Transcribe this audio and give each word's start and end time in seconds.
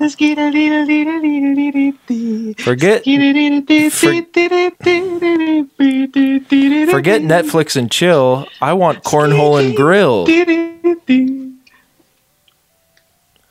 Let's 0.00 0.16
get 0.16 0.38
a 0.38 0.50
little, 0.50 0.84
little, 0.84 1.20
little, 1.20 1.54
little, 1.54 1.92
little. 2.08 2.54
Forget 2.64 3.04
forget 6.90 7.22
Netflix 7.22 7.76
and 7.76 7.88
chill. 7.92 8.48
I 8.60 8.72
want 8.72 9.04
cornhole 9.04 9.64
and 9.64 9.76
grill. 9.76 10.26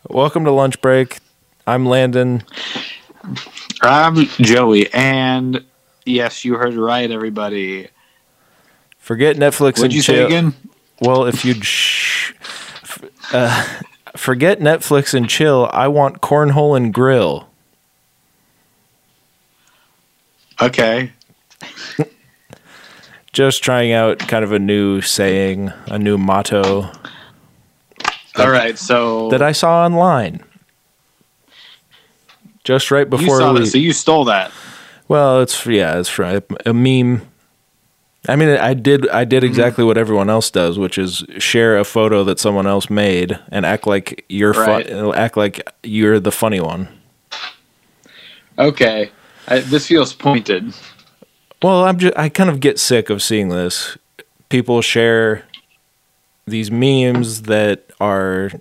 Welcome 0.10 0.44
to 0.44 0.52
lunch 0.52 0.82
break. 0.82 1.20
I'm 1.66 1.86
Landon. 1.86 2.44
I'm 3.82 4.26
Joey, 4.42 4.94
and 4.94 5.64
yes, 6.06 6.44
you 6.44 6.56
heard 6.56 6.74
right, 6.74 7.10
everybody. 7.10 7.88
Forget 8.98 9.38
Netflix 9.38 9.78
What'd 9.78 9.86
and 9.86 9.94
you 9.94 10.02
chill. 10.02 10.16
say 10.16 10.26
again? 10.26 10.54
Well, 11.00 11.26
if 11.26 11.44
you'd 11.44 11.66
shh, 11.66 12.34
f- 12.42 12.63
uh, 13.34 13.82
forget 14.16 14.60
Netflix 14.60 15.14
and 15.14 15.30
chill, 15.30 15.70
I 15.74 15.88
want 15.88 16.22
cornhole 16.22 16.78
and 16.78 16.94
grill. 16.94 17.50
Okay. 20.62 21.12
Just 23.34 23.64
trying 23.64 23.92
out 23.92 24.20
kind 24.20 24.44
of 24.44 24.52
a 24.52 24.60
new 24.60 25.02
saying, 25.02 25.74
a 25.88 25.98
new 25.98 26.18
motto 26.20 26.92
All 28.38 28.50
right. 28.50 28.78
So 28.78 29.30
that 29.30 29.42
I 29.42 29.52
saw 29.52 29.84
online. 29.84 30.44
Just 32.64 32.92
right 32.92 33.10
before 33.10 33.26
you 33.26 33.40
saw 33.40 33.54
we. 33.54 33.60
that, 33.62 33.66
so 33.68 33.78
you 33.78 33.94
stole 33.94 34.26
that. 34.26 34.52
Well, 35.08 35.42
it's 35.42 35.66
yeah, 35.66 36.00
it's 36.00 36.10
from 36.10 36.42
a 36.66 36.74
meme. 36.74 37.28
I 38.28 38.36
mean, 38.38 38.50
I 38.50 38.74
did 38.74 39.10
I 39.10 39.24
Mm-hmm. 39.24 39.30
did 39.30 39.44
exactly 39.44 39.84
what 39.84 39.98
everyone 39.98 40.30
else 40.30 40.50
does, 40.50 40.80
which 40.80 40.98
is 40.98 41.24
share 41.40 41.78
a 41.78 41.84
photo 41.84 42.24
that 42.24 42.40
someone 42.40 42.68
else 42.68 42.90
made 42.90 43.38
and 43.52 43.66
act 43.66 43.86
like 43.86 44.24
you're 44.30 44.54
Right. 44.54 44.88
fun, 44.90 45.14
act 45.16 45.36
like 45.38 45.62
you're 45.84 46.20
the 46.20 46.32
funny 46.32 46.62
one. 46.62 46.88
Okay. 48.58 49.12
I, 49.48 49.60
this 49.60 49.88
feels 49.88 50.14
pointed. 50.14 50.74
Well, 51.62 51.84
I'm 51.86 51.98
just 51.98 52.18
I 52.18 52.30
kind 52.30 52.50
of 52.50 52.60
get 52.60 52.80
sick 52.80 53.10
of 53.10 53.22
seeing 53.22 53.50
this. 53.50 53.98
People 54.50 54.82
share 54.82 55.44
these 56.46 56.70
memes 56.72 57.44
that 57.44 57.86
are 58.00 58.52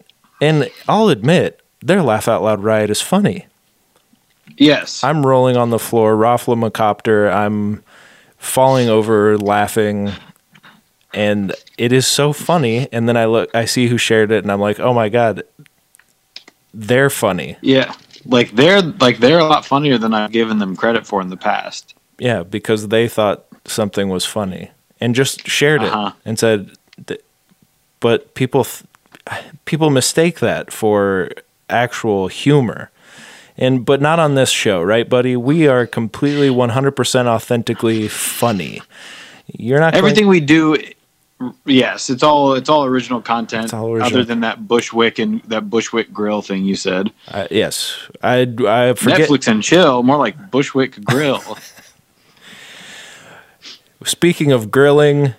and 0.40 0.68
I'll 0.88 1.08
admit, 1.08 1.60
their 1.80 2.02
laugh 2.02 2.26
out 2.26 2.42
loud 2.42 2.62
riot 2.64 2.90
is 2.90 3.00
funny. 3.00 3.46
Yes. 4.56 5.02
I'm 5.04 5.24
rolling 5.24 5.56
on 5.56 5.70
the 5.70 5.78
floor, 5.78 6.16
Rafflemacopter. 6.16 7.32
I'm 7.32 7.82
falling 8.42 8.88
over 8.88 9.38
laughing. 9.38 10.12
And 11.14 11.54
it 11.78 11.92
is 11.92 12.06
so 12.06 12.32
funny. 12.32 12.88
And 12.92 13.08
then 13.08 13.16
I 13.16 13.26
look, 13.26 13.54
I 13.54 13.64
see 13.66 13.86
who 13.86 13.96
shared 13.98 14.30
it, 14.32 14.42
and 14.44 14.50
I'm 14.52 14.60
like, 14.60 14.80
oh 14.80 14.92
my 14.92 15.08
God, 15.08 15.42
they're 16.74 17.10
funny. 17.10 17.56
yeah. 17.62 17.94
Like 18.24 18.52
they're 18.52 18.82
like 18.82 19.18
they're 19.18 19.40
a 19.40 19.44
lot 19.44 19.64
funnier 19.66 19.98
than 19.98 20.14
I've 20.14 20.30
given 20.30 20.60
them 20.60 20.76
credit 20.76 21.04
for 21.08 21.20
in 21.20 21.28
the 21.28 21.36
past. 21.36 21.94
Yeah, 22.20 22.44
because 22.44 22.86
they 22.86 23.08
thought 23.08 23.44
something 23.64 24.08
was 24.10 24.24
funny 24.24 24.70
and 25.00 25.12
just 25.12 25.48
shared 25.48 25.82
Uh-huh. 25.82 26.12
it 26.14 26.28
and 26.28 26.38
said, 26.38 26.70
but 27.98 28.32
people, 28.34 28.62
th- 28.64 28.84
people 29.64 29.90
mistake 29.90 30.38
that 30.38 30.72
for 30.72 31.30
actual 31.68 32.28
humor. 32.28 32.91
And 33.58 33.84
but 33.84 34.00
not 34.00 34.18
on 34.18 34.34
this 34.34 34.50
show, 34.50 34.82
right, 34.82 35.08
buddy? 35.08 35.36
We 35.36 35.68
are 35.68 35.86
completely 35.86 36.48
100% 36.48 37.26
authentically 37.26 38.08
funny. 38.08 38.80
You're 39.46 39.78
not 39.80 39.92
going- 39.92 39.98
Everything 40.04 40.26
we 40.28 40.40
do 40.40 40.76
yes, 41.66 42.08
it's 42.08 42.22
all 42.22 42.54
it's 42.54 42.68
all 42.68 42.84
original 42.84 43.20
content 43.20 43.74
all 43.74 43.90
original. 43.90 44.06
other 44.06 44.24
than 44.24 44.40
that 44.40 44.68
Bushwick 44.68 45.18
and 45.18 45.42
that 45.48 45.68
Bushwick 45.68 46.12
grill 46.12 46.40
thing 46.40 46.64
you 46.64 46.76
said. 46.76 47.10
I- 47.28 47.48
yes, 47.50 47.96
I 48.22 48.42
I 48.66 48.94
forget. 48.94 49.28
Netflix 49.28 49.48
and 49.48 49.62
chill, 49.62 50.02
more 50.02 50.16
like 50.18 50.50
Bushwick 50.50 51.04
grill. 51.04 51.42
Speaking 54.04 54.50
of 54.50 54.70
grilling, 54.70 55.34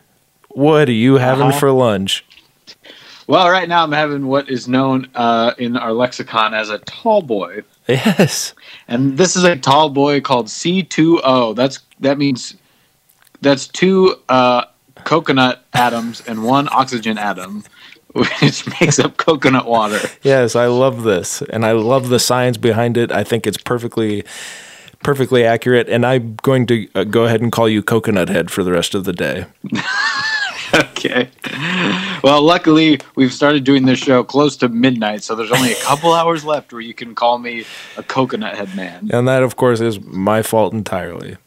what 0.49 0.87
are 0.87 0.93
you 0.93 1.15
having 1.15 1.47
Uh-huh. 1.47 1.59
for 1.59 1.71
lunch? 1.71 2.25
well, 3.27 3.49
right 3.49 3.67
now 3.69 3.83
I'm 3.83 3.91
having 3.91 4.27
what 4.27 4.49
is 4.49 4.67
known 4.67 5.07
uh, 5.15 5.53
in 5.57 5.75
our 5.77 5.93
lexicon 5.93 6.53
as 6.53 6.69
a 6.69 6.77
tall 6.79 7.21
boy. 7.21 7.61
Yes, 7.87 8.53
And 8.87 9.17
this 9.17 9.35
is 9.35 9.43
a 9.43 9.55
tall 9.57 9.89
boy 9.89 10.21
called 10.21 10.47
C2O. 10.47 11.55
That's 11.55 11.79
that 11.99 12.17
means 12.17 12.55
that's 13.41 13.67
two 13.67 14.15
uh, 14.29 14.65
coconut 15.03 15.65
atoms 15.73 16.21
and 16.27 16.43
one 16.45 16.69
oxygen 16.71 17.17
atom, 17.17 17.63
which 18.13 18.65
makes 18.81 18.99
up 18.99 19.17
coconut 19.17 19.65
water. 19.65 19.99
yes, 20.21 20.55
I 20.55 20.67
love 20.67 21.03
this, 21.03 21.41
and 21.41 21.65
I 21.65 21.73
love 21.73 22.09
the 22.09 22.19
science 22.19 22.57
behind 22.57 22.97
it. 22.97 23.11
I 23.11 23.23
think 23.23 23.45
it's 23.45 23.57
perfectly, 23.57 24.23
perfectly 25.03 25.43
accurate. 25.43 25.89
And 25.89 26.05
I'm 26.05 26.35
going 26.41 26.65
to 26.67 26.87
uh, 26.95 27.03
go 27.03 27.25
ahead 27.25 27.41
and 27.41 27.51
call 27.51 27.67
you 27.67 27.83
Coconut 27.83 28.29
Head 28.29 28.49
for 28.49 28.63
the 28.63 28.71
rest 28.71 28.95
of 28.95 29.03
the 29.03 29.13
day. 29.13 29.45
okay. 30.73 31.29
Well, 32.23 32.41
luckily 32.41 32.99
we've 33.15 33.33
started 33.33 33.63
doing 33.65 33.85
this 33.85 33.99
show 33.99 34.23
close 34.23 34.55
to 34.57 34.69
midnight, 34.69 35.23
so 35.23 35.35
there's 35.35 35.51
only 35.51 35.73
a 35.73 35.75
couple 35.81 36.13
hours 36.13 36.45
left 36.45 36.71
where 36.71 36.81
you 36.81 36.93
can 36.93 37.13
call 37.13 37.37
me 37.37 37.65
a 37.97 38.03
coconut 38.03 38.55
head 38.55 38.75
man. 38.75 39.09
And 39.11 39.27
that, 39.27 39.43
of 39.43 39.57
course, 39.57 39.81
is 39.81 39.99
my 40.01 40.41
fault 40.41 40.73
entirely. 40.73 41.37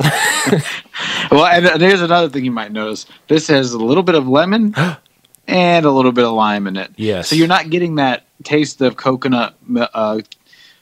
Well, 1.30 1.46
and 1.46 1.64
and 1.66 1.80
here's 1.80 2.02
another 2.02 2.28
thing 2.28 2.44
you 2.44 2.50
might 2.50 2.72
notice. 2.72 3.06
This 3.28 3.46
has 3.48 3.72
a 3.72 3.78
little 3.78 4.02
bit 4.02 4.16
of 4.16 4.26
lemon 4.26 4.74
and 5.46 5.86
a 5.86 5.90
little 5.90 6.10
bit 6.12 6.24
of 6.24 6.32
lime 6.32 6.66
in 6.66 6.76
it. 6.76 6.90
Yes. 6.96 7.28
So 7.28 7.36
you're 7.36 7.46
not 7.46 7.70
getting 7.70 7.96
that 7.96 8.24
taste 8.42 8.80
of 8.80 8.96
coconut. 8.96 9.54
Uh, 9.76 10.20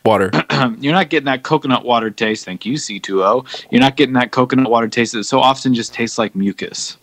Water. 0.05 0.31
you're 0.78 0.94
not 0.94 1.10
getting 1.10 1.26
that 1.26 1.43
coconut 1.43 1.84
water 1.84 2.10
taste. 2.10 2.47
Thank 2.47 2.65
you, 2.65 2.75
C2O. 2.75 3.66
You're 3.70 3.81
not 3.81 3.97
getting 3.97 4.15
that 4.15 4.31
coconut 4.31 4.70
water 4.70 4.88
taste 4.88 5.12
that 5.12 5.25
so 5.25 5.38
often 5.38 5.75
just 5.75 5.93
tastes 5.93 6.16
like 6.16 6.34
mucus. 6.34 6.97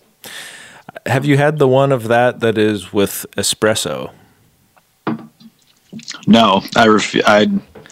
Have 1.05 1.25
you 1.25 1.37
had 1.37 1.59
the 1.59 1.67
one 1.67 1.91
of 1.91 2.07
that 2.07 2.39
that 2.39 2.57
is 2.57 2.91
with 2.91 3.25
espresso? 3.37 4.11
No, 6.27 6.63
I 6.75 6.87
ref- 6.87 7.15
I 7.25 7.47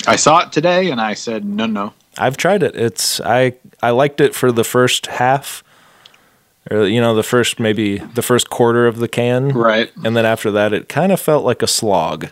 I 0.08 0.16
saw 0.16 0.40
it 0.40 0.52
today 0.52 0.92
and 0.92 1.00
I 1.00 1.14
said 1.14 1.46
no, 1.46 1.66
no. 1.66 1.94
I've 2.18 2.38
tried 2.38 2.64
it. 2.64 2.76
It's 2.76 3.20
I 3.22 3.54
I 3.82 3.92
liked 3.92 4.20
it 4.22 4.36
for 4.36 4.52
the 4.52 4.64
first 4.64 5.08
half, 5.08 5.64
or 6.72 6.86
you 6.86 7.00
know 7.00 7.16
the 7.16 7.24
first 7.24 7.60
maybe 7.60 7.98
the 8.00 8.22
first 8.22 8.50
quarter 8.50 8.88
of 8.88 8.98
the 8.98 9.08
can, 9.08 9.50
Right. 9.50 9.92
and 10.04 10.16
then 10.18 10.26
after 10.26 10.52
that 10.52 10.74
it 10.74 10.90
kind 10.90 11.12
of 11.12 11.20
felt 11.20 11.46
like 11.46 11.62
a 11.62 11.68
slog. 11.68 12.28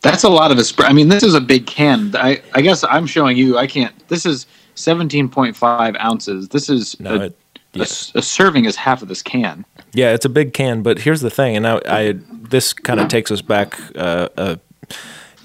That's 0.00 0.24
a 0.24 0.28
lot 0.28 0.50
of 0.50 0.58
espresso. 0.58 0.88
I 0.88 0.92
mean, 0.92 1.08
this 1.08 1.22
is 1.22 1.34
a 1.34 1.40
big 1.40 1.66
can. 1.66 2.16
I, 2.16 2.42
I 2.54 2.60
guess 2.62 2.82
I'm 2.82 3.06
showing 3.06 3.36
you. 3.36 3.56
I 3.56 3.68
can't. 3.68 3.94
This 4.08 4.26
is 4.26 4.46
17.5 4.74 6.00
ounces. 6.00 6.48
This 6.48 6.68
is 6.68 6.98
No, 6.98 7.14
a, 7.14 7.20
it, 7.26 7.38
a 7.74 7.78
yeah. 7.78 7.82
s- 7.84 8.12
a 8.14 8.22
serving 8.22 8.64
is 8.64 8.76
half 8.76 9.02
of 9.02 9.08
this 9.08 9.22
can. 9.22 9.64
yeah, 9.92 10.12
it's 10.12 10.24
a 10.24 10.28
big 10.28 10.52
can. 10.52 10.82
But 10.82 11.00
here's 11.00 11.20
the 11.20 11.30
thing, 11.30 11.56
and 11.56 11.66
I, 11.66 11.80
I 11.86 12.14
this 12.30 12.72
kind 12.72 13.00
of 13.00 13.08
takes 13.08 13.30
us 13.30 13.40
back, 13.42 13.78
uh, 13.96 14.28
uh, 14.36 14.56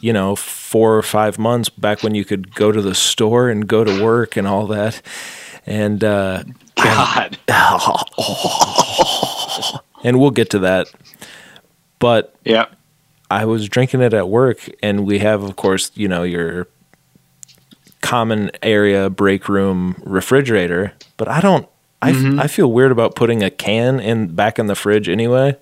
you 0.01 0.11
know, 0.13 0.35
four 0.35 0.97
or 0.97 1.01
five 1.03 1.39
months 1.39 1.69
back 1.69 2.03
when 2.03 2.13
you 2.15 2.25
could 2.25 2.53
go 2.55 2.71
to 2.71 2.81
the 2.81 2.93
store 2.95 3.49
and 3.49 3.67
go 3.67 3.83
to 3.83 4.03
work 4.03 4.35
and 4.37 4.45
all 4.47 4.67
that, 4.67 5.01
and 5.65 6.03
uh, 6.03 6.43
God. 6.75 7.37
and 10.03 10.19
we'll 10.19 10.31
get 10.31 10.49
to 10.51 10.59
that. 10.59 10.87
But 11.99 12.35
Yeah. 12.43 12.65
I 13.29 13.45
was 13.45 13.67
drinking 13.67 14.01
it 14.01 14.13
at 14.13 14.29
work, 14.29 14.69
and 14.81 15.05
we 15.05 15.19
have, 15.19 15.43
of 15.43 15.55
course, 15.57 15.91
you 15.95 16.07
know, 16.07 16.23
your 16.23 16.67
common 18.01 18.51
area 18.63 19.09
break 19.09 19.49
room 19.49 20.01
refrigerator. 20.05 20.93
But 21.17 21.27
I 21.27 21.41
don't. 21.41 21.67
I, 22.01 22.11
Mm-hmm. 22.11 22.39
I 22.39 22.47
feel 22.47 22.71
weird 22.71 22.91
about 22.91 23.15
putting 23.15 23.43
a 23.43 23.49
can 23.49 23.99
in 23.99 24.27
back 24.35 24.59
in 24.59 24.67
the 24.67 24.75
fridge 24.75 25.09
anyway. 25.09 25.57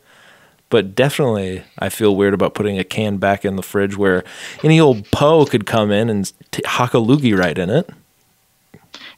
But 0.69 0.95
definitely, 0.95 1.63
I 1.79 1.89
feel 1.89 2.15
weird 2.15 2.33
about 2.33 2.53
putting 2.55 2.77
a 2.79 2.83
can 2.83 3.17
back 3.17 3.45
in 3.45 3.55
the 3.55 3.61
fridge 3.63 3.95
where 3.95 4.23
any 4.63 4.79
old 4.79 5.09
Poe 5.11 5.45
could 5.45 5.65
come 5.65 5.91
in 5.91 6.09
and 6.09 6.31
t- 6.51 6.63
hock 6.65 6.93
a 6.93 6.97
loogie 6.97 7.37
right 7.37 7.57
in 7.57 7.69
it. 7.69 7.89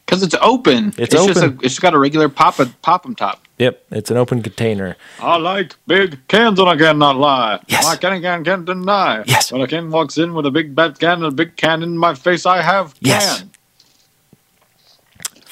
Because 0.05 0.23
it's 0.23 0.35
open. 0.41 0.93
It's 0.97 1.13
just 1.13 1.29
a, 1.29 1.45
open. 1.45 1.53
it's 1.63 1.73
just 1.73 1.81
got 1.81 1.93
a 1.93 1.99
regular 1.99 2.29
pop 2.29 2.59
pop 2.81 3.05
'em 3.05 3.15
top. 3.15 3.41
Yep, 3.57 3.83
it's 3.91 4.11
an 4.11 4.17
open 4.17 4.41
container. 4.41 4.95
I 5.19 5.37
like 5.37 5.75
big 5.87 6.25
cans 6.27 6.59
and 6.59 6.69
I 6.69 6.77
cannot 6.77 7.17
lie. 7.17 7.59
Yes. 7.67 7.83
My 7.85 7.95
can 7.95 8.21
can 8.21 8.43
can't 8.43 8.65
deny. 8.65 9.23
Yes. 9.25 9.51
When 9.51 9.61
a 9.61 9.67
can 9.67 9.89
walks 9.89 10.17
in 10.17 10.33
with 10.33 10.45
a 10.45 10.51
big 10.51 10.75
bad 10.75 10.99
can 10.99 11.23
and 11.23 11.25
a 11.25 11.31
big 11.31 11.55
can 11.57 11.81
in 11.83 11.97
my 11.97 12.13
face, 12.13 12.45
I 12.45 12.61
have 12.61 12.93
Yes. 13.01 13.43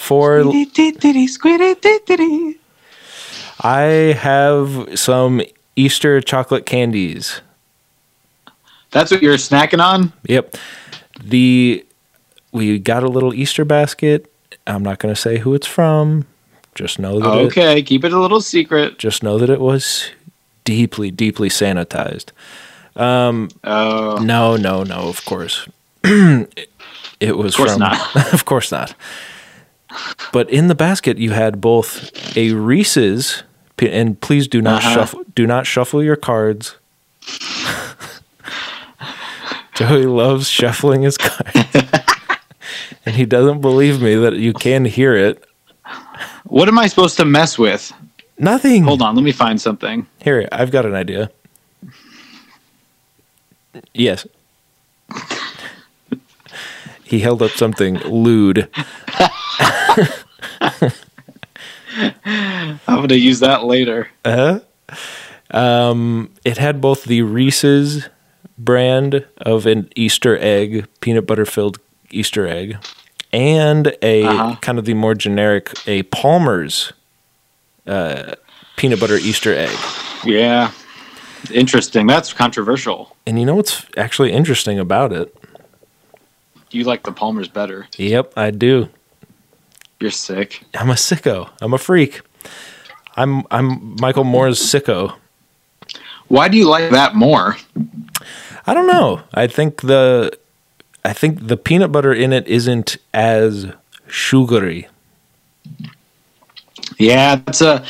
Can. 0.10 0.18
For 0.18 0.44
I 3.62 4.14
have 4.20 5.00
some 5.00 5.42
Easter 5.76 6.22
chocolate 6.22 6.66
candies. 6.66 7.42
That's 8.92 9.12
what 9.12 9.22
you're 9.22 9.36
snacking 9.36 9.84
on? 9.84 10.14
Yep. 10.24 10.56
The 11.24 11.86
we 12.52 12.80
got 12.80 13.04
a 13.04 13.10
little 13.10 13.34
Easter 13.34 13.66
basket. 13.66 14.32
I'm 14.68 14.84
not 14.84 15.00
going 15.00 15.14
to 15.14 15.20
say 15.20 15.38
who 15.40 15.54
it's 15.54 15.68
from. 15.68 16.26
Just 16.74 17.00
know 17.00 17.20
that 17.20 17.34
it, 17.34 17.46
Okay, 17.48 17.82
keep 17.84 18.04
it 18.04 18.14
a 18.14 18.20
little 18.20 18.42
secret. 18.42 18.98
just 18.98 19.24
know 19.24 19.38
that 19.38 19.50
it 19.50 19.60
was 19.62 20.12
deeply, 20.64 21.12
deeply 21.12 21.50
sanitized. 21.50 22.32
Um, 22.96 23.50
oh, 23.64 24.18
No, 24.18 24.56
no, 24.58 24.84
no. 24.84 25.08
Of 25.08 25.24
course, 25.26 25.68
it, 26.04 26.70
it 27.20 27.38
was 27.38 27.56
course 27.56 27.72
from. 27.74 27.80
not. 27.82 28.16
of 28.34 28.46
course 28.46 28.72
not. 28.72 28.94
But 30.32 30.50
in 30.50 30.68
the 30.68 30.76
basket, 30.76 31.18
you 31.18 31.32
had 31.32 31.62
both 31.62 32.12
a 32.38 32.54
Reese's, 32.54 33.44
and 33.80 34.20
please 34.20 34.48
do 34.48 34.62
not 34.62 34.84
Uh-huh. 34.84 34.94
shuffle. 34.94 35.24
Do 35.36 35.46
not 35.48 35.66
shuffle 35.68 36.04
your 36.04 36.16
cards. 36.16 36.76
Joey 39.76 40.06
loves 40.06 40.48
shuffling 40.50 41.02
his 41.02 41.18
cards, 41.18 41.68
and 43.06 43.16
he 43.16 43.26
doesn't 43.26 43.60
believe 43.60 44.02
me 44.02 44.16
that 44.16 44.36
you 44.38 44.54
can 44.54 44.86
hear 44.86 45.14
it. 45.16 45.44
what 46.46 46.70
am 46.70 46.80
I 46.80 46.88
supposed 46.88 47.18
to 47.18 47.26
mess 47.26 47.58
with? 47.60 47.92
Nothing. 48.38 48.84
Hold 48.84 49.02
on, 49.02 49.16
let 49.16 49.24
me 49.24 49.34
find 49.34 49.60
something. 49.60 50.08
Here, 50.22 50.48
I've 50.52 50.72
got 50.72 50.86
an 50.86 50.94
idea. 50.96 51.30
Yes. 53.94 54.26
he 57.04 57.20
held 57.20 57.42
up 57.42 57.52
something 57.52 57.96
lewd. 58.00 58.70
I'm 62.26 62.82
going 62.88 63.08
to 63.10 63.18
use 63.20 63.40
that 63.40 63.64
later. 63.64 64.10
Uh-huh. 64.24 64.60
Um, 65.52 66.32
it 66.44 66.58
had 66.58 66.82
both 66.82 67.06
the 67.06 67.22
Reese's 67.22 68.10
brand 68.58 69.26
of 69.38 69.66
an 69.66 69.90
Easter 69.96 70.38
egg, 70.40 70.88
peanut 71.02 71.26
butter 71.28 71.46
filled 71.46 71.78
Easter 72.10 72.48
egg, 72.48 72.78
and 73.32 73.96
a 74.02 74.24
Uh-huh. 74.24 74.56
kind 74.62 74.78
of 74.80 74.86
the 74.86 74.94
more 74.94 75.14
generic, 75.16 75.72
a 75.88 76.04
Palmer's 76.04 76.94
uh, 77.88 78.34
peanut 78.76 79.00
butter 79.00 79.18
Easter 79.18 79.54
egg. 79.54 79.76
Yeah. 80.26 80.72
Interesting. 81.54 82.08
That's 82.08 82.34
controversial. 82.34 83.16
And 83.28 83.40
you 83.40 83.46
know 83.46 83.56
what's 83.56 83.86
actually 83.98 84.32
interesting 84.32 84.80
about 84.80 85.14
it? 85.14 85.36
You 86.72 86.84
like 86.84 87.04
the 87.04 87.12
Palmers 87.12 87.48
better. 87.48 87.88
Yep, 87.98 88.34
I 88.36 88.50
do. 88.52 88.90
You're 90.00 90.12
sick. 90.12 90.64
I'm 90.74 90.90
a 90.90 90.94
sicko. 90.94 91.50
I'm 91.62 91.74
a 91.74 91.78
freak. 91.78 92.22
I'm 93.16 93.46
I'm 93.50 93.96
Michael 94.00 94.26
Moore's 94.26 94.60
sicko. 94.60 95.16
Why 96.28 96.48
do 96.48 96.58
you 96.58 96.68
like 96.68 96.92
that 96.92 97.16
more? 97.16 97.56
I 98.68 98.74
don't 98.74 98.88
know. 98.88 99.22
I 99.34 99.48
think 99.48 99.82
the 99.82 100.38
I 101.04 101.14
think 101.14 101.48
the 101.48 101.56
peanut 101.56 101.92
butter 101.92 102.14
in 102.14 102.34
it 102.34 102.48
isn't 102.48 102.98
as 103.14 103.72
sugary. 104.08 104.88
Yeah, 106.98 107.36
that's 107.36 107.62
a 107.62 107.86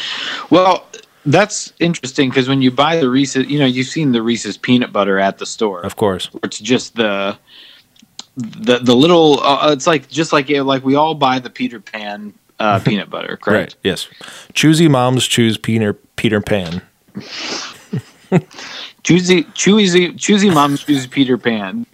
well. 0.50 0.88
That's 1.28 1.74
interesting 1.80 2.30
because 2.30 2.48
when 2.48 2.62
you 2.62 2.70
buy 2.70 2.98
the 2.98 3.10
Reese's, 3.10 3.48
you 3.48 3.58
know, 3.58 3.66
you've 3.66 3.88
seen 3.88 4.12
the 4.12 4.22
Reese's 4.22 4.58
peanut 4.58 4.94
butter 4.94 5.18
at 5.18 5.40
the 5.40 5.46
store. 5.48 5.82
Of 5.82 5.96
course. 5.96 6.30
It's 6.44 6.60
just 6.60 6.96
the 6.96 7.36
the 8.36 8.80
the 8.80 8.96
little. 8.96 9.40
Uh, 9.42 9.72
it's 9.72 9.88
like 9.88 10.10
just 10.10 10.34
like 10.34 10.50
like 10.50 10.84
we 10.84 10.96
all 10.96 11.16
buy 11.16 11.40
the 11.40 11.50
Peter 11.50 11.80
Pan 11.80 12.34
uh, 12.60 12.80
peanut 12.86 13.10
butter, 13.10 13.38
correct? 13.38 13.74
Right. 13.74 13.76
Yes. 13.84 14.08
Choosy 14.54 14.88
moms 14.88 15.28
choose 15.28 15.58
Peter 15.58 15.94
Peter 15.94 16.42
Pan. 16.42 16.82
Choosy, 19.04 19.44
choosy, 19.54 20.14
choosy 20.14 20.50
mom 20.50 20.78
chooses 20.78 21.06
Peter 21.06 21.38
Pan. 21.38 21.86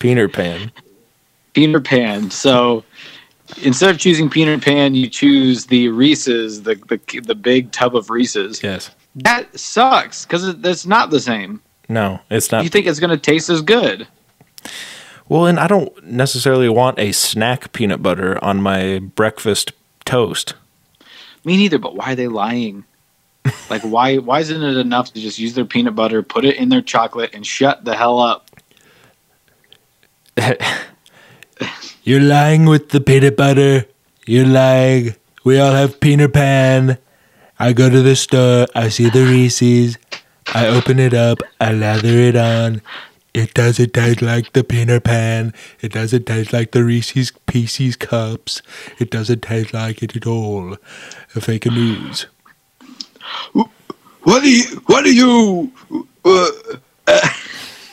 Peter 0.00 0.28
Pan. 0.28 0.72
Peter 1.52 1.80
Pan. 1.80 2.32
So 2.32 2.82
instead 3.62 3.90
of 3.90 4.00
choosing 4.00 4.28
Peter 4.28 4.58
Pan, 4.58 4.96
you 4.96 5.08
choose 5.08 5.66
the 5.66 5.88
Reese's, 5.90 6.62
the 6.62 6.74
the, 6.88 7.20
the 7.20 7.36
big 7.36 7.70
tub 7.70 7.94
of 7.94 8.10
Reese's. 8.10 8.60
Yes. 8.60 8.90
That 9.14 9.56
sucks 9.56 10.26
because 10.26 10.48
it, 10.48 10.66
it's 10.66 10.84
not 10.84 11.10
the 11.10 11.20
same. 11.20 11.62
No, 11.88 12.18
it's 12.28 12.50
not. 12.50 12.64
You 12.64 12.70
think 12.70 12.86
it's 12.86 12.98
going 12.98 13.10
to 13.10 13.16
taste 13.16 13.48
as 13.48 13.62
good? 13.62 14.08
Well, 15.28 15.46
and 15.46 15.58
I 15.58 15.66
don't 15.66 16.04
necessarily 16.04 16.68
want 16.68 16.98
a 16.98 17.12
snack 17.12 17.72
peanut 17.72 18.02
butter 18.02 18.42
on 18.44 18.60
my 18.60 18.98
breakfast 18.98 19.72
toast. 20.04 20.54
Me 21.44 21.56
neither. 21.56 21.78
But 21.78 21.96
why 21.96 22.12
are 22.12 22.16
they 22.16 22.28
lying? 22.28 22.84
like 23.68 23.82
why 23.82 24.16
why 24.16 24.40
isn't 24.40 24.62
it 24.62 24.76
enough 24.78 25.12
to 25.12 25.20
just 25.20 25.38
use 25.38 25.54
their 25.54 25.64
peanut 25.64 25.94
butter, 25.94 26.22
put 26.22 26.44
it 26.44 26.56
in 26.56 26.68
their 26.68 26.82
chocolate, 26.82 27.34
and 27.34 27.46
shut 27.46 27.84
the 27.84 27.94
hell 27.94 28.18
up? 28.18 28.50
You're 32.02 32.20
lying 32.20 32.66
with 32.66 32.90
the 32.90 33.00
peanut 33.00 33.36
butter. 33.36 33.86
You're 34.26 34.46
lying. 34.46 35.14
We 35.44 35.58
all 35.58 35.72
have 35.72 36.00
peanut 36.00 36.32
Pan. 36.32 36.98
I 37.58 37.72
go 37.72 37.88
to 37.88 38.02
the 38.02 38.16
store. 38.16 38.66
I 38.74 38.88
see 38.88 39.08
the 39.08 39.24
Reese's. 39.24 39.96
I 40.54 40.66
open 40.68 40.98
it 40.98 41.14
up. 41.14 41.38
I 41.60 41.72
lather 41.72 42.08
it 42.08 42.36
on. 42.36 42.82
It 43.34 43.52
doesn't 43.52 43.92
taste 43.92 44.22
like 44.22 44.52
the 44.52 44.62
Peter 44.62 45.00
Pan. 45.00 45.52
It 45.80 45.92
doesn't 45.92 46.24
taste 46.24 46.52
like 46.52 46.70
the 46.70 46.84
Reese's 46.84 47.32
Pieces 47.46 47.96
cups. 47.96 48.62
It 49.00 49.10
doesn't 49.10 49.42
taste 49.42 49.74
like 49.74 50.04
it 50.04 50.14
at 50.14 50.24
all. 50.24 50.76
A 51.34 51.40
fake 51.40 51.66
news. 51.66 52.26
What 53.52 54.42
do 54.42 54.48
you? 54.48 54.64
What 54.86 55.04
do 55.04 55.12
you? 55.12 55.72
Uh, 56.24 56.48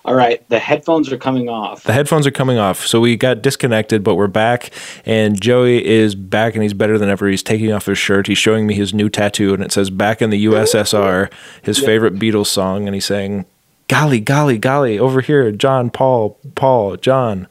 all 0.05 0.15
right, 0.15 0.49
the 0.49 0.61
headphones 0.61 1.11
are 1.11 1.19
coming 1.19 1.49
off. 1.49 1.83
The 1.83 1.93
headphones 1.93 2.25
are 2.25 2.31
coming 2.31 2.59
off, 2.59 2.87
so 2.87 3.01
we 3.01 3.17
got 3.17 3.43
disconnected, 3.43 4.05
but 4.05 4.15
we're 4.15 4.29
back, 4.29 4.71
and 5.05 5.41
Joey 5.41 5.85
is 5.85 6.15
back, 6.15 6.55
and 6.55 6.63
he's 6.63 6.75
better 6.75 6.97
than 6.97 7.09
ever. 7.09 7.29
He's 7.29 7.43
taking 7.43 7.73
off 7.73 7.87
his 7.87 7.99
shirt. 7.99 8.29
He's 8.29 8.39
showing 8.39 8.69
me 8.69 8.75
his 8.75 8.95
new 8.95 9.09
tattoo, 9.09 9.53
and 9.53 9.65
it 9.65 9.73
says 9.73 9.91
"Back 9.91 10.23
in 10.23 10.31
the 10.31 10.45
USSR," 10.47 11.29
his 11.63 11.81
favorite 11.81 12.15
Beatles 12.15 12.47
song, 12.47 12.87
and 12.87 12.95
he's 12.95 13.05
saying, 13.05 13.47
"Golly, 13.93 14.21
golly, 14.21 14.57
golly, 14.57 14.99
over 14.99 15.21
here, 15.21 15.53
John, 15.53 15.91
Paul, 15.91 16.39
Paul, 16.55 16.97
John." 16.97 17.47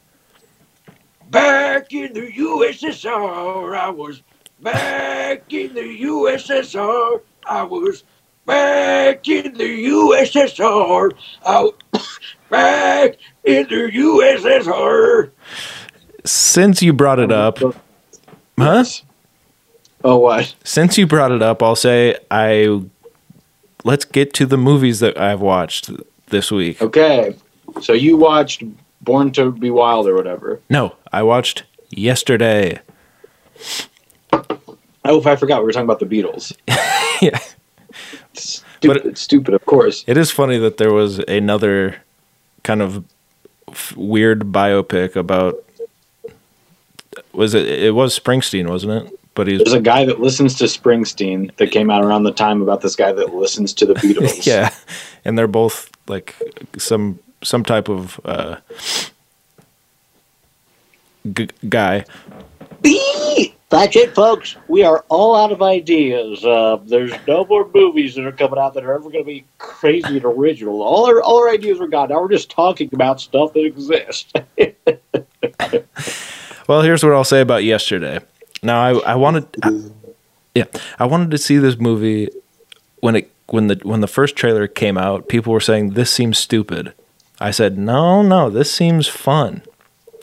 Back 1.30 1.92
in 1.92 2.12
the 2.14 2.32
USSR, 2.32 3.76
I 3.76 3.90
was 3.90 4.22
back 4.60 5.52
in 5.52 5.72
the 5.72 6.02
USSR. 6.02 7.20
I 7.48 7.62
was 7.62 8.02
back 8.44 9.28
in 9.28 9.54
the 9.54 9.84
USSR. 9.86 11.12
I 11.46 11.62
was 11.62 11.78
back 12.50 13.18
in 13.44 13.68
the 13.68 13.90
USSR. 13.92 15.30
Since 16.24 16.82
you 16.82 16.92
brought 16.92 17.20
it 17.20 17.30
up, 17.30 17.60
huh? 18.58 18.84
Oh, 20.02 20.18
what? 20.18 20.56
Since 20.64 20.98
you 20.98 21.06
brought 21.06 21.30
it 21.30 21.40
up, 21.40 21.62
I'll 21.62 21.76
say 21.76 22.16
I. 22.32 22.82
Let's 23.84 24.04
get 24.04 24.34
to 24.34 24.44
the 24.44 24.58
movies 24.58 24.98
that 24.98 25.16
I've 25.16 25.40
watched 25.40 25.88
this 26.32 26.50
week. 26.50 26.82
Okay, 26.82 27.36
so 27.80 27.92
you 27.92 28.16
watched 28.16 28.64
Born 29.02 29.30
to 29.32 29.52
Be 29.52 29.70
Wild 29.70 30.08
or 30.08 30.16
whatever. 30.16 30.60
No, 30.68 30.96
I 31.12 31.22
watched 31.22 31.62
yesterday. 31.90 32.80
Oh, 35.04 35.18
if 35.18 35.26
I 35.26 35.36
forgot, 35.36 35.60
we 35.60 35.66
were 35.66 35.72
talking 35.72 35.84
about 35.84 36.00
the 36.00 36.06
Beatles. 36.06 36.52
yeah. 37.22 37.38
Stupid, 38.32 39.16
stupid, 39.18 39.54
of 39.54 39.64
course. 39.66 40.04
It 40.06 40.16
is 40.16 40.30
funny 40.30 40.58
that 40.58 40.78
there 40.78 40.92
was 40.92 41.18
another 41.20 42.02
kind 42.62 42.82
of 42.82 43.04
f- 43.68 43.94
weird 43.96 44.40
biopic 44.52 45.14
about. 45.14 45.62
Was 47.32 47.54
it? 47.54 47.68
It 47.68 47.94
was 47.94 48.18
Springsteen, 48.18 48.68
wasn't 48.68 49.06
it? 49.06 49.20
But 49.34 49.46
he's 49.46 49.58
There's 49.58 49.72
a 49.72 49.80
guy 49.80 50.04
that 50.04 50.20
listens 50.20 50.56
to 50.56 50.64
Springsteen 50.64 51.54
that 51.56 51.70
came 51.70 51.90
out 51.90 52.04
around 52.04 52.24
the 52.24 52.32
time 52.32 52.60
about 52.60 52.82
this 52.82 52.94
guy 52.94 53.12
that 53.12 53.34
listens 53.34 53.72
to 53.74 53.86
the 53.86 53.94
Beatles. 54.02 54.44
yeah, 54.46 54.74
and 55.24 55.38
they're 55.38 55.46
both 55.46 55.90
like 56.06 56.36
some 56.76 57.18
some 57.42 57.64
type 57.64 57.88
of 57.88 58.20
uh, 58.24 58.56
g- 61.32 61.48
guy. 61.68 62.04
That's 63.70 63.96
it, 63.96 64.14
folks. 64.14 64.54
We 64.68 64.84
are 64.84 65.02
all 65.08 65.34
out 65.34 65.50
of 65.50 65.62
ideas. 65.62 66.44
Uh, 66.44 66.78
there's 66.84 67.14
no 67.26 67.46
more 67.46 67.66
movies 67.72 68.14
that 68.16 68.26
are 68.26 68.32
coming 68.32 68.58
out 68.58 68.74
that 68.74 68.84
are 68.84 68.92
ever 68.92 69.04
going 69.04 69.24
to 69.24 69.24
be 69.24 69.46
crazy 69.56 70.18
and 70.18 70.24
original. 70.26 70.82
All 70.82 71.06
our 71.06 71.22
all 71.22 71.38
our 71.38 71.48
ideas 71.48 71.80
are 71.80 71.86
gone. 71.86 72.10
Now 72.10 72.20
we're 72.20 72.28
just 72.28 72.50
talking 72.50 72.90
about 72.92 73.18
stuff 73.22 73.54
that 73.54 73.64
exists. 73.64 74.30
Well, 76.68 76.82
here's 76.82 77.02
what 77.02 77.12
I'll 77.12 77.24
say 77.24 77.40
about 77.40 77.64
yesterday. 77.64 78.20
Now, 78.62 78.80
I 78.82 79.12
I 79.12 79.14
wanted, 79.16 79.46
I- 79.62 79.80
yeah, 80.54 80.64
I 80.98 81.06
wanted 81.06 81.30
to 81.32 81.38
see 81.38 81.58
this 81.58 81.78
movie 81.78 82.28
when 83.00 83.16
it 83.16 83.30
when 83.48 83.66
the 83.66 83.80
when 83.82 84.00
the 84.00 84.06
first 84.06 84.36
trailer 84.36 84.66
came 84.68 84.96
out. 84.98 85.28
People 85.28 85.52
were 85.52 85.60
saying 85.60 85.90
this 85.90 86.10
seems 86.10 86.38
stupid. 86.38 86.92
I 87.40 87.50
said 87.50 87.76
no, 87.78 88.22
no, 88.22 88.50
this 88.50 88.72
seems 88.72 89.08
fun. 89.08 89.62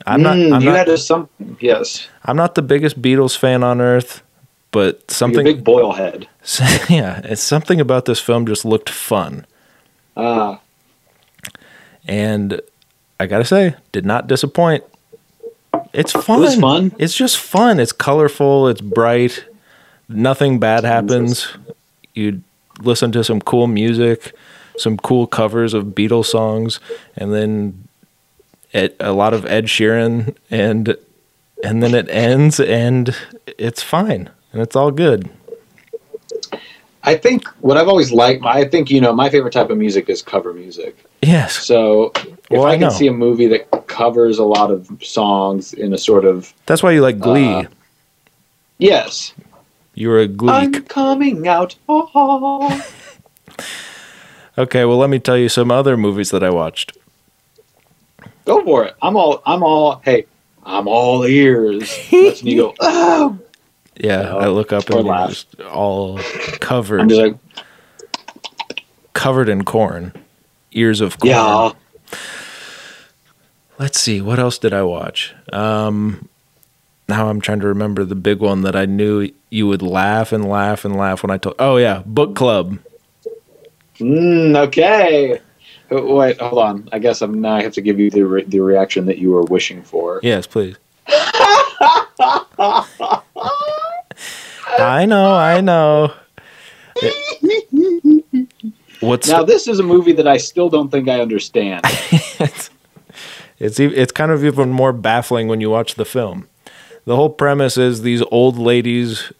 I'm 0.08 0.22
not. 0.22 0.38
Mm, 0.38 0.53
I'm 0.53 0.62
you 0.62 0.69
not. 0.69 0.77
had 0.77 0.86
to 0.88 0.98
some. 0.98 1.27
Yes, 1.60 2.08
I'm 2.24 2.38
not 2.38 2.55
the 2.55 2.62
biggest 2.62 3.01
Beatles 3.01 3.38
fan 3.38 3.63
on 3.63 3.81
earth, 3.81 4.24
but 4.72 4.96
you're 4.96 5.03
a 5.10 5.12
something. 5.13 5.43
big 5.43 5.63
Boyle 5.65 5.91
head. 5.91 6.27
yeah, 6.89 7.19
it's 7.25 7.41
something 7.41 7.81
about 7.81 8.05
this 8.05 8.19
film 8.22 8.46
just 8.46 8.63
looked 8.63 8.89
fun, 8.89 9.46
Ah, 10.15 10.62
and 12.08 12.62
I 13.19 13.25
gotta 13.25 13.43
say, 13.46 13.75
did 13.91 14.05
not 14.05 14.27
disappoint. 14.27 14.84
It's 15.93 16.12
fun. 16.12 16.39
was 16.39 16.55
fun? 16.55 16.91
It's 17.00 17.15
just 17.15 17.38
fun. 17.38 17.79
It's 17.79 17.91
colorful. 17.91 18.67
It's 18.67 18.81
bright. 18.81 19.46
Nothing 20.08 20.60
bad 20.60 20.84
happens. 20.84 21.48
You 22.13 22.41
listen 22.81 23.12
to 23.12 23.24
some 23.24 23.41
cool 23.41 23.67
music, 23.67 24.34
some 24.77 24.98
cool 24.98 25.27
covers 25.27 25.74
of 25.74 25.88
Beatles 25.88 26.25
songs, 26.25 26.79
and 27.15 27.34
then 27.34 27.88
Ed, 28.74 28.96
a 29.00 29.12
lot 29.12 29.34
of 29.34 29.46
Ed 29.46 29.65
Sheeran, 29.65 30.36
and 30.50 30.96
and 31.63 31.84
then 31.84 31.93
it 31.93 32.10
ends, 32.10 32.60
and 32.60 33.15
it's 33.46 33.84
fine, 33.84 34.29
and 34.53 34.62
it's 34.62 34.75
all 34.75 34.91
good. 34.91 35.29
I 37.03 37.15
think 37.15 37.48
what 37.62 37.77
I've 37.77 37.88
always 37.88 38.12
liked, 38.12 38.44
I 38.46 38.65
think 38.65 38.91
you 38.91 39.00
know, 39.01 39.13
my 39.13 39.29
favorite 39.29 39.53
type 39.53 39.70
of 39.70 39.77
music 39.77 40.10
is 40.10 40.22
cover 40.22 40.53
music. 40.53 40.98
Yes. 41.22 41.56
So 41.65 42.12
if 42.15 42.27
Well, 42.51 42.65
I 42.65 42.72
I 42.72 42.77
can 42.77 42.88
know. 42.88 42.89
see 42.89 43.08
a 43.08 43.13
movie 43.13 43.48
that 43.48 43.88
covers 43.88 44.38
a 44.38 44.44
lot 44.44 44.70
of 44.72 44.89
songs 45.01 45.74
in 45.74 45.94
a 45.94 45.98
sort 45.98 46.25
of 46.25 46.53
That's 46.65 46.84
why 46.84 46.91
you 46.91 47.01
like 47.01 47.20
Glee. 47.20 47.53
Uh, 47.53 47.63
yes, 48.79 49.34
You're 49.96 50.20
a 50.20 50.27
Gleek. 50.27 50.51
I'm 50.53 50.84
coming 50.84 51.48
out. 51.48 51.75
Oh. 51.88 52.86
Okay, 54.58 54.84
well, 54.84 54.98
let 54.98 55.10
me 55.10 55.20
tell 55.20 55.38
you 55.38 55.48
some 55.48 55.72
other 55.72 55.96
movies 55.96 56.32
that 56.32 56.44
I 56.44 56.50
watched. 56.50 56.98
Go 58.44 58.62
for 58.65 58.84
it. 58.84 58.94
I'm 59.01 59.15
all. 59.15 59.41
I'm 59.46 59.63
all. 59.63 60.01
Hey, 60.03 60.25
I'm 60.65 60.86
all 60.88 61.24
ears. 61.25 61.89
When 62.12 62.36
you 62.41 62.58
go. 62.58 62.75
Oh. 62.82 63.39
Yeah, 64.00 64.22
No, 64.22 64.38
I 64.39 64.48
look 64.48 64.72
up 64.74 64.89
and 64.89 65.06
laugh. 65.06 65.29
just 65.29 65.60
all 65.62 66.18
covered, 66.62 67.12
like, 67.12 67.36
covered 69.13 69.50
in 69.50 69.65
corn, 69.65 70.13
ears 70.72 71.01
of 71.01 71.20
corn. 71.20 71.32
yeah. 71.32 71.72
Let's 73.77 74.00
see, 74.00 74.20
what 74.22 74.39
else 74.39 74.58
did 74.58 74.74
I 74.74 74.84
watch? 74.84 75.34
Um, 75.53 76.27
now 77.08 77.27
I'm 77.29 77.39
trying 77.41 77.60
to 77.62 77.68
remember 77.68 78.03
the 78.06 78.15
big 78.15 78.39
one 78.39 78.62
that 78.62 78.75
I 78.75 78.86
knew 78.86 79.29
you 79.50 79.68
would 79.68 79.82
laugh 79.82 80.32
and 80.32 80.48
laugh 80.48 80.84
and 80.86 80.96
laugh 80.96 81.24
when 81.24 81.32
I 81.32 81.38
told. 81.38 81.56
Oh 81.60 81.77
yeah, 81.77 82.03
book 82.06 82.36
club. 82.36 82.77
Mm, 84.00 84.56
okay. 84.68 85.39
Oh, 85.91 86.15
Wait, 86.15 86.39
hold 86.39 86.62
on. 86.63 86.88
I 86.91 87.00
guess 87.00 87.22
I'm 87.22 87.41
now. 87.41 87.56
I 87.56 87.63
have 87.63 87.74
to 87.74 87.82
give 87.82 88.00
you 88.00 88.10
the 88.12 88.24
re- 88.24 88.44
the 88.46 88.60
reaction 88.60 89.06
that 89.08 89.18
you 89.18 89.32
were 89.32 89.41
wishing 89.44 89.82
for. 89.82 90.20
Yes, 90.24 90.46
please. 90.48 90.75
I 94.79 95.05
know, 95.05 95.33
I 95.36 95.62
know. 95.62 96.13
It- 96.95 98.48
what's 99.00 99.27
Now, 99.27 99.43
this 99.43 99.67
is 99.67 99.79
a 99.79 99.83
movie 99.83 100.13
that 100.13 100.27
I 100.27 100.38
still 100.38 100.69
don't 100.69 100.89
think 100.89 101.07
I 101.07 101.21
understand. 101.21 101.81
it's 102.39 102.69
it's 103.59 103.79
it's 103.79 104.12
kind 104.12 104.31
of 104.31 104.43
even 104.43 104.71
more 104.71 104.93
baffling 104.93 105.48
when 105.48 105.62
you 105.62 105.69
watch 105.69 105.95
the 105.95 106.05
film. 106.05 106.48
The 107.05 107.15
whole 107.15 107.29
premise 107.29 107.77
is 107.77 108.01
these 108.01 108.21
old 108.31 108.57
ladies 108.57 109.31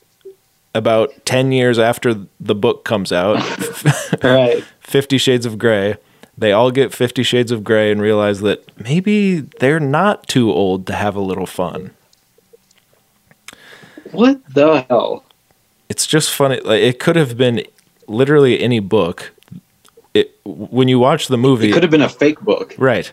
about 0.74 1.12
10 1.26 1.52
years 1.52 1.80
after 1.80 2.16
the 2.40 2.56
book 2.56 2.84
comes 2.86 3.12
out, 3.12 3.38
right. 4.24 4.64
50 4.82 5.18
Shades 5.18 5.46
of 5.46 5.58
Grey, 5.58 5.98
they 6.38 6.52
all 6.52 6.72
get 6.72 6.94
50 6.94 7.24
Shades 7.24 7.52
of 7.52 7.64
Grey 7.64 7.92
and 7.92 8.02
realize 8.02 8.42
that 8.42 8.64
maybe 8.80 9.42
they're 9.42 9.80
not 9.80 10.28
too 10.28 10.52
old 10.52 10.88
to 10.88 10.94
have 10.94 11.16
a 11.16 11.22
little 11.22 11.46
fun. 11.46 11.92
What 14.12 14.42
the 14.54 14.86
hell? 14.90 15.24
It's 15.90 16.06
just 16.06 16.32
funny. 16.32 16.60
Like 16.62 16.82
it 16.82 17.00
could 17.00 17.16
have 17.16 17.36
been 17.38 17.64
literally 18.08 18.60
any 18.62 18.80
book. 18.80 19.32
It 20.14 20.36
when 20.46 20.88
you 20.88 21.00
watch 21.00 21.28
the 21.28 21.38
movie, 21.38 21.70
It 21.70 21.74
could 21.74 21.84
have 21.84 21.92
been 21.92 22.02
a 22.02 22.10
fake 22.10 22.40
book. 22.42 22.76
Right. 22.78 23.12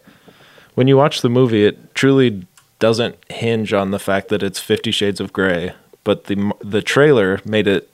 When 0.75 0.87
you 0.87 0.97
watch 0.97 1.23
the 1.23 1.31
movie, 1.31 1.65
it 1.65 1.95
truly 1.95 2.47
doesn't 2.79 3.17
hinge 3.31 3.73
on 3.73 3.91
the 3.91 3.99
fact 3.99 4.29
that 4.29 4.43
it's 4.43 4.61
50 4.61 4.91
shades 4.91 5.21
of 5.21 5.33
gray, 5.33 5.73
but 6.05 6.25
the 6.25 6.53
the 6.61 6.83
trailer 6.83 7.41
made 7.45 7.67
it 7.67 7.91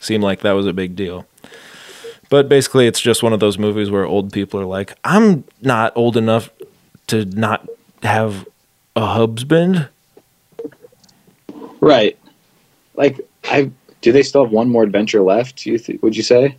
seem 0.00 0.20
like 0.20 0.40
that 0.40 0.52
was 0.52 0.66
a 0.66 0.72
big 0.72 0.96
deal. 0.96 1.26
But 2.30 2.48
basically 2.48 2.86
it's 2.86 3.00
just 3.00 3.22
one 3.22 3.32
of 3.32 3.40
those 3.40 3.58
movies 3.58 3.90
where 3.90 4.04
old 4.04 4.32
people 4.32 4.60
are 4.60 4.66
like, 4.66 4.94
"I'm 5.04 5.44
not 5.62 5.92
old 5.96 6.16
enough 6.16 6.50
to 7.06 7.24
not 7.24 7.66
have 8.02 8.46
a 8.96 9.06
husband." 9.06 9.88
Right. 11.80 12.18
Like 12.94 13.27
I 13.44 13.70
do 14.00 14.12
they 14.12 14.22
still 14.22 14.44
have 14.44 14.52
one 14.52 14.68
more 14.70 14.82
adventure 14.84 15.22
left? 15.22 15.66
You 15.66 15.78
th- 15.78 16.00
would 16.02 16.16
you 16.16 16.22
say? 16.22 16.56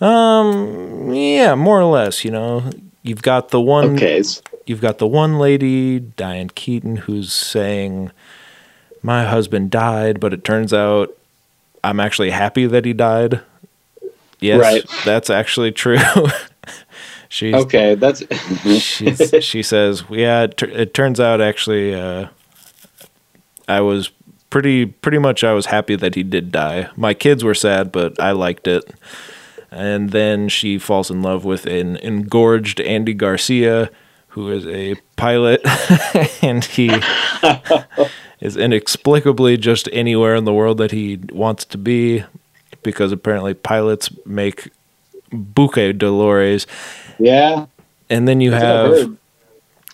Um, 0.00 1.12
yeah, 1.12 1.54
more 1.54 1.80
or 1.80 1.84
less, 1.84 2.24
you 2.24 2.30
know. 2.30 2.70
You've 3.02 3.22
got 3.22 3.48
the 3.50 3.60
one 3.60 3.94
Okay. 3.96 4.22
you've 4.66 4.80
got 4.80 4.98
the 4.98 5.06
one 5.06 5.38
lady, 5.38 5.98
Diane 6.00 6.50
Keaton, 6.50 6.96
who's 6.96 7.32
saying, 7.32 8.10
My 9.02 9.24
husband 9.24 9.70
died, 9.70 10.20
but 10.20 10.32
it 10.32 10.44
turns 10.44 10.72
out 10.72 11.16
I'm 11.82 12.00
actually 12.00 12.30
happy 12.30 12.66
that 12.66 12.84
he 12.84 12.92
died. 12.92 13.40
Yes, 14.40 14.60
Right. 14.60 14.84
that's 15.04 15.30
actually 15.30 15.72
true. 15.72 15.98
She's, 17.30 17.54
Okay, 17.54 17.94
that's 17.94 18.22
she's, 18.80 19.34
she 19.44 19.62
says, 19.62 20.02
Yeah, 20.08 20.44
it, 20.44 20.56
tur- 20.56 20.70
it 20.70 20.94
turns 20.94 21.20
out 21.20 21.40
actually, 21.42 21.94
uh, 21.94 22.28
I 23.68 23.80
was 23.82 24.10
pretty, 24.50 24.86
pretty 24.86 25.18
much, 25.18 25.44
I 25.44 25.52
was 25.52 25.66
happy 25.66 25.96
that 25.96 26.14
he 26.14 26.22
did 26.22 26.52
die. 26.52 26.90
My 26.96 27.14
kids 27.14 27.44
were 27.44 27.54
sad, 27.54 27.92
but 27.92 28.18
I 28.20 28.32
liked 28.32 28.66
it. 28.66 28.84
And 29.70 30.10
then 30.10 30.48
she 30.48 30.78
falls 30.78 31.10
in 31.10 31.22
love 31.22 31.44
with 31.44 31.66
an 31.66 31.96
engorged 31.98 32.80
Andy 32.80 33.12
Garcia, 33.14 33.90
who 34.28 34.50
is 34.50 34.66
a 34.66 34.94
pilot, 35.16 35.60
and 36.42 36.64
he 36.64 36.90
is 38.40 38.56
inexplicably 38.56 39.56
just 39.56 39.88
anywhere 39.92 40.34
in 40.34 40.44
the 40.44 40.54
world 40.54 40.78
that 40.78 40.92
he 40.92 41.18
wants 41.32 41.64
to 41.66 41.78
be, 41.78 42.24
because 42.82 43.12
apparently 43.12 43.52
pilots 43.52 44.10
make 44.24 44.70
bouquet 45.30 45.92
dolores. 45.92 46.66
yeah. 47.18 47.66
And 48.10 48.26
then 48.26 48.40
you 48.40 48.52
that's 48.52 49.02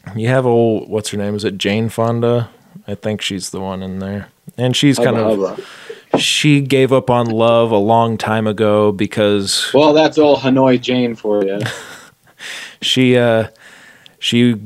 I've 0.07 0.17
you 0.17 0.29
have 0.29 0.47
old 0.47 0.89
what's 0.89 1.11
her 1.11 1.19
name? 1.19 1.35
Is 1.35 1.45
it 1.45 1.59
Jane 1.59 1.89
Fonda? 1.89 2.51
I 2.87 2.95
think 2.95 3.23
she's 3.23 3.51
the 3.51 3.61
one 3.61 3.83
in 3.83 3.99
there, 3.99 4.29
and 4.59 4.77
she's 4.77 4.99
kind 4.99 5.17
Hubba, 5.17 5.31
of 5.45 5.59
hubba. 5.59 6.19
she 6.19 6.61
gave 6.61 6.93
up 6.93 7.11
on 7.11 7.27
love 7.27 7.71
a 7.71 7.79
long 7.79 8.17
time 8.19 8.47
ago 8.47 8.93
because 8.93 9.71
Well, 9.75 9.93
that's 9.93 10.19
all 10.19 10.37
Hanoi 10.39 10.81
Jane 10.81 11.15
for 11.15 11.45
you. 11.45 11.61
she 12.83 13.17
uh 13.17 13.49
she 14.19 14.61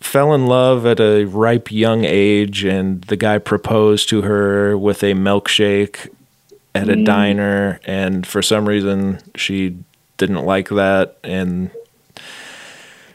fell 0.00 0.32
in 0.32 0.46
love 0.46 0.86
at 0.86 1.00
a 1.00 1.24
ripe 1.24 1.70
young 1.70 2.04
age 2.04 2.64
and 2.64 3.02
the 3.04 3.16
guy 3.16 3.38
proposed 3.38 4.08
to 4.08 4.22
her 4.22 4.76
with 4.78 5.02
a 5.02 5.12
milkshake 5.12 6.08
at 6.74 6.88
a 6.88 7.02
diner 7.04 7.80
and 7.84 8.26
for 8.26 8.40
some 8.40 8.68
reason 8.68 9.18
she 9.34 9.76
didn't 10.16 10.44
like 10.44 10.68
that 10.68 11.16
and 11.24 11.70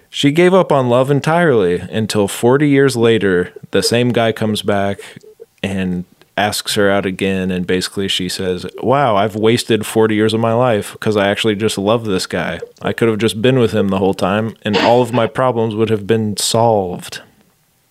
she 0.10 0.32
gave 0.32 0.54
up 0.54 0.72
on 0.72 0.90
love 0.90 1.10
entirely 1.10 1.76
until 1.80 2.28
40 2.28 2.68
years 2.68 2.96
later 2.98 3.54
the 3.72 3.82
same 3.82 4.10
guy 4.10 4.32
comes 4.32 4.62
back 4.62 5.00
and 5.64 6.04
asks 6.36 6.74
her 6.76 6.90
out 6.90 7.06
again 7.06 7.52
and 7.52 7.68
basically 7.68 8.08
she 8.08 8.28
says 8.28 8.66
wow 8.82 9.16
i've 9.16 9.36
wasted 9.36 9.86
40 9.86 10.16
years 10.16 10.34
of 10.34 10.40
my 10.40 10.54
life 10.54 10.94
because 10.94 11.16
i 11.16 11.28
actually 11.28 11.56
just 11.56 11.78
love 11.78 12.06
this 12.06 12.26
guy 12.26 12.60
i 12.82 12.92
could 12.92 13.08
have 13.08 13.20
just 13.20 13.40
been 13.42 13.60
with 13.60 13.72
him 13.72 13.90
the 13.90 14.00
whole 14.00 14.16
time 14.16 14.56
and 14.64 14.76
all 14.78 15.02
of 15.04 15.14
my 15.14 15.28
problems 15.28 15.76
would 15.76 15.90
have 15.92 16.08
been 16.08 16.36
solved 16.38 17.22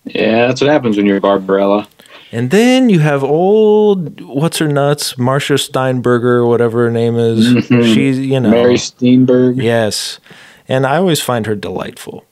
Yeah, 0.05 0.47
that's 0.47 0.59
what 0.59 0.69
happens 0.69 0.97
when 0.97 1.05
you're 1.05 1.21
Barbarella. 1.21 1.87
and 2.33 2.51
then 2.51 2.89
you 2.89 2.99
have 2.99 3.23
old 3.23 4.19
what's 4.19 4.57
her 4.57 4.67
nuts 4.67 5.17
marcia 5.17 5.57
steinberger 5.57 6.45
whatever 6.45 6.83
her 6.85 6.91
name 6.91 7.15
is 7.15 7.47
Mhm. 7.47 7.93
she's 7.93 8.19
you 8.19 8.41
know 8.41 8.49
Mary 8.51 8.75
Steenburgen. 8.75 9.63
yes 9.63 10.19
and 10.67 10.85
i 10.85 10.97
always 10.97 11.21
find 11.21 11.45
her 11.45 11.55
delightful 11.55 12.25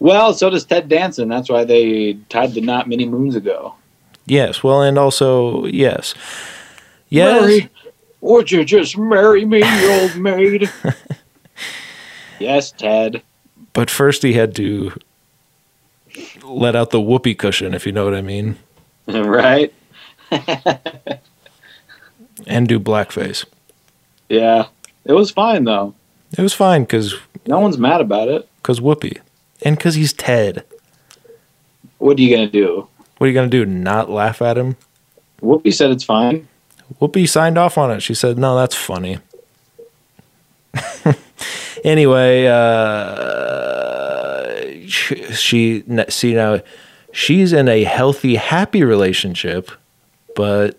Well, 0.00 0.32
so 0.32 0.48
does 0.50 0.64
Ted 0.64 0.88
Danson. 0.88 1.28
That's 1.28 1.48
why 1.48 1.64
they 1.64 2.16
tied 2.28 2.54
the 2.54 2.60
knot 2.60 2.88
many 2.88 3.04
moons 3.04 3.34
ago. 3.34 3.74
Yes 4.28 4.62
well 4.62 4.82
and 4.82 4.98
also 4.98 5.64
yes 5.66 6.14
yes 7.08 7.40
Mary, 7.42 7.68
would 8.20 8.50
you 8.50 8.64
just 8.64 8.96
marry 8.98 9.44
me, 9.44 9.58
you 9.58 9.90
old 9.92 10.16
maid? 10.16 10.68
yes, 12.40 12.72
Ted. 12.72 13.22
But 13.72 13.88
first, 13.90 14.22
he 14.24 14.32
had 14.32 14.56
to 14.56 14.92
let 16.42 16.74
out 16.74 16.90
the 16.90 17.00
whoopee 17.00 17.36
cushion, 17.36 17.74
if 17.74 17.86
you 17.86 17.92
know 17.92 18.04
what 18.04 18.14
I 18.16 18.22
mean, 18.22 18.58
right? 19.06 19.72
and 22.46 22.66
do 22.68 22.80
blackface. 22.80 23.44
Yeah. 24.28 24.66
It 25.04 25.12
was 25.12 25.30
fine 25.30 25.64
though. 25.64 25.94
It 26.36 26.42
was 26.42 26.52
fine 26.54 26.82
because 26.82 27.14
No 27.46 27.60
one's 27.60 27.78
mad 27.78 28.00
about 28.00 28.28
it. 28.28 28.48
because 28.56 28.80
whoopee, 28.80 29.18
and 29.62 29.76
because 29.76 29.94
he's 29.94 30.12
Ted. 30.12 30.64
What 31.98 32.18
are 32.18 32.20
you 32.20 32.36
gonna 32.36 32.50
do? 32.50 32.88
What 33.18 33.26
are 33.26 33.28
you 33.28 33.34
gonna 33.34 33.48
do? 33.48 33.66
Not 33.66 34.08
laugh 34.08 34.40
at 34.40 34.56
him? 34.56 34.76
Whoopi 35.42 35.74
said 35.74 35.90
it's 35.90 36.04
fine. 36.04 36.48
Whoopi 37.00 37.28
signed 37.28 37.58
off 37.58 37.76
on 37.76 37.90
it. 37.90 38.00
She 38.00 38.14
said, 38.14 38.38
"No, 38.38 38.56
that's 38.56 38.74
funny." 38.74 39.18
anyway, 41.84 42.46
uh, 42.46 43.28
she, 44.86 45.32
she 45.32 45.84
see 46.08 46.34
now 46.34 46.60
she's 47.12 47.52
in 47.52 47.68
a 47.68 47.84
healthy, 47.84 48.36
happy 48.36 48.82
relationship, 48.84 49.70
but 50.34 50.78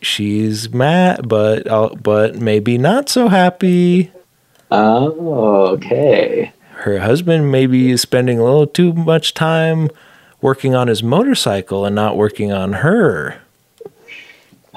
she's 0.00 0.72
mad, 0.72 1.28
but 1.28 1.66
uh, 1.66 1.88
but 2.02 2.36
maybe 2.36 2.78
not 2.78 3.08
so 3.08 3.28
happy. 3.28 4.12
Oh, 4.70 5.72
okay. 5.74 6.52
Her 6.72 6.98
husband 6.98 7.50
maybe 7.50 7.90
is 7.90 8.02
spending 8.02 8.38
a 8.38 8.44
little 8.44 8.66
too 8.66 8.92
much 8.92 9.32
time 9.34 9.90
working 10.44 10.74
on 10.74 10.88
his 10.88 11.02
motorcycle 11.02 11.86
and 11.86 11.94
not 11.94 12.18
working 12.18 12.52
on 12.52 12.74
her. 12.74 13.40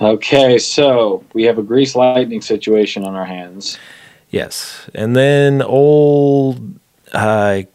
Okay, 0.02 0.58
so 0.60 1.26
we 1.34 1.44
have 1.44 1.58
a 1.58 1.62
grease 1.62 1.94
lightning 1.94 2.42
situation 2.42 3.04
on 3.04 3.16
our 3.16 3.26
hands. 3.26 3.78
Yes. 4.30 4.90
And 4.96 5.14
then 5.14 5.62
old, 5.62 6.80
I 7.14 7.68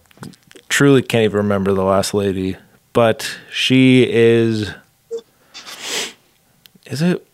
truly 0.70 1.02
can't 1.02 1.24
even 1.24 1.36
remember 1.36 1.74
the 1.74 1.84
last 1.84 2.14
lady, 2.14 2.56
but 2.94 3.30
she 3.50 4.08
is. 4.10 4.70
Is 6.86 7.02
it 7.02 7.26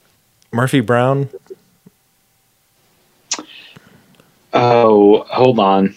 Murphy 0.51 0.81
Brown? 0.81 1.29
Oh, 4.53 5.25
hold 5.29 5.61
on. 5.61 5.95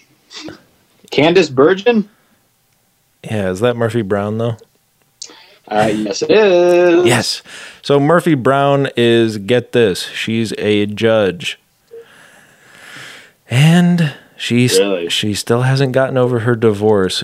Candice 1.11 1.51
Bergen? 1.51 2.07
Yeah, 3.23 3.49
is 3.51 3.59
that 3.59 3.75
Murphy 3.75 4.01
Brown 4.01 4.37
though? 4.37 4.57
Uh, 5.67 5.91
yes, 5.93 6.21
it 6.21 6.31
is. 6.31 7.05
Yes. 7.05 7.41
So 7.81 7.99
Murphy 7.99 8.33
Brown 8.35 8.89
is 8.97 9.37
get 9.37 9.71
this, 9.71 10.03
she's 10.09 10.53
a 10.57 10.85
judge. 10.85 11.57
And 13.49 14.13
she's 14.37 14.77
Really? 14.79 15.09
she 15.09 15.33
still 15.33 15.61
hasn't 15.61 15.91
gotten 15.93 16.17
over 16.17 16.39
her 16.39 16.55
divorce 16.55 17.23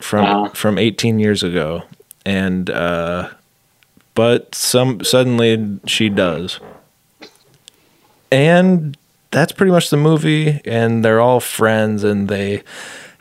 from 0.00 0.24
Uh-huh. 0.24 0.48
from 0.54 0.78
18 0.78 1.18
years 1.18 1.42
ago. 1.42 1.82
And 2.24 2.70
uh 2.70 3.28
but 4.14 4.54
some 4.54 5.02
suddenly 5.04 5.78
she 5.86 6.08
does. 6.08 6.60
And 8.30 8.96
that's 9.30 9.52
pretty 9.52 9.72
much 9.72 9.90
the 9.90 9.96
movie 9.96 10.60
and 10.64 11.04
they're 11.04 11.20
all 11.20 11.40
friends 11.40 12.04
and 12.04 12.28
they 12.28 12.62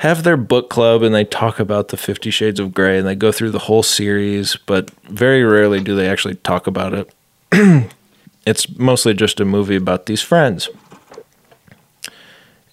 have 0.03 0.23
their 0.23 0.35
book 0.35 0.69
club 0.69 1.01
and 1.01 1.15
they 1.15 1.23
talk 1.23 1.59
about 1.59 1.87
the 1.87 1.95
50 1.97 2.29
shades 2.29 2.59
of 2.59 2.73
gray 2.73 2.97
and 2.99 3.07
they 3.07 3.15
go 3.15 3.31
through 3.31 3.51
the 3.51 3.59
whole 3.59 3.83
series 3.83 4.57
but 4.65 4.89
very 5.09 5.43
rarely 5.45 5.79
do 5.79 5.95
they 5.95 6.09
actually 6.09 6.35
talk 6.35 6.67
about 6.67 6.93
it. 6.93 7.13
It's 8.45 8.67
mostly 8.77 9.13
just 9.13 9.39
a 9.39 9.45
movie 9.45 9.77
about 9.77 10.05
these 10.05 10.21
friends. 10.21 10.67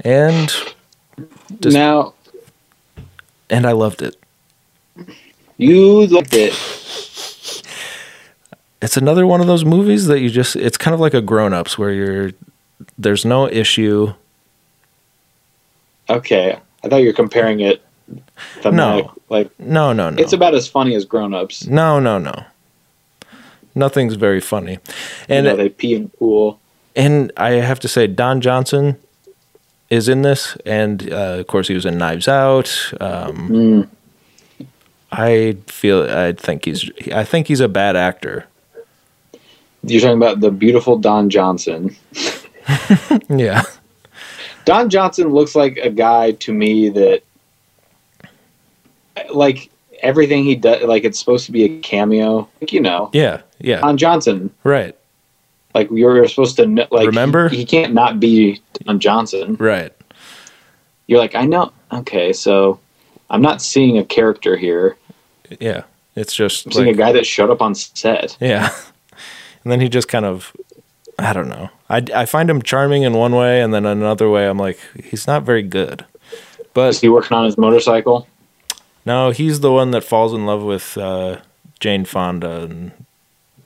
And 0.00 0.52
Just- 1.60 1.74
now, 1.76 2.14
and 3.48 3.64
i 3.64 3.70
loved 3.70 4.02
it. 4.02 4.16
you 5.58 6.06
loved 6.08 6.34
it. 6.34 6.52
It's 8.82 8.96
another 8.96 9.28
one 9.28 9.40
of 9.40 9.46
those 9.46 9.64
movies 9.64 10.06
that 10.06 10.18
you 10.18 10.28
just 10.28 10.56
it's 10.56 10.76
kind 10.76 10.92
of 10.94 10.98
like 11.00 11.14
a 11.14 11.20
grown-ups 11.20 11.78
where 11.78 11.92
you're 11.92 12.32
there's 12.98 13.24
no 13.24 13.46
issue. 13.46 14.12
Okay, 16.08 16.58
I 16.84 16.88
thought 16.88 16.98
you 16.98 17.06
were 17.08 17.12
comparing 17.12 17.60
it. 17.60 17.82
No. 18.64 19.12
like 19.28 19.50
no 19.60 19.92
no 19.92 20.10
no 20.10 20.20
it's 20.20 20.32
about 20.32 20.52
as 20.54 20.66
funny 20.66 20.96
as 20.96 21.04
Grown 21.04 21.32
Ups. 21.32 21.64
no 21.68 22.00
no 22.00 22.18
no 22.18 22.44
nothing's 23.76 24.14
very 24.16 24.40
funny 24.40 24.78
and 25.28 25.46
you 25.46 25.52
know, 25.52 25.56
they 25.56 25.68
pee 25.68 25.94
in 25.94 26.02
the 26.04 26.08
pool. 26.08 26.58
and 26.96 27.30
I 27.36 27.50
have 27.52 27.78
to 27.80 27.88
say, 27.88 28.08
Don 28.08 28.40
Johnson 28.40 28.96
is 29.90 30.08
in 30.08 30.22
this, 30.22 30.56
and 30.66 31.12
uh, 31.12 31.36
of 31.38 31.46
course, 31.46 31.68
he 31.68 31.74
was 31.74 31.86
in 31.86 31.98
Knives 31.98 32.26
Out. 32.28 32.92
Um, 33.00 33.48
Mm. 33.48 33.88
I 35.12 35.56
feel, 35.66 36.02
I 36.10 36.32
think 36.32 36.64
he's, 36.64 36.88
I 37.12 37.24
think 37.24 37.46
he's 37.48 37.58
a 37.60 37.68
bad 37.68 37.96
actor. 37.96 38.46
You're 39.82 40.00
talking 40.00 40.16
about 40.16 40.38
the 40.40 40.50
beautiful 40.52 40.98
Don 40.98 41.30
Johnson. 41.30 41.94
Yeah, 43.28 43.62
Don 44.70 44.88
Johnson 44.88 45.30
looks 45.30 45.56
like 45.56 45.78
a 45.78 45.90
guy 45.90 46.30
to 46.30 46.52
me 46.52 46.90
that, 46.90 47.24
like 49.34 49.68
everything 50.00 50.44
he 50.44 50.54
does, 50.54 50.84
like 50.84 51.02
it's 51.02 51.18
supposed 51.18 51.44
to 51.46 51.50
be 51.52 51.64
a 51.64 51.80
cameo. 51.80 52.48
Like 52.60 52.72
you 52.72 52.80
know, 52.80 53.10
yeah, 53.12 53.40
yeah. 53.58 53.80
Don 53.80 53.96
Johnson. 53.96 54.54
Right, 54.62 54.96
Like 55.74 55.90
you're 55.90 56.24
supposed 56.28 56.54
to 56.58 56.86
like 56.92 57.08
Remember? 57.08 57.48
he, 57.48 57.56
he 57.56 57.64
can't 57.64 57.92
not 57.94 58.20
be 58.20 58.62
Don 58.84 59.00
Johnson. 59.00 59.56
right. 59.58 59.92
You're 61.08 61.18
like 61.18 61.34
I 61.34 61.46
know. 61.46 61.72
Okay, 61.90 62.32
so 62.32 62.78
I'm 63.28 63.42
not 63.42 63.60
seeing 63.60 63.98
a 63.98 64.04
character 64.04 64.56
here. 64.56 64.96
Yeah, 65.58 65.82
it's 66.14 66.32
just 66.32 66.66
I'm 66.66 66.72
seeing 66.72 66.86
like, 66.86 66.94
a 66.94 66.98
guy 66.98 67.10
that 67.10 67.26
showed 67.26 67.50
up 67.50 67.60
on 67.60 67.74
set. 67.74 68.36
yeah. 68.38 68.70
And 69.62 69.70
then 69.70 69.80
he 69.82 69.90
just 69.90 70.08
kind 70.08 70.24
of, 70.24 70.56
I 71.20 71.32
don't 71.32 71.48
know. 71.48 71.70
I, 71.88 72.04
I 72.14 72.24
find 72.26 72.48
him 72.48 72.62
charming 72.62 73.02
in 73.02 73.12
one 73.12 73.34
way, 73.34 73.60
and 73.60 73.72
then 73.74 73.84
another 73.86 74.28
way, 74.30 74.48
I'm 74.48 74.58
like, 74.58 74.78
he's 75.04 75.26
not 75.26 75.42
very 75.42 75.62
good. 75.62 76.04
But 76.72 76.90
Is 76.90 77.00
he 77.00 77.08
working 77.08 77.36
on 77.36 77.44
his 77.44 77.58
motorcycle? 77.58 78.26
no, 79.04 79.30
he's 79.30 79.60
the 79.60 79.72
one 79.72 79.90
that 79.92 80.02
falls 80.04 80.32
in 80.32 80.46
love 80.46 80.62
with 80.62 80.96
uh, 80.96 81.38
Jane 81.80 82.04
Fonda 82.04 82.62
and 82.62 82.92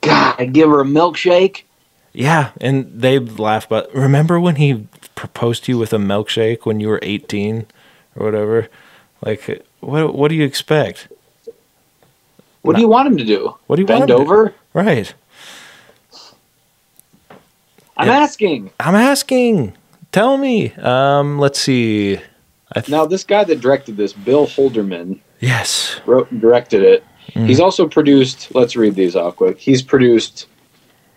God, 0.01 0.35
I'd 0.39 0.53
give 0.53 0.69
her 0.69 0.81
a 0.81 0.85
milkshake. 0.85 1.63
Yeah, 2.13 2.51
and 2.61 2.89
they 3.01 3.19
laugh. 3.19 3.67
But 3.67 3.93
remember 3.93 4.39
when 4.39 4.55
he 4.55 4.87
proposed 5.15 5.65
to 5.65 5.71
you 5.73 5.77
with 5.77 5.93
a 5.93 5.97
milkshake 5.97 6.65
when 6.65 6.79
you 6.79 6.87
were 6.87 6.99
eighteen 7.01 7.65
or 8.15 8.25
whatever? 8.25 8.69
Like, 9.21 9.65
what? 9.81 10.15
What 10.15 10.29
do 10.29 10.35
you 10.35 10.43
expect? 10.45 11.07
What 12.61 12.75
do 12.75 12.81
you 12.81 12.87
want 12.87 13.07
him 13.07 13.17
to 13.17 13.25
do? 13.25 13.55
What 13.67 13.75
do 13.75 13.81
you 13.81 13.85
Bend 13.87 13.99
want 14.01 14.11
him 14.11 14.17
to- 14.17 14.23
over? 14.23 14.53
Right. 14.73 15.13
I'm 17.97 18.07
Yeah. 18.07 18.17
asking. 18.19 18.71
I'm 18.79 18.95
asking. 18.95 19.73
Tell 20.11 20.37
me. 20.37 20.71
Um. 20.73 21.39
Let's 21.39 21.59
see. 21.59 22.17
I 22.73 22.79
th- 22.81 22.89
Now, 22.89 23.05
this 23.05 23.23
guy 23.23 23.43
that 23.43 23.61
directed 23.61 23.95
this, 23.97 24.11
Bill 24.13 24.47
Holderman, 24.47 25.19
yes. 25.39 25.99
wrote 26.05 26.29
and 26.31 26.41
directed 26.41 26.81
it. 26.81 27.03
Mm. 27.33 27.47
He's 27.47 27.59
also 27.59 27.87
produced. 27.87 28.53
Let's 28.55 28.75
read 28.75 28.95
these 28.95 29.15
off 29.15 29.35
quick. 29.37 29.59
He's 29.59 29.81
produced 29.81 30.47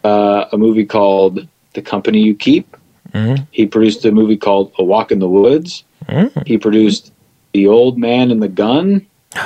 uh, 0.05 0.45
a 0.53 0.59
movie 0.59 0.85
called 0.85 1.47
The 1.75 1.83
Company 1.83 2.21
You 2.21 2.35
Keep. 2.35 2.77
Mhm. 3.13 3.47
He 3.51 3.67
produced 3.67 4.05
a 4.05 4.13
movie 4.13 4.37
called 4.37 4.71
A 4.79 4.85
Walk 4.85 5.11
in 5.11 5.19
the 5.19 5.29
Woods. 5.29 5.83
Mm. 6.09 6.47
He 6.47 6.59
produced 6.59 7.13
The 7.53 7.67
Old 7.67 7.99
Man 7.99 8.31
and 8.31 8.43
the 8.43 8.49
Gun. 8.49 9.07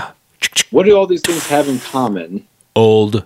What 0.70 0.86
do 0.86 0.96
all 0.96 1.06
these 1.06 1.20
things 1.22 1.46
have 1.48 1.68
in 1.68 1.78
common? 1.80 2.46
Old. 2.76 3.24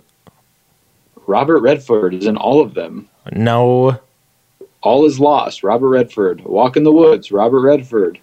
Robert 1.27 1.61
Redford 1.61 2.15
is 2.15 2.27
in 2.27 2.37
all 2.37 2.61
of 2.61 2.75
them. 2.75 3.09
No. 3.33 3.99
All 4.83 5.05
is 5.05 5.19
Lost, 5.19 5.63
Robert 5.63 5.89
Redford. 5.89 6.43
Walk 6.45 6.77
in 6.77 6.85
the 6.85 6.93
Woods, 6.93 7.33
Robert 7.33 7.61
Redford. 7.61 8.19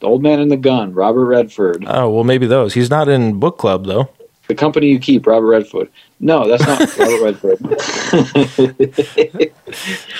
The 0.00 0.06
Old 0.06 0.22
Man 0.22 0.40
and 0.40 0.50
the 0.50 0.56
Gun, 0.56 0.92
Robert 0.92 1.24
Redford. 1.24 1.84
Oh 1.86 2.10
well, 2.10 2.24
maybe 2.24 2.46
those. 2.46 2.74
He's 2.74 2.90
not 2.90 3.08
in 3.08 3.40
book 3.40 3.58
club 3.58 3.86
though. 3.86 4.10
The 4.46 4.54
Company 4.54 4.88
You 4.88 5.00
Keep, 5.00 5.26
Robert 5.26 5.46
Redford. 5.46 5.90
No, 6.20 6.46
that's 6.46 6.64
not 6.66 6.96
Robert 6.98 7.42
Redford. 7.42 9.52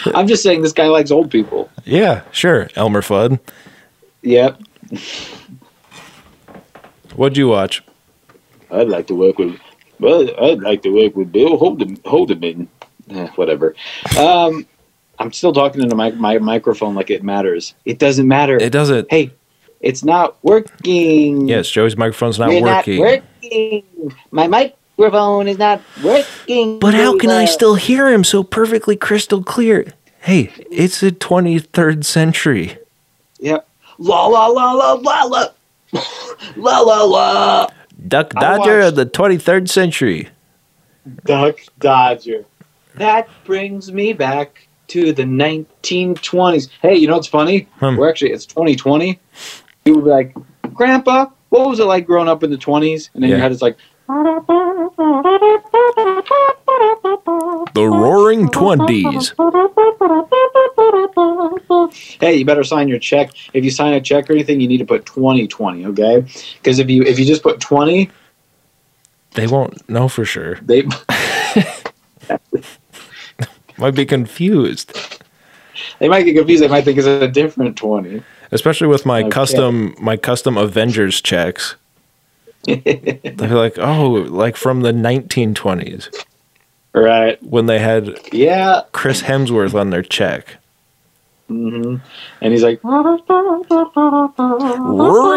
I'm 0.17 0.27
just 0.27 0.43
saying 0.43 0.63
this 0.63 0.73
guy 0.73 0.89
likes 0.89 1.11
old 1.11 1.31
people. 1.31 1.71
Yeah. 1.85 2.23
Sure. 2.33 2.69
Elmer 2.75 3.03
Fudd. 3.03 3.39
Yep. 4.23 4.61
What'd 7.15 7.37
you 7.37 7.49
watch? 7.49 7.85
I'd 8.71 8.89
like 8.89 9.07
to 9.07 9.15
work 9.15 9.39
with. 9.39 9.59
Well, 10.01 10.29
I'd 10.43 10.61
like 10.61 10.83
to 10.83 10.91
work 10.91 11.15
with 11.15 11.33
Bill 11.33 11.57
Holden. 11.57 12.69
Eh, 13.11 13.27
whatever. 13.37 13.75
Um, 14.19 14.67
I'm 15.19 15.33
still 15.33 15.53
talking 15.53 15.83
into 15.83 15.95
my, 15.97 16.11
my 16.13 16.39
microphone 16.39 16.95
like 16.95 17.11
it 17.11 17.23
matters. 17.23 17.75
It 17.85 17.99
doesn't 17.99 18.29
matter. 18.29 18.57
It 18.57 18.73
doesn't. 18.73 19.11
hey, 19.11 19.33
it's 19.81 20.05
not 20.05 20.37
working. 20.43 21.49
Yes, 21.49 21.69
Joey's 21.71 21.97
microphone's 21.97 22.39
not 22.39 22.49
We're 22.49 22.63
working. 22.63 23.03
not 23.03 23.23
working. 23.43 24.15
My 24.31 24.47
microphone 24.47 25.49
is 25.49 25.59
not 25.59 25.81
working. 26.03 26.79
But 26.79 26.95
how 26.95 27.17
can 27.19 27.31
I 27.31 27.45
still 27.45 27.75
hear 27.77 28.09
him 28.09 28.25
so 28.25 28.43
perfectly 28.43 28.97
crystal 28.97 29.43
clear? 29.43 29.93
Hey, 30.21 30.53
it's 30.71 31.01
the 31.01 31.13
23rd 31.13 32.05
century. 32.05 32.79
Yep. 33.39 33.69
La 33.99 34.27
la 34.27 34.47
la 34.49 34.73
la 34.73 34.93
la 34.95 35.23
la. 35.23 35.49
La 36.57 36.81
la 36.81 37.03
la. 37.05 37.69
Duck 38.09 38.31
Dodger 38.31 38.81
of 38.81 38.97
the 38.97 39.07
23rd 39.07 39.69
century. 39.69 40.29
Duck 41.25 41.59
Dodger. 41.79 42.45
That 42.97 43.29
brings 43.45 43.93
me 43.93 44.13
back 44.13 44.67
to 44.89 45.13
the 45.13 45.23
1920s. 45.25 46.69
Hey, 46.81 46.97
you 46.97 47.07
know 47.07 47.15
what's 47.15 47.27
funny? 47.29 47.69
Hmm. 47.79 47.97
We're 47.97 48.09
actually, 48.09 48.33
it's 48.33 48.47
2020. 48.47 49.21
You 49.85 49.95
would 49.97 50.05
be 50.05 50.11
like, 50.11 50.35
Grandpa, 50.75 51.27
what 51.51 51.69
was 51.69 51.79
it 51.79 51.85
like 51.85 52.07
growing 52.07 52.29
up 52.29 52.43
in 52.43 52.51
the 52.51 52.57
20s? 52.57 53.11
And 53.15 53.23
then 53.23 53.31
your 53.31 53.39
Yeah. 53.39 53.43
head 53.45 53.53
is 53.53 53.61
like, 53.63 53.77
The 57.75 57.87
Roaring 57.87 58.49
Twenties. 58.49 59.33
hey, 62.21 62.37
you 62.37 62.45
better 62.45 62.65
sign 62.65 62.89
your 62.89 62.99
check. 62.99 63.33
If 63.53 63.65
you 63.65 63.71
sign 63.71 63.93
a 63.93 64.01
check 64.01 64.31
or 64.31 64.33
anything, 64.33 64.61
you 64.61 64.69
need 64.69 64.79
to 64.79 64.85
put 64.87 65.05
2020, 65.07 65.85
okay? 65.87 66.25
Because 66.57 66.79
if 66.79 66.89
you 66.89 67.03
if 67.03 67.19
you 67.19 67.27
just 67.27 67.43
put 67.43 67.61
20, 67.61 68.11
They 69.35 69.47
won't 69.47 69.87
know 69.91 70.09
for 70.09 70.25
sure. 70.25 70.57
they 70.63 70.83
might 73.79 73.95
be 73.95 74.07
confused. 74.07 74.93
They 75.99 76.09
might 76.09 76.23
get 76.23 76.37
confused. 76.37 76.63
They 76.63 76.69
might 76.69 76.85
think 76.85 76.99
it's 76.99 77.07
a 77.07 77.29
different 77.29 77.77
twenty. 77.77 78.23
Especially 78.53 78.87
with 78.87 79.05
my 79.05 79.21
Okay. 79.21 79.31
custom 79.31 79.95
my 79.99 80.17
custom 80.17 80.57
Avengers 80.57 81.21
checks. 81.21 81.75
They're 82.67 83.35
like, 83.35 83.79
oh, 83.79 84.11
like 84.29 84.57
from 84.57 84.81
the 84.81 84.91
1920s 84.93 86.25
Right. 86.95 87.41
when 87.43 87.67
they 87.67 87.79
had 87.79 88.19
Yeah. 88.33 88.83
Chris 88.93 89.23
Hemsworth 89.23 89.75
on 89.75 89.91
their 89.91 90.03
check. 90.03 90.57
hmm 91.49 91.97
And 92.41 92.53
he's 92.53 92.63
like, 92.65 92.83
Roaring 92.83 93.25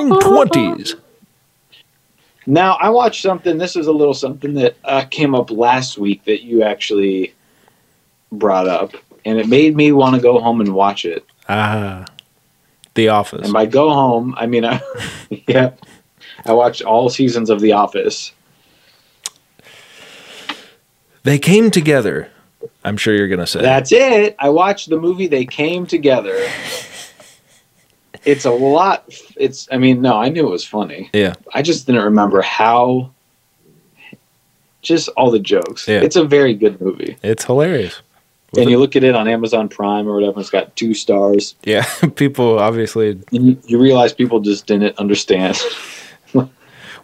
20s. 0.09 0.95
Now 2.47 2.77
I 2.79 2.89
watched 2.89 3.21
something. 3.21 3.57
This 3.59 3.75
is 3.75 3.85
a 3.87 3.91
little 3.91 4.13
something 4.15 4.53
that 4.55 4.75
uh, 4.83 5.03
came 5.11 5.35
up 5.35 5.51
last 5.51 5.97
week 5.99 6.23
that 6.25 6.41
you 6.43 6.63
actually 6.63 7.33
brought 8.31 8.67
up, 8.67 8.93
and 9.25 9.39
it 9.39 9.47
made 9.47 9.75
me 9.75 9.91
want 9.91 10.15
to 10.15 10.21
go 10.21 10.39
home 10.39 10.61
and 10.61 10.73
watch 10.73 11.05
it. 11.05 11.25
Ah. 11.47 12.05
The 12.95 13.09
Office. 13.09 13.45
And 13.45 13.53
by 13.53 13.65
go 13.65 13.91
home, 13.93 14.35
I 14.37 14.45
mean 14.45 14.65
I, 14.65 14.81
yeah, 15.47 15.71
I 16.45 16.53
watched 16.53 16.81
all 16.81 17.09
seasons 17.09 17.49
of 17.49 17.61
The 17.61 17.73
Office. 17.73 18.33
They 21.23 21.39
came 21.39 21.71
together. 21.71 22.29
I'm 22.83 22.97
sure 22.97 23.13
you're 23.13 23.27
going 23.27 23.39
to 23.39 23.47
say. 23.47 23.61
That's 23.61 23.91
it. 23.91 24.35
I 24.39 24.49
watched 24.49 24.89
the 24.89 24.97
movie. 24.97 25.27
They 25.27 25.45
came 25.45 25.85
together. 25.85 26.35
It's 28.25 28.45
a 28.45 28.51
lot. 28.51 29.05
It's. 29.37 29.67
I 29.71 29.77
mean, 29.77 30.01
no, 30.01 30.17
I 30.17 30.29
knew 30.29 30.47
it 30.47 30.49
was 30.49 30.65
funny. 30.65 31.09
Yeah. 31.13 31.35
I 31.53 31.61
just 31.61 31.85
didn't 31.85 32.03
remember 32.03 32.41
how. 32.41 33.11
Just 34.81 35.09
all 35.09 35.29
the 35.29 35.39
jokes. 35.39 35.87
Yeah. 35.87 36.01
It's 36.01 36.15
a 36.15 36.23
very 36.23 36.53
good 36.53 36.79
movie. 36.79 37.17
It's 37.21 37.43
hilarious. 37.43 38.01
With 38.51 38.61
and 38.61 38.67
it- 38.69 38.71
you 38.71 38.79
look 38.79 38.95
at 38.95 39.03
it 39.03 39.15
on 39.15 39.27
Amazon 39.27 39.69
Prime 39.69 40.07
or 40.07 40.13
whatever, 40.15 40.39
it's 40.39 40.49
got 40.49 40.75
two 40.75 40.93
stars. 40.93 41.55
Yeah, 41.63 41.83
people 42.15 42.59
obviously. 42.59 43.11
And 43.31 43.45
you, 43.47 43.57
you 43.65 43.77
realize 43.79 44.11
people 44.13 44.39
just 44.39 44.65
didn't 44.67 44.97
understand. 44.97 45.57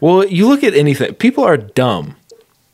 Well, 0.01 0.25
you 0.25 0.45
look 0.49 0.61
at 0.61 0.73
anything. 0.75 1.13
People 1.15 1.43
are 1.45 1.55
dumb. 1.57 2.17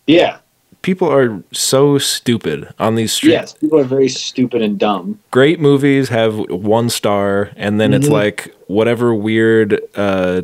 yeah. 0.07 0.37
People 0.81 1.07
are 1.07 1.43
so 1.51 1.99
stupid 1.99 2.67
on 2.79 2.95
these 2.95 3.13
streets. 3.13 3.31
Yes. 3.33 3.53
People 3.53 3.79
are 3.79 3.83
very 3.83 4.09
stupid 4.09 4.63
and 4.63 4.79
dumb. 4.79 5.19
Great 5.29 5.59
movies 5.59 6.09
have 6.09 6.39
one 6.49 6.89
star, 6.89 7.51
and 7.55 7.79
then 7.79 7.93
it's 7.93 8.07
Mhm. 8.07 8.11
like 8.11 8.55
whatever 8.65 9.13
weird 9.13 9.79
uh, 9.95 10.41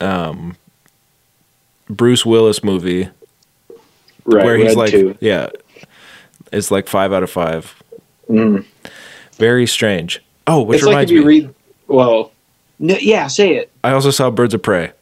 um, 0.00 0.56
Bruce 1.90 2.24
Willis 2.24 2.64
movie 2.64 3.10
Right. 4.24 4.46
where 4.46 4.56
he's 4.56 4.74
like, 4.76 4.90
two. 4.92 5.14
yeah, 5.20 5.48
it's 6.52 6.70
like 6.70 6.88
five 6.88 7.12
out 7.12 7.22
of 7.22 7.30
five. 7.30 7.74
Mm. 8.28 8.64
Very 9.36 9.66
strange. 9.66 10.22
Oh, 10.46 10.62
which 10.62 10.78
It's 10.78 10.86
like 10.86 10.92
reminds 10.92 11.10
if 11.10 11.14
you 11.16 11.20
me, 11.22 11.26
read. 11.26 11.54
Well, 11.88 12.32
no, 12.78 12.96
yeah, 12.96 13.26
say 13.26 13.56
it. 13.56 13.70
I 13.84 13.92
also 13.92 14.10
saw 14.10 14.30
Birds 14.30 14.54
of 14.54 14.62
Prey 14.62 14.92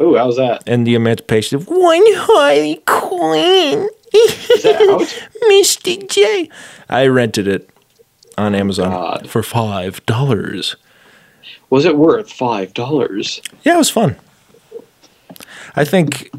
Oh, 0.00 0.16
how's 0.16 0.36
that? 0.36 0.62
and 0.66 0.86
the 0.86 0.94
Emancipation 0.94 1.56
of 1.56 1.66
One 1.68 2.02
Harley 2.06 2.82
Quinn. 2.86 3.88
Is 4.14 4.62
that 4.62 4.76
out? 4.90 5.00
Mr. 5.50 6.08
J. 6.10 6.48
I 6.88 7.06
rented 7.06 7.46
it 7.48 7.70
on 8.36 8.54
Amazon 8.54 8.90
God. 8.90 9.30
for 9.30 9.42
five 9.42 10.04
dollars. 10.06 10.76
Was 11.70 11.84
it 11.84 11.96
worth 11.96 12.30
five 12.30 12.74
dollars? 12.74 13.40
Yeah, 13.62 13.74
it 13.74 13.78
was 13.78 13.90
fun. 13.90 14.16
I 15.76 15.84
think 15.84 16.30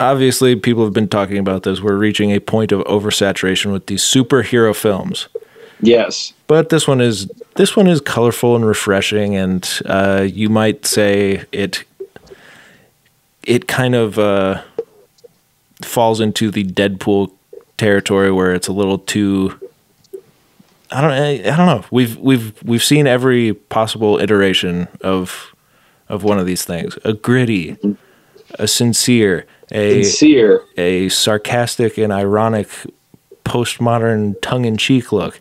obviously 0.00 0.56
people 0.56 0.82
have 0.84 0.92
been 0.92 1.08
talking 1.08 1.38
about 1.38 1.62
this. 1.62 1.80
We're 1.80 1.96
reaching 1.96 2.32
a 2.32 2.40
point 2.40 2.72
of 2.72 2.80
oversaturation 2.84 3.72
with 3.72 3.86
these 3.86 4.02
superhero 4.02 4.74
films. 4.74 5.28
Yes. 5.80 6.32
But 6.46 6.70
this 6.70 6.88
one 6.88 7.00
is 7.00 7.30
this 7.54 7.76
one 7.76 7.86
is 7.86 8.00
colorful 8.00 8.56
and 8.56 8.66
refreshing, 8.66 9.36
and 9.36 9.68
uh, 9.86 10.26
you 10.30 10.48
might 10.48 10.86
say 10.86 11.44
it 11.52 11.84
it 13.44 13.66
kind 13.66 13.94
of 13.94 14.18
uh, 14.18 14.62
falls 15.82 16.20
into 16.20 16.50
the 16.50 16.64
Deadpool 16.64 17.32
territory 17.78 18.30
where 18.30 18.54
it's 18.54 18.68
a 18.68 18.72
little 18.72 18.98
too. 18.98 19.58
I 20.90 21.00
don't. 21.00 21.12
I, 21.12 21.52
I 21.52 21.56
don't 21.56 21.66
know. 21.66 21.84
We've 21.90 22.16
we've 22.18 22.62
we've 22.62 22.84
seen 22.84 23.06
every 23.06 23.54
possible 23.54 24.18
iteration 24.18 24.88
of 25.00 25.54
of 26.08 26.24
one 26.24 26.38
of 26.38 26.46
these 26.46 26.64
things. 26.64 26.98
A 27.04 27.12
gritty, 27.12 27.78
a 28.58 28.66
sincere, 28.66 29.46
a 29.72 30.02
Sincere. 30.02 30.62
a 30.76 31.08
sarcastic 31.08 31.98
and 31.98 32.12
ironic 32.12 32.68
postmodern 33.44 34.34
tongue-in-cheek 34.42 35.12
look. 35.12 35.38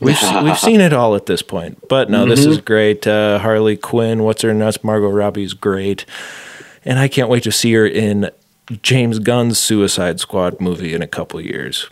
We've 0.00 0.18
we've 0.42 0.58
seen 0.58 0.80
it 0.80 0.92
all 0.92 1.14
at 1.14 1.26
this 1.26 1.42
point, 1.42 1.88
but 1.88 2.10
no, 2.10 2.26
this 2.26 2.44
is 2.44 2.58
great. 2.60 3.06
Uh, 3.06 3.38
Harley 3.38 3.76
Quinn, 3.76 4.22
what's 4.22 4.42
her 4.42 4.52
nuts? 4.52 4.82
Margot 4.84 5.08
Robbie's 5.08 5.54
great, 5.54 6.04
and 6.84 6.98
I 6.98 7.08
can't 7.08 7.28
wait 7.28 7.42
to 7.44 7.52
see 7.52 7.72
her 7.74 7.86
in 7.86 8.30
James 8.82 9.18
Gunn's 9.18 9.58
Suicide 9.58 10.20
Squad 10.20 10.60
movie 10.60 10.94
in 10.94 11.02
a 11.02 11.06
couple 11.06 11.40
years, 11.40 11.88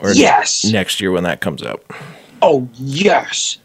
or 0.00 0.12
Yes. 0.12 0.64
next 0.64 1.00
year 1.00 1.10
when 1.10 1.24
that 1.24 1.40
comes 1.40 1.62
out. 1.62 1.82
Oh 2.42 2.68
yes. 2.74 3.58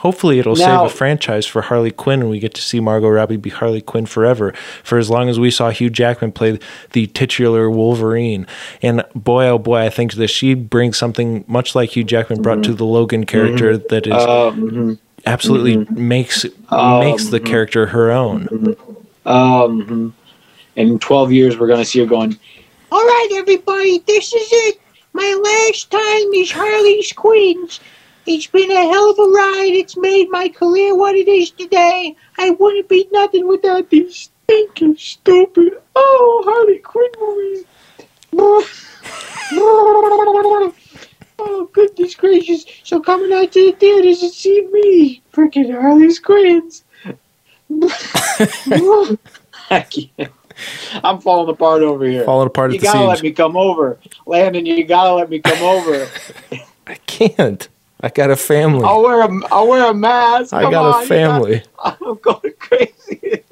Hopefully, 0.00 0.38
it'll 0.38 0.56
Now- 0.56 0.84
save 0.84 0.92
a 0.92 0.94
franchise 0.94 1.46
for 1.46 1.62
Harley 1.62 1.90
Quinn, 1.90 2.20
and 2.20 2.30
we 2.30 2.38
get 2.38 2.52
to 2.54 2.62
see 2.62 2.80
Margot 2.80 3.08
Robbie 3.08 3.38
be 3.38 3.50
Harley 3.50 3.80
Quinn 3.80 4.04
forever. 4.04 4.52
For 4.82 4.98
as 4.98 5.08
long 5.08 5.28
as 5.28 5.40
we 5.40 5.50
saw 5.50 5.70
Hugh 5.70 5.88
Jackman 5.88 6.32
play 6.32 6.58
the 6.92 7.06
titular 7.08 7.70
Wolverine, 7.70 8.46
and 8.82 9.02
boy, 9.14 9.46
oh 9.46 9.58
boy, 9.58 9.78
I 9.78 9.90
think 9.90 10.14
that 10.14 10.28
she 10.28 10.52
brings 10.54 10.98
something 10.98 11.44
much 11.48 11.74
like 11.74 11.96
Hugh 11.96 12.04
Jackman 12.04 12.42
brought 12.42 12.62
to 12.64 12.70
mm-hmm. 12.70 12.76
the 12.76 12.84
Logan 12.84 13.24
character 13.24 13.78
mm-hmm. 13.78 13.86
that 13.88 14.06
is 14.06 14.12
uh, 14.12 14.50
mm-hmm. 14.50 14.80
Um. 14.90 14.98
absolutely 15.24 15.76
makes 15.94 16.44
makes 16.70 17.26
the 17.28 17.40
character 17.40 17.86
her 17.86 18.10
own. 18.10 18.76
Um. 19.24 20.14
In 20.76 20.98
twelve 20.98 21.32
years, 21.32 21.58
we're 21.58 21.68
gonna 21.68 21.86
see 21.86 22.00
her 22.00 22.06
going. 22.06 22.38
All 22.92 23.02
right, 23.02 23.28
everybody, 23.32 23.98
this 24.06 24.32
is 24.32 24.48
it. 24.52 24.80
My 25.14 25.68
last 25.68 25.90
time 25.90 26.32
is 26.34 26.52
Harley's 26.52 27.12
Queens. 27.12 27.80
It's 28.26 28.48
been 28.48 28.70
a 28.70 28.88
hell 28.88 29.10
of 29.10 29.18
a 29.18 29.22
ride. 29.22 29.72
It's 29.72 29.96
made 29.96 30.28
my 30.30 30.48
career 30.48 30.96
what 30.96 31.14
it 31.14 31.28
is 31.28 31.52
today. 31.52 32.16
I 32.38 32.50
wouldn't 32.50 32.88
be 32.88 33.08
nothing 33.12 33.46
without 33.46 33.88
these 33.88 34.30
stinking, 34.46 34.96
stupid, 34.96 35.74
oh, 35.94 36.42
Harley 36.44 36.78
Quinn 36.78 37.10
movies. 37.20 37.64
Oh, 41.38 41.68
goodness 41.72 42.14
gracious. 42.14 42.64
So 42.82 42.98
coming 42.98 43.32
out 43.32 43.52
to 43.52 43.70
the 43.70 43.76
theaters 43.76 44.22
and 44.22 44.32
see 44.32 44.66
me, 44.72 45.22
freaking 45.32 45.70
Harley's 45.70 46.18
Queens. 46.18 46.82
I 49.70 49.80
can't. 49.80 50.32
I'm 51.04 51.20
falling 51.20 51.50
apart 51.50 51.82
over 51.82 52.06
here. 52.06 52.24
Falling 52.24 52.46
apart 52.46 52.72
You 52.72 52.76
at 52.76 52.80
the 52.80 52.86
gotta 52.86 53.06
let 53.06 53.22
me 53.22 53.32
come 53.32 53.56
over, 53.56 53.98
Landon. 54.24 54.64
You 54.64 54.84
gotta 54.84 55.12
let 55.12 55.28
me 55.28 55.40
come 55.40 55.62
over. 55.62 56.08
I 56.86 56.94
can't. 57.06 57.68
I 58.06 58.08
got 58.10 58.30
a 58.30 58.36
family. 58.36 58.84
I'll 58.84 59.02
wear 59.02 59.20
a 59.22 59.46
I'll 59.50 59.66
wear 59.66 59.90
a 59.90 59.94
mask. 59.94 60.52
I 60.54 60.62
Come 60.62 60.70
got 60.70 60.94
on, 60.94 61.02
a 61.02 61.06
family. 61.06 61.62
I'm 61.84 62.14
going 62.22 62.52
crazy. 62.60 63.42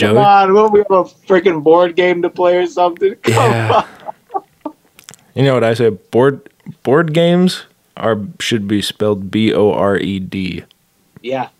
Come 0.00 0.18
on, 0.18 0.52
will 0.52 0.68
we 0.68 0.80
have 0.80 0.90
a 0.90 1.04
freaking 1.04 1.62
board 1.62 1.94
game 1.94 2.22
to 2.22 2.28
play 2.28 2.56
or 2.56 2.66
something? 2.66 3.14
Come 3.22 3.34
Yeah. 3.52 3.86
on. 4.64 4.74
You 5.34 5.44
know 5.44 5.54
what 5.54 5.62
I 5.62 5.74
say? 5.74 5.90
Board 5.90 6.48
board 6.82 7.14
games 7.14 7.66
are 7.96 8.18
should 8.40 8.66
be 8.66 8.82
spelled 8.82 9.30
B 9.30 9.54
O 9.54 9.70
R 9.70 9.96
E 9.96 10.18
D. 10.18 10.64
Yeah. 11.22 11.50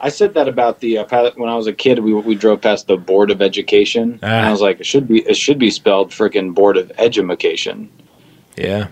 I 0.00 0.08
said 0.08 0.34
that 0.34 0.46
about 0.46 0.78
the 0.78 0.98
uh, 0.98 1.30
when 1.34 1.48
I 1.50 1.56
was 1.56 1.66
a 1.66 1.72
kid. 1.72 1.98
We 1.98 2.14
we 2.14 2.36
drove 2.36 2.60
past 2.60 2.86
the 2.86 2.96
Board 2.96 3.32
of 3.32 3.42
Education, 3.42 4.20
and 4.22 4.44
Ah. 4.44 4.46
I 4.48 4.52
was 4.52 4.60
like, 4.60 4.78
it 4.78 4.86
should 4.86 5.08
be 5.08 5.22
it 5.28 5.36
should 5.36 5.58
be 5.58 5.68
spelled 5.70 6.10
freaking 6.12 6.54
Board 6.54 6.76
of 6.76 6.92
Edumacation. 6.96 7.90
Yeah. 8.60 8.88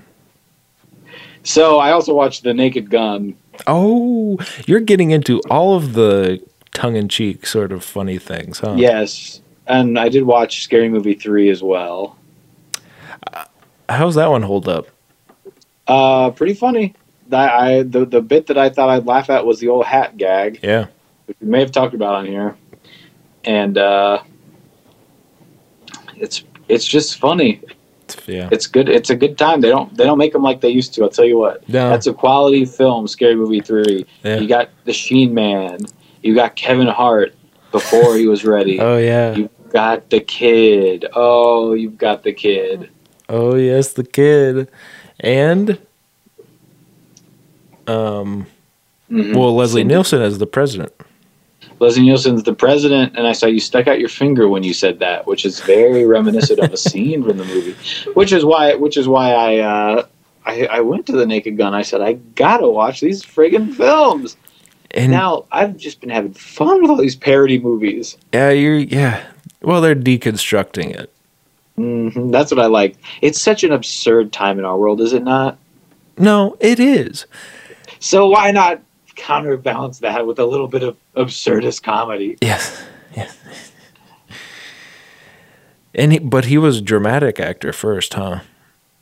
So 1.44 1.78
I 1.78 1.92
also 1.92 2.14
watched 2.14 2.42
The 2.42 2.52
Naked 2.54 2.90
Gun. 2.90 3.36
Oh, 3.66 4.38
you're 4.66 4.80
getting 4.80 5.10
into 5.10 5.40
all 5.50 5.74
of 5.76 5.94
the 5.94 6.40
tongue 6.74 6.96
in 6.96 7.08
cheek 7.08 7.46
sort 7.46 7.72
of 7.72 7.82
funny 7.84 8.18
things, 8.18 8.58
huh? 8.60 8.74
Yes, 8.76 9.40
and 9.66 9.98
I 9.98 10.08
did 10.08 10.24
watch 10.24 10.62
Scary 10.62 10.88
Movie 10.88 11.14
three 11.14 11.48
as 11.50 11.62
well. 11.62 12.16
How's 13.88 14.14
that 14.16 14.30
one 14.30 14.42
hold 14.42 14.68
up? 14.68 14.86
Uh, 15.86 16.30
pretty 16.30 16.54
funny. 16.54 16.94
That 17.28 17.52
I 17.52 17.82
the 17.82 18.04
the 18.04 18.20
bit 18.22 18.46
that 18.46 18.56
I 18.58 18.68
thought 18.70 18.88
I'd 18.90 19.06
laugh 19.06 19.28
at 19.30 19.44
was 19.44 19.58
the 19.60 19.68
old 19.68 19.86
hat 19.86 20.16
gag, 20.16 20.60
Yeah. 20.62 20.86
which 21.26 21.36
we 21.40 21.48
may 21.48 21.60
have 21.60 21.72
talked 21.72 21.94
about 21.94 22.14
on 22.14 22.26
here, 22.26 22.56
and 23.44 23.76
uh, 23.76 24.22
it's 26.16 26.44
it's 26.68 26.86
just 26.86 27.18
funny. 27.18 27.60
It's- 28.28 28.36
yeah. 28.36 28.48
It's 28.52 28.66
good. 28.66 28.88
It's 28.88 29.10
a 29.10 29.16
good 29.16 29.36
time. 29.38 29.60
They 29.60 29.68
don't 29.68 29.96
they 29.96 30.04
don't 30.04 30.18
make 30.18 30.32
them 30.32 30.42
like 30.42 30.60
they 30.60 30.68
used 30.70 30.94
to. 30.94 31.02
I'll 31.04 31.08
tell 31.10 31.24
you 31.24 31.38
what. 31.38 31.66
No. 31.68 31.88
That's 31.90 32.06
a 32.06 32.12
quality 32.12 32.64
film. 32.64 33.08
Scary 33.08 33.34
Movie 33.36 33.60
three. 33.60 34.06
Yeah. 34.24 34.38
You 34.38 34.48
got 34.48 34.68
the 34.84 34.92
Sheen 34.92 35.34
Man. 35.34 35.78
You 36.22 36.34
got 36.34 36.56
Kevin 36.56 36.88
Hart 36.88 37.34
before 37.72 38.16
he 38.16 38.26
was 38.26 38.44
ready. 38.44 38.78
Oh 38.80 38.98
yeah. 38.98 39.34
You 39.34 39.48
got 39.70 40.10
the 40.10 40.20
kid. 40.20 41.06
Oh, 41.14 41.72
you've 41.74 41.98
got 41.98 42.22
the 42.22 42.32
kid. 42.32 42.90
Oh 43.28 43.54
yes, 43.56 43.92
the 43.92 44.04
kid, 44.04 44.68
and 45.20 45.78
um, 47.86 48.46
Mhm. 49.10 49.36
well 49.36 49.54
Leslie. 49.54 49.84
Nielsen 49.84 50.20
as 50.22 50.38
the 50.38 50.46
president. 50.46 50.92
Leslie 51.80 52.02
Nielsen's 52.02 52.42
the 52.42 52.54
president, 52.54 53.16
and 53.16 53.26
I 53.26 53.32
saw 53.32 53.46
you 53.46 53.60
stuck 53.60 53.86
out 53.86 54.00
your 54.00 54.08
finger 54.08 54.48
when 54.48 54.62
you 54.62 54.74
said 54.74 54.98
that, 54.98 55.26
which 55.26 55.44
is 55.44 55.60
very 55.60 56.04
reminiscent 56.06 56.58
of 56.58 56.72
a 56.72 56.76
scene 56.76 57.22
from 57.22 57.36
the 57.38 57.44
movie. 57.44 57.76
Which 58.14 58.32
is 58.32 58.44
why, 58.44 58.74
which 58.74 58.96
is 58.96 59.06
why 59.06 59.32
I, 59.32 59.58
uh, 59.58 60.06
I, 60.44 60.66
I 60.66 60.80
went 60.80 61.06
to 61.06 61.12
the 61.12 61.26
Naked 61.26 61.56
Gun. 61.56 61.74
I 61.74 61.82
said 61.82 62.00
I 62.00 62.14
gotta 62.14 62.68
watch 62.68 63.00
these 63.00 63.22
friggin' 63.22 63.74
films. 63.74 64.36
And 64.92 65.12
now 65.12 65.44
I've 65.52 65.76
just 65.76 66.00
been 66.00 66.08
having 66.10 66.32
fun 66.32 66.80
with 66.80 66.90
all 66.90 66.96
these 66.96 67.16
parody 67.16 67.58
movies. 67.58 68.16
yeah, 68.32 68.50
you're 68.50 68.76
yeah. 68.78 69.22
Well, 69.60 69.80
they're 69.80 69.94
deconstructing 69.94 70.94
it. 70.94 71.12
hmm 71.76 72.30
That's 72.30 72.50
what 72.50 72.60
I 72.60 72.66
like. 72.66 72.96
It's 73.20 73.40
such 73.40 73.64
an 73.64 73.72
absurd 73.72 74.32
time 74.32 74.58
in 74.58 74.64
our 74.64 74.78
world, 74.78 75.00
is 75.00 75.12
it 75.12 75.22
not? 75.22 75.58
No, 76.16 76.56
it 76.60 76.80
is. 76.80 77.26
So 78.00 78.28
why 78.28 78.50
not 78.50 78.80
counterbalance 79.18 79.98
that 79.98 80.26
with 80.26 80.38
a 80.38 80.46
little 80.46 80.68
bit 80.68 80.82
of 80.82 80.96
absurdist 81.16 81.82
comedy? 81.82 82.38
Yes, 82.40 82.82
yes. 83.16 83.36
And 85.94 86.12
he, 86.12 86.18
but 86.18 86.44
he 86.46 86.58
was 86.58 86.78
a 86.78 86.80
dramatic 86.82 87.40
actor 87.40 87.72
first, 87.72 88.14
huh? 88.14 88.40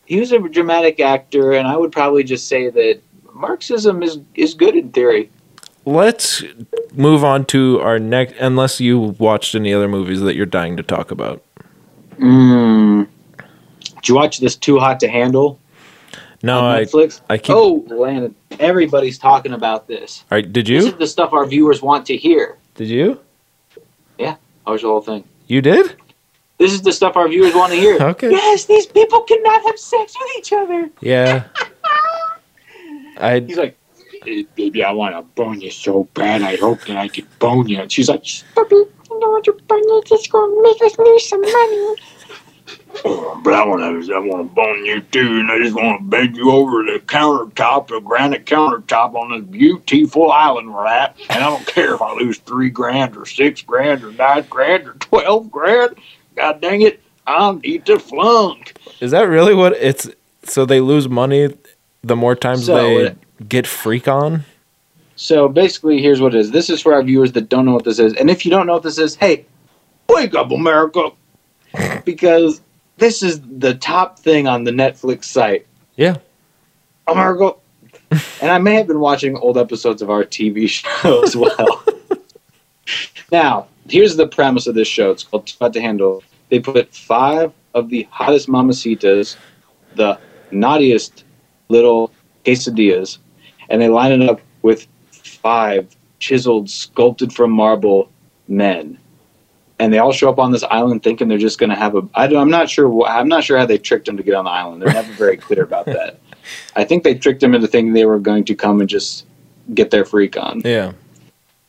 He 0.06 0.18
was 0.20 0.32
a 0.32 0.38
dramatic 0.38 1.00
actor, 1.00 1.52
and 1.52 1.66
I 1.68 1.76
would 1.76 1.92
probably 1.92 2.22
just 2.24 2.48
say 2.48 2.70
that 2.70 3.00
Marxism 3.32 4.02
is 4.02 4.18
is 4.34 4.54
good 4.54 4.74
in 4.76 4.90
theory. 4.92 5.30
Let's 5.84 6.42
move 6.94 7.22
on 7.22 7.44
to 7.46 7.80
our 7.80 7.98
next. 7.98 8.34
Unless 8.40 8.80
you 8.80 8.98
watched 9.18 9.54
any 9.54 9.72
other 9.74 9.88
movies 9.88 10.20
that 10.22 10.34
you're 10.36 10.46
dying 10.46 10.76
to 10.76 10.82
talk 10.82 11.10
about. 11.10 11.42
Mm. 12.18 13.06
Did 13.96 14.08
you 14.08 14.14
watch 14.14 14.38
this 14.38 14.56
Too 14.56 14.78
Hot 14.78 15.00
to 15.00 15.08
Handle 15.08 15.58
No, 16.42 16.64
I. 16.66 16.84
Netflix? 16.84 17.20
I 17.28 17.36
keep. 17.38 17.54
oh, 17.54 17.84
Landon, 17.88 18.34
everybody's 18.60 19.18
talking 19.18 19.52
about 19.52 19.86
this. 19.88 20.24
All 20.30 20.36
right, 20.36 20.52
did 20.52 20.66
This 20.66 20.84
you? 20.84 20.88
is 20.90 20.94
the 20.94 21.06
stuff 21.06 21.32
our 21.32 21.46
viewers 21.46 21.82
want 21.82 22.06
to 22.06 22.16
hear. 22.16 22.56
Did 22.74 22.88
you? 22.88 23.20
That 24.18 24.38
was 24.72 24.82
the 24.82 24.88
whole 24.88 25.00
thing. 25.00 25.22
You 25.46 25.62
did? 25.62 25.94
This 26.58 26.72
is 26.72 26.82
the 26.82 26.92
stuff 26.92 27.16
our 27.16 27.28
viewers 27.28 27.54
want 27.54 27.72
to 27.72 27.78
hear. 27.78 27.96
Okay. 28.12 28.30
Yes, 28.30 28.64
these 28.64 28.84
people 28.86 29.20
cannot 29.22 29.62
have 29.64 29.78
sex 29.78 30.14
with 30.18 30.30
each 30.38 30.52
other. 30.52 30.90
Yeah. 31.00 31.44
I 33.18 33.40
He's 33.40 33.56
like, 33.56 33.76
"Eh, 34.26 34.42
baby, 34.56 34.82
I 34.82 34.90
want 34.90 35.14
to 35.14 35.22
bone 35.40 35.60
you 35.60 35.70
so 35.70 36.04
bad. 36.14 36.42
I 36.42 36.56
hope 36.56 36.80
that 36.86 36.96
I 36.96 37.08
can 37.08 37.26
bone 37.38 37.68
you. 37.68 37.78
And 37.80 37.92
she's 37.92 38.08
like, 38.08 38.24
stop 38.26 38.66
it. 38.72 38.92
I 39.04 39.06
don't 39.08 39.20
want 39.20 39.44
to 39.44 39.52
bone 39.68 39.78
you. 39.84 40.02
It's 40.10 40.26
going 40.28 40.50
to 40.50 40.62
make 40.62 40.82
us 40.92 40.98
lose 40.98 41.28
some 41.28 41.40
money. 41.42 41.96
Oh, 43.04 43.40
but 43.44 43.54
I 43.54 43.64
want 43.64 44.06
to, 44.06 44.14
I 44.14 44.18
want 44.18 44.48
to 44.48 44.54
bone 44.54 44.84
you 44.84 45.00
too, 45.00 45.40
and 45.40 45.50
I 45.50 45.58
just 45.58 45.76
want 45.76 46.00
to 46.00 46.04
bend 46.08 46.36
you 46.36 46.50
over 46.50 46.82
the 46.82 47.00
countertop, 47.04 47.88
the 47.88 48.00
granite 48.00 48.46
countertop 48.46 49.14
on 49.14 49.30
this 49.32 49.48
beautiful 49.48 50.30
island 50.30 50.72
we're 50.72 50.86
at. 50.86 51.16
And 51.30 51.44
I 51.44 51.50
don't 51.50 51.66
care 51.74 51.94
if 51.94 52.02
I 52.02 52.14
lose 52.14 52.38
three 52.38 52.70
grand 52.70 53.16
or 53.16 53.26
six 53.26 53.62
grand 53.62 54.02
or 54.02 54.12
nine 54.12 54.46
grand 54.48 54.86
or 54.88 54.94
twelve 54.94 55.50
grand. 55.50 55.96
God 56.34 56.60
dang 56.60 56.82
it, 56.82 57.00
I 57.26 57.52
need 57.52 57.86
to 57.86 57.98
flunk. 57.98 58.76
is 59.00 59.10
that 59.10 59.22
really 59.28 59.54
what 59.54 59.72
it's? 59.74 60.08
So 60.44 60.64
they 60.64 60.80
lose 60.80 61.08
money 61.08 61.56
the 62.02 62.16
more 62.16 62.36
times 62.36 62.66
So, 62.66 62.74
they 62.74 63.06
uh, 63.08 63.14
get 63.48 63.66
freak 63.66 64.06
on. 64.08 64.44
So 65.16 65.48
basically, 65.48 66.00
here's 66.00 66.20
what 66.20 66.34
it 66.34 66.38
is. 66.38 66.50
This 66.50 66.68
is 66.70 66.80
for 66.80 66.94
our 66.94 67.02
viewers 67.02 67.32
that 67.32 67.48
don't 67.48 67.64
know 67.64 67.72
what 67.72 67.84
this 67.84 67.98
is. 67.98 68.12
And 68.14 68.30
if 68.30 68.44
you 68.44 68.50
don't 68.50 68.66
know 68.66 68.74
what 68.74 68.82
this 68.82 68.98
is, 68.98 69.16
hey, 69.16 69.46
wake 70.08 70.34
up, 70.34 70.50
America. 70.52 71.10
Because 72.04 72.60
this 72.98 73.22
is 73.22 73.40
the 73.40 73.74
top 73.74 74.18
thing 74.18 74.46
on 74.46 74.64
the 74.64 74.70
Netflix 74.70 75.24
site. 75.24 75.66
Yeah. 75.96 76.16
America. 77.06 77.54
and 78.40 78.50
I 78.50 78.58
may 78.58 78.74
have 78.74 78.86
been 78.86 79.00
watching 79.00 79.36
old 79.36 79.58
episodes 79.58 80.02
of 80.02 80.10
our 80.10 80.24
TV 80.24 80.68
show 81.02 81.22
as 81.22 81.36
well. 81.36 81.84
now, 83.32 83.66
here's 83.88 84.16
the 84.16 84.26
premise 84.26 84.66
of 84.66 84.74
this 84.74 84.88
show. 84.88 85.10
It's 85.10 85.24
called 85.24 85.46
Too 85.46 85.56
Hot 85.60 85.72
to 85.72 85.80
Handle. 85.80 86.22
They 86.48 86.60
put 86.60 86.94
five 86.94 87.52
of 87.74 87.90
the 87.90 88.06
hottest 88.10 88.48
mamacitas, 88.48 89.36
the 89.94 90.18
naughtiest 90.50 91.24
little 91.68 92.12
quesadillas, 92.44 93.18
and 93.68 93.82
they 93.82 93.88
line 93.88 94.12
it 94.12 94.28
up 94.28 94.40
with 94.62 94.86
five 95.10 95.94
chiseled, 96.18 96.70
sculpted 96.70 97.32
from 97.32 97.50
marble 97.50 98.10
men. 98.48 98.98
And 99.78 99.92
they 99.92 99.98
all 99.98 100.12
show 100.12 100.30
up 100.30 100.38
on 100.38 100.52
this 100.52 100.62
island 100.64 101.02
thinking 101.02 101.28
they're 101.28 101.36
just 101.36 101.58
going 101.58 101.68
to 101.70 101.76
have 101.76 101.94
a. 101.96 102.08
I 102.14 102.26
don't, 102.26 102.40
I'm 102.40 102.50
not 102.50 102.70
sure. 102.70 102.88
wh- 102.90 103.10
I'm 103.10 103.28
not 103.28 103.44
sure 103.44 103.58
how 103.58 103.66
they 103.66 103.76
tricked 103.78 104.06
them 104.06 104.16
to 104.16 104.22
get 104.22 104.34
on 104.34 104.44
the 104.46 104.50
island. 104.50 104.80
They're 104.80 104.92
never 104.92 105.12
very 105.12 105.36
clear 105.36 105.62
about 105.64 105.84
that. 105.96 106.18
I 106.76 106.84
think 106.84 107.04
they 107.04 107.14
tricked 107.14 107.40
them 107.40 107.54
into 107.54 107.66
thinking 107.68 107.92
they 107.92 108.06
were 108.06 108.18
going 108.18 108.44
to 108.46 108.54
come 108.54 108.80
and 108.80 108.88
just 108.88 109.26
get 109.74 109.90
their 109.90 110.04
freak 110.06 110.36
on. 110.38 110.62
Yeah. 110.64 110.92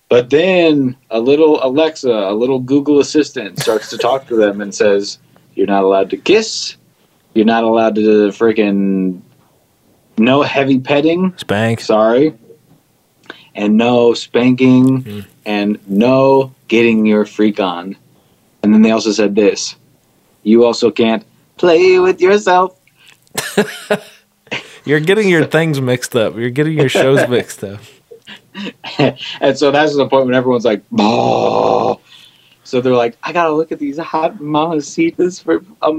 But 0.09 0.29
then 0.29 0.95
a 1.09 1.19
little 1.19 1.59
Alexa, 1.61 2.09
a 2.09 2.33
little 2.33 2.59
Google 2.59 2.99
Assistant, 2.99 3.59
starts 3.59 3.89
to 3.89 3.97
talk 3.97 4.25
to 4.27 4.37
them 4.37 4.61
and 4.61 4.73
says, 4.73 5.17
"You're 5.55 5.67
not 5.67 5.83
allowed 5.83 6.09
to 6.11 6.17
kiss. 6.17 6.77
You're 7.33 7.45
not 7.45 7.65
allowed 7.65 7.95
to 7.95 8.29
freaking 8.29 9.19
no 10.17 10.43
heavy 10.43 10.79
petting. 10.79 11.33
Spank. 11.35 11.81
Sorry, 11.81 12.33
and 13.53 13.75
no 13.75 14.13
spanking, 14.13 15.01
Hmm. 15.01 15.19
And 15.47 15.79
no 15.87 16.53
getting 16.67 17.07
your 17.07 17.25
freak 17.25 17.59
on." 17.59 17.95
And 18.61 18.73
then 18.73 18.83
they 18.83 18.91
also 18.91 19.11
said 19.11 19.33
this: 19.33 19.75
"You 20.43 20.65
also 20.65 20.91
can't 20.91 21.25
play 21.57 21.97
with 21.97 22.21
yourself." 22.21 22.77
You're 24.85 25.01
getting 25.01 25.27
your 25.27 25.43
things 25.43 25.81
mixed 25.81 26.15
up. 26.15 26.37
You're 26.37 26.49
getting 26.49 26.77
your 26.77 26.87
shows 26.87 27.27
mixed 27.27 27.61
up. 27.61 27.81
and 29.41 29.57
so 29.57 29.69
that's 29.69 29.95
the 29.95 30.07
point 30.07 30.25
when 30.25 30.35
everyone's 30.35 30.65
like, 30.65 30.83
"Oh." 30.97 31.99
So 32.63 32.81
they're 32.81 32.93
like, 32.93 33.17
"I 33.23 33.33
gotta 33.33 33.51
look 33.51 33.71
at 33.71 33.79
these 33.79 33.97
hot 33.97 34.37
mamacitas 34.37 35.43
for 35.43 35.63
a 35.81 35.93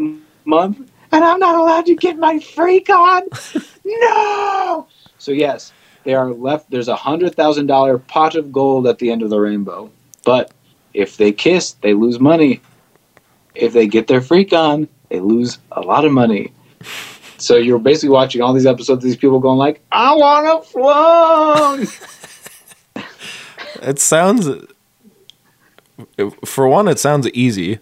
month, 0.44 0.78
and 1.12 1.24
I'm 1.24 1.38
not 1.38 1.54
allowed 1.54 1.86
to 1.86 1.94
get 1.94 2.18
my 2.18 2.38
freak 2.38 2.90
on." 2.90 3.22
no. 3.84 4.86
So 5.18 5.32
yes, 5.32 5.72
they 6.08 6.14
are 6.14 6.32
left. 6.32 6.70
There's 6.70 6.88
a 6.88 6.96
hundred 6.96 7.34
thousand 7.34 7.66
dollar 7.66 7.98
pot 7.98 8.34
of 8.34 8.50
gold 8.50 8.86
at 8.86 8.98
the 8.98 9.10
end 9.10 9.20
of 9.20 9.28
the 9.28 9.38
rainbow, 9.38 9.90
but 10.24 10.52
if 10.94 11.18
they 11.18 11.32
kiss, 11.32 11.72
they 11.72 11.92
lose 11.92 12.18
money. 12.18 12.62
If 13.54 13.74
they 13.74 13.86
get 13.86 14.06
their 14.06 14.22
freak 14.22 14.54
on, 14.54 14.88
they 15.10 15.20
lose 15.20 15.58
a 15.72 15.82
lot 15.82 16.06
of 16.06 16.12
money. 16.12 16.50
So 17.36 17.56
you're 17.56 17.78
basically 17.78 18.08
watching 18.08 18.40
all 18.40 18.54
these 18.54 18.64
episodes 18.64 19.04
of 19.04 19.10
these 19.10 19.18
people 19.18 19.38
going 19.38 19.58
like, 19.58 19.82
"I 19.92 20.14
want 20.14 20.64
to 20.64 20.70
flunk." 20.70 21.90
It 23.82 23.98
sounds. 23.98 24.48
For 26.46 26.68
one, 26.68 26.88
it 26.88 26.98
sounds 26.98 27.28
easy. 27.28 27.80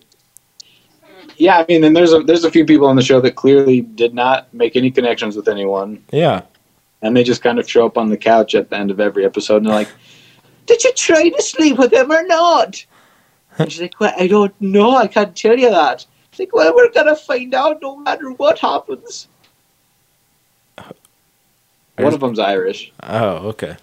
Yeah, 1.37 1.59
I 1.59 1.67
mean, 1.69 1.85
and 1.85 1.97
there's 1.97 2.13
a 2.13 2.25
there's 2.25 2.43
a 2.45 2.51
few 2.51 2.67
people 2.67 2.89
on 2.89 2.97
the 2.97 3.03
show 3.03 3.21
that 3.21 3.37
clearly 3.37 3.83
did 3.83 4.15
not 4.15 4.53
make 4.53 4.75
any 4.75 4.91
connections 4.91 5.37
with 5.37 5.47
anyone, 5.47 6.03
Yeah. 6.11 6.43
And 7.03 7.17
they 7.17 7.23
just 7.23 7.43
kind 7.43 7.59
of 7.59 7.69
show 7.69 7.87
up 7.87 7.99
on 7.99 8.09
the 8.09 8.17
couch 8.17 8.55
at 8.55 8.71
the 8.71 8.77
end 8.77 8.91
of 8.91 9.01
every 9.01 9.25
episode, 9.25 9.59
and 9.59 9.67
they're 9.67 9.75
like, 9.75 9.91
"Did 10.67 10.83
you 10.85 10.93
try 10.93 11.29
to 11.29 11.43
sleep 11.43 11.79
with 11.79 11.93
him 11.93 12.11
or 12.11 12.27
not?" 12.27 12.85
And 13.59 13.71
she's 13.71 13.81
like, 13.81 13.99
"Well, 14.01 14.15
I 14.19 14.27
don't 14.27 14.55
know. 14.61 14.97
I 14.97 15.07
can't 15.07 15.37
tell 15.37 15.59
you 15.59 15.71
that." 15.71 16.07
She's 16.31 16.41
like, 16.41 16.55
"Well, 16.55 16.75
we're 16.75 16.93
gonna 16.93 17.17
find 17.17 17.55
out 17.55 17.81
no 17.83 17.97
matter 17.97 18.31
what 18.33 18.59
happens." 18.59 19.29
One 21.97 22.13
of 22.13 22.21
them's 22.21 22.39
Irish. 22.39 22.93
Oh, 23.03 23.49
okay. 23.49 23.77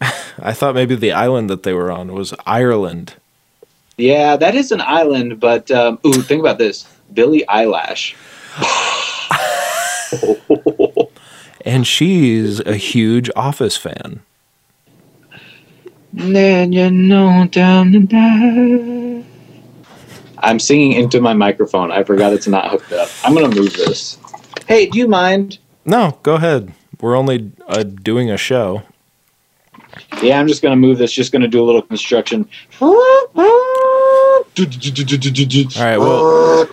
I 0.38 0.52
thought 0.52 0.74
maybe 0.74 0.94
the 0.94 1.12
island 1.12 1.50
that 1.50 1.64
they 1.64 1.72
were 1.72 1.90
on 1.90 2.12
was 2.12 2.32
Ireland. 2.46 3.14
Yeah, 3.96 4.36
that 4.36 4.54
is 4.54 4.70
an 4.72 4.80
island, 4.80 5.40
but 5.40 5.70
um, 5.70 5.98
ooh, 6.06 6.22
think 6.22 6.40
about 6.40 6.58
this: 6.58 6.86
Billie 7.12 7.46
Eyelash. 7.48 8.14
And 11.66 11.84
she's 11.84 12.60
a 12.60 12.76
huge 12.76 13.28
Office 13.34 13.76
fan. 13.76 14.20
Then 16.12 16.72
you 16.72 16.90
know 16.90 17.48
down 17.50 17.90
the 17.90 17.98
night. 18.00 19.24
I'm 20.38 20.60
singing 20.60 20.92
into 20.92 21.20
my 21.20 21.34
microphone. 21.34 21.90
I 21.90 22.04
forgot 22.04 22.32
it's 22.32 22.46
not 22.46 22.70
hooked 22.70 22.92
up. 22.92 23.08
I'm 23.24 23.34
gonna 23.34 23.54
move 23.54 23.74
this. 23.74 24.16
Hey, 24.68 24.86
do 24.86 24.98
you 24.98 25.08
mind? 25.08 25.58
No, 25.84 26.18
go 26.22 26.36
ahead. 26.36 26.72
We're 27.00 27.16
only 27.16 27.50
uh, 27.66 27.82
doing 27.82 28.30
a 28.30 28.36
show. 28.36 28.82
Yeah, 30.22 30.38
I'm 30.38 30.46
just 30.46 30.62
gonna 30.62 30.76
move 30.76 30.98
this. 30.98 31.12
Just 31.12 31.32
gonna 31.32 31.48
do 31.48 31.60
a 31.62 31.66
little 31.66 31.82
construction. 31.82 32.48
All 32.80 32.94
All 35.76 35.84
right. 35.84 35.98
Well, 35.98 36.68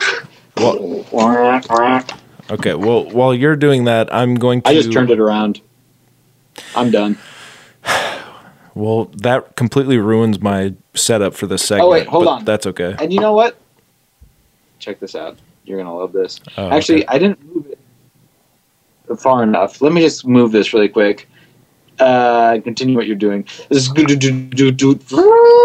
I 1.19 2.22
okay. 2.51 2.73
Well, 2.73 3.09
while 3.09 3.33
you're 3.33 3.55
doing 3.55 3.85
that, 3.85 4.13
I'm 4.13 4.35
going 4.35 4.61
to. 4.63 4.69
I 4.69 4.73
just 4.73 4.91
turned 4.91 5.11
it 5.11 5.19
around. 5.19 5.61
I'm 6.75 6.91
done. 6.91 7.17
Well, 8.75 9.05
that 9.17 9.55
completely 9.55 9.99
ruins 9.99 10.41
my 10.41 10.73
setup 10.95 11.35
for 11.35 11.45
this 11.45 11.63
segment. 11.63 11.85
Oh, 11.85 11.91
wait, 11.91 12.07
hold 12.07 12.25
but 12.25 12.31
on. 12.31 12.43
That's 12.43 12.65
okay. 12.65 12.95
And 12.99 13.13
you 13.13 13.19
know 13.19 13.33
what? 13.33 13.55
Check 14.79 14.99
this 14.99 15.15
out. 15.15 15.37
You're 15.63 15.77
gonna 15.77 15.95
love 15.95 16.11
this. 16.11 16.39
Oh, 16.57 16.71
Actually, 16.71 17.05
okay. 17.05 17.15
I 17.15 17.19
didn't 17.19 17.53
move 17.53 17.67
it 17.67 17.77
far 19.19 19.43
enough. 19.43 19.81
Let 19.81 19.93
me 19.93 20.01
just 20.01 20.25
move 20.25 20.51
this 20.51 20.73
really 20.73 20.89
quick. 20.89 21.27
Uh, 21.99 22.59
continue 22.63 22.95
what 22.95 23.05
you're 23.05 23.15
doing. 23.15 23.45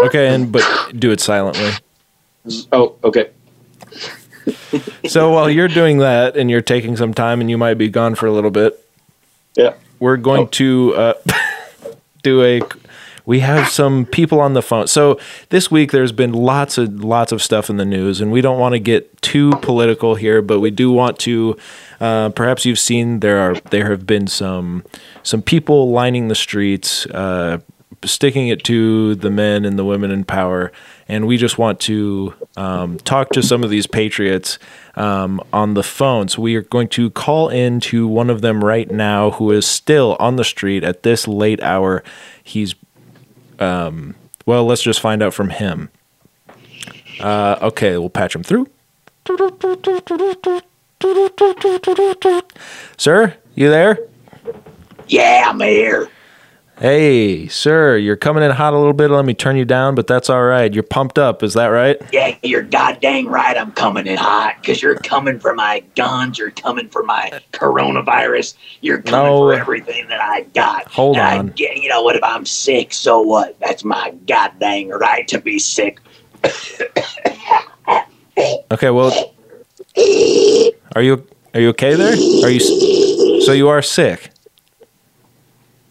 Okay, 0.05 0.27
and 0.27 0.51
but 0.51 0.91
do 0.97 1.11
it 1.11 1.19
silently. 1.19 1.71
Oh, 2.71 2.95
okay. 3.03 3.31
So 5.07 5.31
while 5.31 5.49
you're 5.49 5.67
doing 5.67 5.97
that 5.99 6.37
and 6.37 6.49
you're 6.51 6.61
taking 6.61 6.95
some 6.97 7.13
time 7.13 7.41
and 7.41 7.49
you 7.49 7.57
might 7.57 7.75
be 7.75 7.89
gone 7.89 8.15
for 8.15 8.25
a 8.27 8.31
little 8.31 8.51
bit, 8.51 8.79
Yeah. 9.55 9.73
we're 9.99 10.17
going 10.17 10.41
Oh. 10.43 10.47
to 10.47 10.93
uh, 10.95 11.13
do 12.23 12.43
a 12.43 12.61
we 13.25 13.39
have 13.41 13.69
some 13.69 14.05
people 14.05 14.39
on 14.39 14.53
the 14.53 14.61
phone 14.61 14.87
so 14.87 15.19
this 15.49 15.69
week 15.69 15.91
there's 15.91 16.11
been 16.11 16.33
lots 16.33 16.77
of 16.79 17.03
lots 17.03 17.31
of 17.31 17.41
stuff 17.43 17.69
in 17.69 17.77
the 17.77 17.85
news 17.85 18.19
and 18.21 18.31
we 18.31 18.41
don't 18.41 18.59
want 18.59 18.73
to 18.73 18.79
get 18.79 19.21
too 19.21 19.51
political 19.61 20.15
here 20.15 20.41
but 20.41 20.59
we 20.59 20.71
do 20.71 20.91
want 20.91 21.17
to 21.19 21.55
uh, 22.01 22.29
perhaps 22.29 22.65
you've 22.65 22.79
seen 22.79 23.19
there 23.19 23.37
are 23.39 23.55
there 23.69 23.89
have 23.91 24.05
been 24.07 24.25
some 24.27 24.83
some 25.23 25.41
people 25.43 25.91
lining 25.91 26.27
the 26.27 26.35
streets 26.35 27.05
uh, 27.07 27.59
sticking 28.03 28.47
it 28.47 28.63
to 28.63 29.13
the 29.15 29.29
men 29.29 29.63
and 29.63 29.77
the 29.77 29.85
women 29.85 30.09
in 30.11 30.23
power 30.23 30.71
and 31.09 31.25
we 31.25 31.37
just 31.37 31.57
want 31.57 31.79
to 31.81 32.35
um, 32.55 32.97
talk 32.99 33.29
to 33.31 33.41
some 33.41 33.63
of 33.63 33.71
these 33.71 33.87
patriots 33.87 34.59
um, 34.95 35.41
on 35.51 35.73
the 35.73 35.81
phone. 35.81 36.27
So 36.27 36.43
we 36.43 36.55
are 36.55 36.61
going 36.61 36.87
to 36.89 37.09
call 37.09 37.49
in 37.49 37.79
to 37.81 38.07
one 38.07 38.29
of 38.29 38.41
them 38.41 38.63
right 38.63 38.89
now 38.89 39.31
who 39.31 39.51
is 39.51 39.65
still 39.65 40.15
on 40.19 40.35
the 40.35 40.43
street 40.43 40.83
at 40.83 41.01
this 41.01 41.27
late 41.27 41.61
hour. 41.63 42.03
He's, 42.43 42.75
um, 43.57 44.15
well, 44.45 44.65
let's 44.65 44.83
just 44.83 45.01
find 45.01 45.23
out 45.23 45.33
from 45.33 45.49
him. 45.49 45.89
Uh, 47.19 47.57
okay, 47.63 47.97
we'll 47.97 48.11
patch 48.11 48.35
him 48.35 48.43
through. 48.43 48.67
Sir, 52.97 53.35
you 53.55 53.69
there? 53.69 53.97
Yeah, 55.07 55.45
I'm 55.47 55.59
here. 55.59 56.07
Hey, 56.79 57.49
sir, 57.49 57.97
you're 57.97 58.15
coming 58.15 58.41
in 58.41 58.51
hot 58.51 58.73
a 58.73 58.77
little 58.77 58.93
bit. 58.93 59.11
Let 59.11 59.25
me 59.25 59.33
turn 59.33 59.57
you 59.57 59.65
down, 59.65 59.95
but 59.95 60.07
that's 60.07 60.29
all 60.29 60.43
right. 60.43 60.73
You're 60.73 60.81
pumped 60.83 61.19
up, 61.19 61.43
is 61.43 61.53
that 61.55 61.67
right? 61.67 61.97
Yeah, 62.13 62.37
you're 62.41 62.61
goddamn 62.61 63.27
right. 63.27 63.57
I'm 63.57 63.73
coming 63.73 64.07
in 64.07 64.15
hot 64.15 64.55
because 64.61 64.81
you're 64.81 64.95
coming 64.95 65.39
for 65.41 65.53
my 65.53 65.83
guns. 65.97 66.37
You're 66.37 66.51
coming 66.51 66.87
for 66.87 67.03
my 67.03 67.37
coronavirus. 67.51 68.53
You're 68.79 69.01
coming 69.01 69.25
No. 69.33 69.39
for 69.49 69.53
everything 69.55 70.07
that 70.07 70.21
I 70.21 70.43
got. 70.55 70.87
Hold 70.89 71.17
And 71.17 71.25
I 71.27 71.37
on. 71.39 71.47
get- 71.49 71.75
you 71.75 71.89
know 71.89 72.01
what? 72.01 72.15
If 72.15 72.23
I'm 72.23 72.45
sick, 72.45 72.93
so 72.93 73.19
what? 73.19 73.59
That's 73.59 73.83
my 73.83 74.13
goddamn 74.25 74.87
right 74.91 75.27
to 75.27 75.37
be 75.41 75.59
sick. 75.59 75.99
Okay, 78.71 78.89
well, 78.89 79.33
are 80.95 81.01
you 81.01 81.27
are 81.53 81.59
you 81.59 81.69
okay 81.69 81.95
there? 81.95 82.13
Are 82.45 82.49
you 82.49 83.41
so 83.41 83.51
you 83.51 83.67
are 83.67 83.81
sick? 83.81 84.29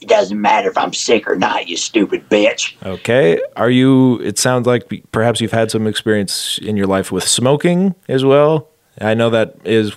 It 0.08 0.14
doesn't 0.14 0.40
matter 0.40 0.70
if 0.70 0.78
I'm 0.78 0.94
sick 0.94 1.28
or 1.28 1.36
not, 1.36 1.68
you 1.68 1.76
stupid 1.76 2.30
bitch. 2.30 2.74
Okay. 2.82 3.38
Are 3.56 3.68
you? 3.68 4.18
It 4.22 4.38
sounds 4.38 4.66
like 4.66 4.90
perhaps 5.12 5.42
you've 5.42 5.52
had 5.52 5.70
some 5.70 5.86
experience 5.86 6.58
in 6.62 6.78
your 6.78 6.86
life 6.86 7.12
with 7.12 7.24
smoking 7.24 7.94
as 8.08 8.24
well. 8.24 8.68
I 9.02 9.12
know 9.12 9.28
that 9.28 9.56
is, 9.64 9.96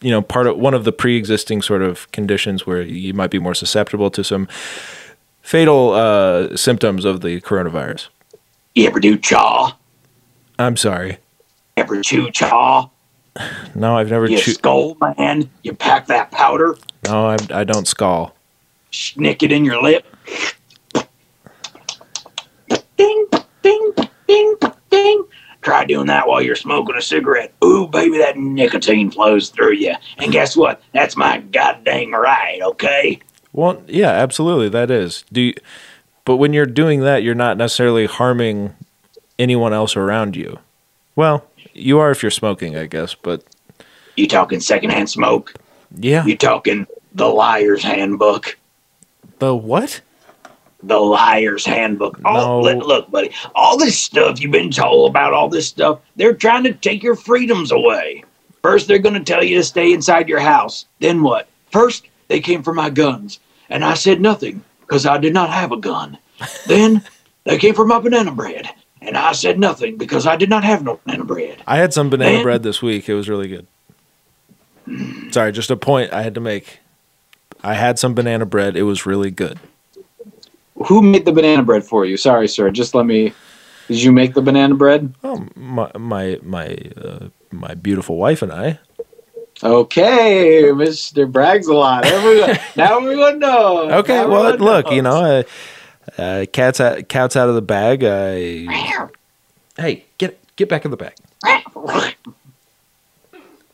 you 0.00 0.10
know, 0.10 0.22
part 0.22 0.48
of 0.48 0.58
one 0.58 0.74
of 0.74 0.82
the 0.82 0.90
pre-existing 0.90 1.62
sort 1.62 1.82
of 1.82 2.10
conditions 2.10 2.66
where 2.66 2.82
you 2.82 3.14
might 3.14 3.30
be 3.30 3.38
more 3.38 3.54
susceptible 3.54 4.10
to 4.10 4.24
some 4.24 4.48
fatal 5.40 5.92
uh, 5.92 6.56
symptoms 6.56 7.04
of 7.04 7.20
the 7.20 7.40
coronavirus. 7.42 8.08
You 8.74 8.88
ever 8.88 8.98
do 8.98 9.16
chaw? 9.16 9.76
I'm 10.58 10.76
sorry. 10.76 11.18
Ever 11.76 12.02
chew 12.02 12.28
chaw? 12.32 12.90
No, 13.76 13.96
I've 13.96 14.10
never. 14.10 14.26
You 14.26 14.38
Choo- 14.38 14.54
skull 14.54 14.96
man? 15.16 15.48
You 15.62 15.74
pack 15.74 16.08
that 16.08 16.32
powder, 16.32 16.76
no, 17.04 17.26
I, 17.26 17.36
I 17.50 17.62
don't 17.62 17.86
skull. 17.86 18.34
Snick 18.92 19.42
it 19.42 19.50
in 19.52 19.64
your 19.64 19.82
lip. 19.82 20.06
Ding, 22.96 23.26
ding, 23.62 23.92
ding, 24.28 24.54
ding. 24.90 25.24
Try 25.62 25.84
doing 25.84 26.06
that 26.06 26.26
while 26.26 26.42
you're 26.42 26.56
smoking 26.56 26.96
a 26.96 27.02
cigarette. 27.02 27.52
Ooh, 27.64 27.86
baby, 27.86 28.18
that 28.18 28.36
nicotine 28.36 29.10
flows 29.10 29.48
through 29.50 29.74
you. 29.74 29.94
And 30.18 30.32
guess 30.32 30.56
what? 30.56 30.82
That's 30.92 31.16
my 31.16 31.38
goddamn 31.38 32.12
right, 32.14 32.60
okay? 32.62 33.20
Well, 33.52 33.82
yeah, 33.86 34.10
absolutely, 34.10 34.68
that 34.70 34.90
is. 34.90 35.24
Do, 35.32 35.40
you, 35.40 35.54
but 36.24 36.36
when 36.36 36.52
you're 36.52 36.66
doing 36.66 37.00
that, 37.00 37.22
you're 37.22 37.34
not 37.34 37.56
necessarily 37.56 38.06
harming 38.06 38.74
anyone 39.38 39.72
else 39.72 39.96
around 39.96 40.34
you. 40.36 40.58
Well, 41.14 41.46
you 41.74 41.98
are 41.98 42.10
if 42.10 42.22
you're 42.22 42.30
smoking, 42.30 42.76
I 42.76 42.86
guess. 42.86 43.14
But 43.14 43.44
You 44.16 44.26
talking 44.26 44.58
secondhand 44.60 45.10
smoke? 45.10 45.54
yeah, 45.96 46.24
You 46.24 46.36
talking 46.36 46.86
the 47.14 47.28
liar's 47.28 47.82
handbook? 47.84 48.58
The 49.42 49.56
what? 49.56 50.00
the 50.84 50.98
liar's 50.98 51.64
handbook. 51.64 52.20
No. 52.20 52.30
All, 52.30 52.62
look, 52.62 52.84
look, 52.84 53.10
buddy, 53.10 53.30
all 53.54 53.76
this 53.76 53.98
stuff 53.98 54.40
you've 54.40 54.52
been 54.52 54.70
told 54.70 55.10
about, 55.10 55.32
all 55.32 55.48
this 55.48 55.68
stuff, 55.68 56.00
they're 56.16 56.34
trying 56.34 56.64
to 56.64 56.72
take 56.72 57.02
your 57.02 57.14
freedoms 57.14 57.70
away. 57.70 58.24
First, 58.62 58.86
they're 58.86 58.98
going 58.98 59.14
to 59.14 59.24
tell 59.24 59.42
you 59.42 59.56
to 59.56 59.64
stay 59.64 59.92
inside 59.92 60.28
your 60.28 60.40
house. 60.40 60.86
Then 61.00 61.22
what? 61.22 61.48
First, 61.70 62.08
they 62.28 62.40
came 62.40 62.62
for 62.62 62.72
my 62.74 62.90
guns, 62.90 63.40
and 63.68 63.84
I 63.84 63.94
said 63.94 64.20
nothing 64.20 64.62
because 64.80 65.06
I 65.06 65.18
did 65.18 65.34
not 65.34 65.50
have 65.50 65.72
a 65.72 65.76
gun. 65.76 66.18
then, 66.66 67.02
they 67.44 67.58
came 67.58 67.74
for 67.74 67.86
my 67.86 67.98
banana 67.98 68.30
bread, 68.30 68.68
and 69.00 69.16
I 69.16 69.32
said 69.32 69.58
nothing 69.58 69.96
because 69.96 70.26
I 70.26 70.36
did 70.36 70.50
not 70.50 70.64
have 70.64 70.84
no 70.84 71.00
banana 71.04 71.24
bread. 71.24 71.62
I 71.66 71.78
had 71.78 71.92
some 71.92 72.10
banana 72.10 72.34
Man. 72.34 72.42
bread 72.42 72.62
this 72.62 72.82
week. 72.82 73.08
It 73.08 73.14
was 73.14 73.28
really 73.28 73.48
good. 73.48 73.66
Hmm. 74.84 75.30
Sorry, 75.30 75.50
just 75.52 75.70
a 75.70 75.76
point 75.76 76.12
I 76.12 76.22
had 76.22 76.34
to 76.34 76.40
make. 76.40 76.78
I 77.62 77.74
had 77.74 77.98
some 77.98 78.14
banana 78.14 78.46
bread. 78.46 78.76
It 78.76 78.82
was 78.82 79.06
really 79.06 79.30
good. 79.30 79.58
Who 80.86 81.00
made 81.02 81.24
the 81.24 81.32
banana 81.32 81.62
bread 81.62 81.84
for 81.84 82.04
you? 82.04 82.16
Sorry, 82.16 82.48
sir. 82.48 82.70
Just 82.70 82.94
let 82.94 83.06
me. 83.06 83.32
Did 83.88 84.02
you 84.02 84.12
make 84.12 84.34
the 84.34 84.42
banana 84.42 84.74
bread? 84.74 85.14
Oh, 85.22 85.46
my 85.54 85.90
my 85.96 86.38
my 86.42 86.78
uh, 86.96 87.28
my 87.50 87.74
beautiful 87.74 88.16
wife 88.16 88.42
and 88.42 88.52
I. 88.52 88.78
Okay, 89.62 90.64
Mr. 90.72 91.30
Brags 91.30 91.68
a 91.68 91.74
lot. 91.74 92.04
Everyone, 92.04 92.58
now 92.76 92.98
everyone 92.98 93.38
knows. 93.38 93.92
Okay, 93.92 94.16
Now 94.16 94.28
well, 94.28 94.56
look, 94.56 94.90
you 94.90 95.02
know, 95.02 95.44
uh, 96.18 96.20
uh, 96.20 96.46
cats 96.52 96.80
out, 96.80 97.08
cats 97.08 97.36
out 97.36 97.48
of 97.48 97.54
the 97.54 97.62
bag. 97.62 98.02
I, 98.02 98.66
hey, 99.76 100.04
get 100.18 100.38
get 100.56 100.68
back 100.68 100.84
in 100.84 100.90
the 100.90 100.96
bag. 100.96 101.14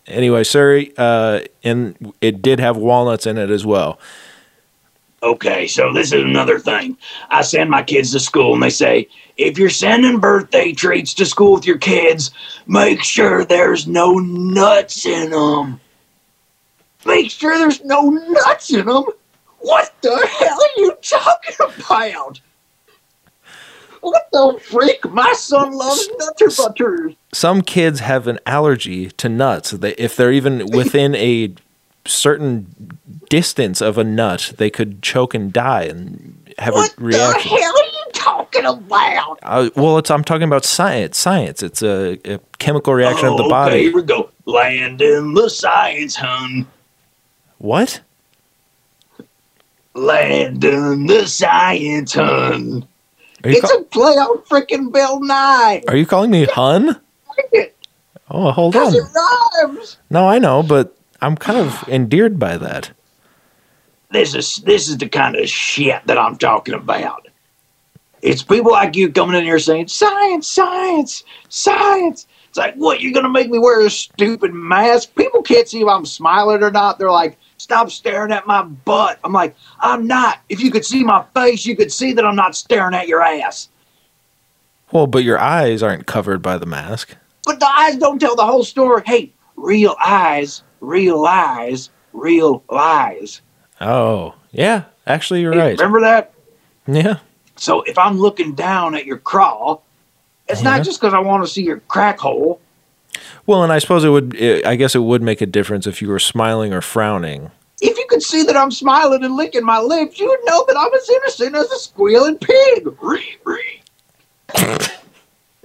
Anyway, 0.08 0.42
sir, 0.42 0.84
uh, 0.96 1.40
and 1.62 2.14
it 2.20 2.42
did 2.42 2.60
have 2.60 2.76
walnuts 2.76 3.26
in 3.26 3.38
it 3.38 3.50
as 3.50 3.64
well. 3.64 3.98
Okay, 5.22 5.66
so 5.66 5.92
this 5.92 6.12
is 6.12 6.22
another 6.22 6.58
thing. 6.58 6.96
I 7.30 7.42
send 7.42 7.70
my 7.70 7.82
kids 7.82 8.12
to 8.12 8.20
school 8.20 8.54
and 8.54 8.62
they 8.62 8.70
say, 8.70 9.08
if 9.36 9.58
you're 9.58 9.68
sending 9.68 10.20
birthday 10.20 10.72
treats 10.72 11.12
to 11.14 11.26
school 11.26 11.54
with 11.54 11.66
your 11.66 11.78
kids, 11.78 12.30
make 12.66 13.02
sure 13.02 13.44
there's 13.44 13.88
no 13.88 14.14
nuts 14.14 15.04
in 15.04 15.30
them. 15.30 15.80
Make 17.04 17.30
sure 17.30 17.58
there's 17.58 17.84
no 17.84 18.10
nuts 18.10 18.72
in 18.72 18.86
them? 18.86 19.04
What 19.58 19.92
the 20.02 20.26
hell 20.26 20.60
are 20.60 20.80
you 20.80 20.96
talking 21.02 21.56
about? 21.58 22.40
What 24.10 24.28
the 24.32 24.60
freak? 24.62 25.04
My 25.10 25.32
son 25.34 25.72
loves 25.72 26.08
nutter 26.18 26.48
butters. 26.56 27.14
Some 27.32 27.62
kids 27.62 28.00
have 28.00 28.26
an 28.26 28.38
allergy 28.46 29.10
to 29.12 29.28
nuts. 29.28 29.70
They, 29.72 29.92
if 29.94 30.16
they're 30.16 30.32
even 30.32 30.66
within 30.72 31.14
a 31.14 31.54
certain 32.06 32.98
distance 33.28 33.80
of 33.82 33.98
a 33.98 34.04
nut, 34.04 34.54
they 34.56 34.70
could 34.70 35.02
choke 35.02 35.34
and 35.34 35.52
die 35.52 35.82
and 35.82 36.52
have 36.58 36.74
What 36.74 36.92
a 36.92 36.96
the 36.96 37.04
reaction. 37.06 37.50
hell 37.50 37.74
are 37.76 37.84
you 37.84 38.04
talking 38.12 38.64
about? 38.64 39.38
Uh, 39.42 39.70
well, 39.76 39.98
it's 39.98 40.10
I'm 40.10 40.24
talking 40.24 40.44
about 40.48 40.64
science. 40.64 41.18
Science. 41.18 41.62
It's 41.62 41.82
a, 41.82 42.18
a 42.24 42.40
chemical 42.58 42.94
reaction 42.94 43.28
of 43.28 43.36
the 43.36 43.42
Oh, 43.42 43.46
Okay, 43.46 43.50
body. 43.50 43.80
here 43.82 43.94
we 43.94 44.02
go. 44.02 44.30
Land 44.46 45.02
in 45.02 45.34
the 45.34 45.50
science, 45.50 46.16
hun. 46.16 46.66
What? 47.58 48.00
Land 49.94 50.64
in 50.64 51.06
the 51.06 51.26
science, 51.26 52.14
hun. 52.14 52.86
Are 53.44 53.50
you, 53.50 53.56
It's 53.58 53.70
ca- 53.70 53.78
a 53.78 53.82
play 53.84 54.14
on 54.14 54.38
freaking 54.42 54.92
Bill 54.92 55.20
Nye. 55.20 55.82
are 55.86 55.96
you 55.96 56.06
calling 56.06 56.30
me 56.30 56.44
hun? 56.44 57.00
Oh, 58.30 58.50
hold 58.50 58.76
on. 58.76 58.94
It 58.94 59.02
rhymes. 59.62 59.96
No, 60.10 60.28
I 60.28 60.38
know, 60.38 60.62
but 60.62 60.96
I'm 61.22 61.36
kind 61.36 61.58
of 61.58 61.88
endeared 61.88 62.38
by 62.38 62.56
that. 62.58 62.90
This 64.10 64.34
is 64.34 64.56
this 64.58 64.88
is 64.88 64.98
the 64.98 65.08
kind 65.08 65.36
of 65.36 65.48
shit 65.48 66.02
that 66.06 66.18
I'm 66.18 66.36
talking 66.36 66.74
about. 66.74 67.28
It's 68.22 68.42
people 68.42 68.72
like 68.72 68.96
you 68.96 69.12
coming 69.12 69.36
in 69.36 69.44
here 69.44 69.58
saying 69.58 69.88
science, 69.88 70.46
science, 70.48 71.22
science. 71.48 72.26
It's 72.48 72.58
like, 72.58 72.74
what? 72.74 73.00
You're 73.00 73.12
gonna 73.12 73.28
make 73.28 73.50
me 73.50 73.58
wear 73.58 73.84
a 73.84 73.90
stupid 73.90 74.52
mask? 74.54 75.14
People 75.14 75.42
can't 75.42 75.68
see 75.68 75.80
if 75.82 75.88
I'm 75.88 76.06
smiling 76.06 76.62
or 76.62 76.70
not. 76.70 76.98
They're 76.98 77.10
like, 77.10 77.38
Stop 77.58 77.90
staring 77.90 78.32
at 78.32 78.46
my 78.46 78.62
butt. 78.62 79.18
I'm 79.24 79.32
like, 79.32 79.56
I'm 79.80 80.06
not. 80.06 80.38
If 80.48 80.60
you 80.60 80.70
could 80.70 80.84
see 80.84 81.02
my 81.02 81.24
face, 81.34 81.66
you 81.66 81.76
could 81.76 81.92
see 81.92 82.12
that 82.12 82.24
I'm 82.24 82.36
not 82.36 82.54
staring 82.54 82.94
at 82.94 83.08
your 83.08 83.20
ass. 83.20 83.68
Well, 84.92 85.08
but 85.08 85.24
your 85.24 85.38
eyes 85.38 85.82
aren't 85.82 86.06
covered 86.06 86.40
by 86.40 86.56
the 86.56 86.66
mask. 86.66 87.16
But 87.44 87.58
the 87.60 87.66
eyes 87.68 87.96
don't 87.96 88.20
tell 88.20 88.36
the 88.36 88.46
whole 88.46 88.62
story. 88.64 89.02
Hey, 89.04 89.32
real 89.56 89.96
eyes, 90.02 90.62
real 90.80 91.24
eyes, 91.26 91.90
real 92.12 92.62
lies. 92.70 93.40
Oh, 93.80 94.34
yeah. 94.52 94.84
Actually, 95.06 95.40
you're 95.40 95.52
Hey, 95.52 95.58
right. 95.58 95.78
Remember 95.78 96.00
that? 96.00 96.32
Yeah. 96.86 97.18
So 97.56 97.82
if 97.82 97.98
I'm 97.98 98.18
looking 98.18 98.54
down 98.54 98.94
at 98.94 99.04
your 99.04 99.18
crawl, 99.18 99.82
it's 100.46 100.62
Yeah. 100.62 100.76
not 100.76 100.84
just 100.84 101.00
because 101.00 101.12
I 101.12 101.18
want 101.18 101.44
to 101.44 101.50
see 101.50 101.62
your 101.62 101.80
crack 101.88 102.18
hole. 102.20 102.60
Well, 103.48 103.64
and 103.64 103.72
I 103.72 103.78
suppose 103.78 104.04
it 104.04 104.10
would. 104.10 104.34
It, 104.34 104.66
I 104.66 104.76
guess 104.76 104.94
it 104.94 104.98
would 104.98 105.22
make 105.22 105.40
a 105.40 105.46
difference 105.46 105.86
if 105.86 106.02
you 106.02 106.08
were 106.08 106.18
smiling 106.18 106.74
or 106.74 106.82
frowning. 106.82 107.50
If 107.80 107.96
you 107.96 108.04
could 108.06 108.22
see 108.22 108.42
that 108.42 108.58
I'm 108.58 108.70
smiling 108.70 109.24
and 109.24 109.36
licking 109.36 109.64
my 109.64 109.78
lips, 109.80 110.20
you 110.20 110.28
would 110.28 110.40
know 110.44 110.66
that 110.68 110.76
I'm 110.76 110.92
as 110.92 111.08
innocent 111.08 111.56
as 111.56 111.72
a 111.72 111.78
squealing 111.78 112.36
pig. 112.36 112.84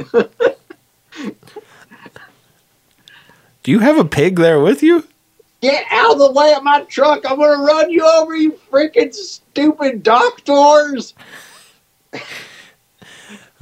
Do 3.63 3.71
you 3.71 3.79
have 3.79 3.97
a 3.97 4.05
pig 4.05 4.37
there 4.37 4.61
with 4.61 4.81
you? 4.81 5.05
Get 5.61 5.85
out 5.91 6.13
of 6.13 6.19
the 6.19 6.31
way 6.31 6.53
of 6.53 6.63
my 6.63 6.83
truck. 6.83 7.29
I'm 7.29 7.35
going 7.35 7.59
to 7.59 7.65
run 7.65 7.89
you 7.89 8.07
over, 8.07 8.33
you 8.33 8.57
freaking 8.71 9.13
stupid 9.13 10.03
doctors. 10.03 11.13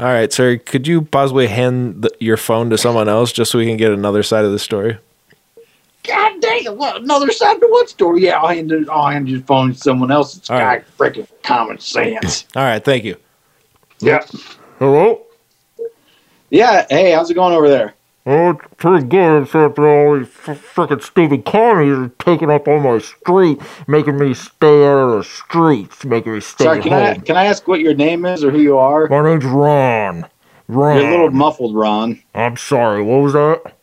All 0.01 0.07
right, 0.07 0.33
sir. 0.33 0.57
Could 0.57 0.87
you 0.87 1.03
possibly 1.03 1.45
hand 1.45 2.01
the, 2.01 2.11
your 2.19 2.35
phone 2.35 2.71
to 2.71 2.77
someone 2.77 3.07
else 3.07 3.31
just 3.31 3.51
so 3.51 3.59
we 3.59 3.67
can 3.67 3.77
get 3.77 3.91
another 3.91 4.23
side 4.23 4.45
of 4.45 4.51
the 4.51 4.57
story? 4.57 4.97
God 6.03 6.41
dang, 6.41 6.65
what, 6.75 7.03
another 7.03 7.31
side 7.31 7.59
to 7.59 7.67
what 7.67 7.87
story? 7.87 8.23
Yeah, 8.23 8.39
I'll 8.39 8.47
hand, 8.47 8.71
it, 8.71 8.89
I'll 8.89 9.11
hand 9.11 9.29
your 9.29 9.41
phone 9.41 9.73
to 9.73 9.77
someone 9.77 10.09
else. 10.09 10.35
It's 10.35 10.49
All 10.49 10.57
got 10.57 10.65
right. 10.65 10.97
freaking 10.97 11.27
common 11.43 11.77
sense. 11.77 12.47
All 12.55 12.63
right, 12.63 12.83
thank 12.83 13.03
you. 13.03 13.15
Yeah. 13.99 14.25
Hello. 14.79 15.21
Yeah, 16.49 16.87
hey, 16.89 17.11
how's 17.11 17.29
it 17.29 17.35
going 17.35 17.53
over 17.53 17.69
there? 17.69 17.93
Oh, 18.23 18.51
it's 18.51 18.61
pretty 18.77 19.07
good, 19.07 19.43
except 19.43 19.75
for 19.75 19.87
all 19.87 20.19
these 20.19 20.27
f- 20.27 20.75
frickin' 20.75 21.01
stupid 21.01 21.43
commies 21.43 21.97
are 21.97 22.09
taking 22.19 22.51
up 22.51 22.67
all 22.67 22.79
my 22.79 22.99
street, 22.99 23.59
making 23.87 24.19
me 24.19 24.35
stay 24.35 24.85
out 24.85 25.09
of 25.09 25.17
the 25.17 25.23
streets, 25.23 26.05
making 26.05 26.33
me 26.33 26.39
stay 26.39 26.65
Sorry, 26.65 26.81
can 26.81 26.93
I 26.93 27.13
home. 27.13 27.21
can 27.21 27.35
I 27.35 27.45
ask 27.45 27.67
what 27.67 27.79
your 27.79 27.95
name 27.95 28.25
is 28.25 28.43
or 28.43 28.51
who 28.51 28.59
you 28.59 28.77
are? 28.77 29.07
My 29.07 29.23
name's 29.23 29.45
Ron. 29.45 30.27
Ron. 30.67 30.97
You're 30.97 31.07
a 31.07 31.11
little 31.11 31.31
muffled, 31.31 31.75
Ron. 31.75 32.21
I'm 32.35 32.57
sorry, 32.57 33.01
what 33.01 33.21
was 33.23 33.33
that? 33.33 33.73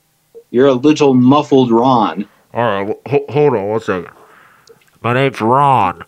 You're 0.51 0.69
a 0.69 0.73
little 0.75 1.15
muffled, 1.15 1.73
Ron. 1.73 2.29
Alright, 2.55 2.97
ho- 3.07 3.27
hold 3.29 3.55
on 3.55 3.67
one 3.69 3.81
second. 3.81 4.13
My 5.03 5.15
name's 5.15 5.41
Ron. 5.41 6.05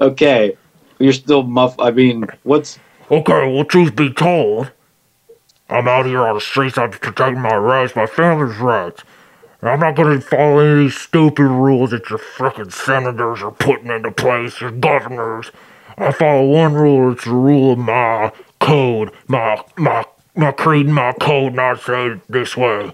Okay, 0.00 0.56
you're 0.98 1.12
still 1.12 1.44
muff. 1.44 1.78
I 1.78 1.90
mean, 1.92 2.26
what's 2.42 2.78
Okay, 3.10 3.52
well, 3.54 3.64
truth 3.64 3.94
be 3.96 4.12
told, 4.12 4.70
I'm 5.70 5.88
out 5.88 6.06
here 6.06 6.20
on 6.26 6.34
the 6.34 6.40
streets. 6.40 6.78
I'm 6.78 6.90
protecting 6.90 7.40
my 7.40 7.56
rights, 7.56 7.96
my 7.96 8.06
family's 8.06 8.58
rights. 8.58 9.02
And 9.60 9.70
I'm 9.70 9.80
not 9.80 9.96
gonna 9.96 10.20
follow 10.20 10.58
any 10.60 10.72
of 10.72 10.78
these 10.78 10.96
stupid 10.96 11.44
rules 11.44 11.90
that 11.90 12.10
your 12.10 12.18
frickin' 12.18 12.72
senators 12.72 13.42
are 13.42 13.52
putting 13.52 13.90
into 13.90 14.10
place, 14.10 14.60
your 14.60 14.72
governors. 14.72 15.50
I 15.98 16.12
follow 16.12 16.46
one 16.46 16.74
rule. 16.74 17.12
It's 17.12 17.24
the 17.24 17.32
rule 17.32 17.72
of 17.72 17.78
my 17.78 18.32
code, 18.60 19.12
my 19.28 19.62
my 19.76 20.04
my 20.36 20.52
creed, 20.52 20.86
and 20.86 20.94
my 20.94 21.12
code. 21.12 21.52
And 21.52 21.60
I 21.60 21.76
say 21.76 22.06
it 22.08 22.20
this 22.28 22.56
way: 22.56 22.92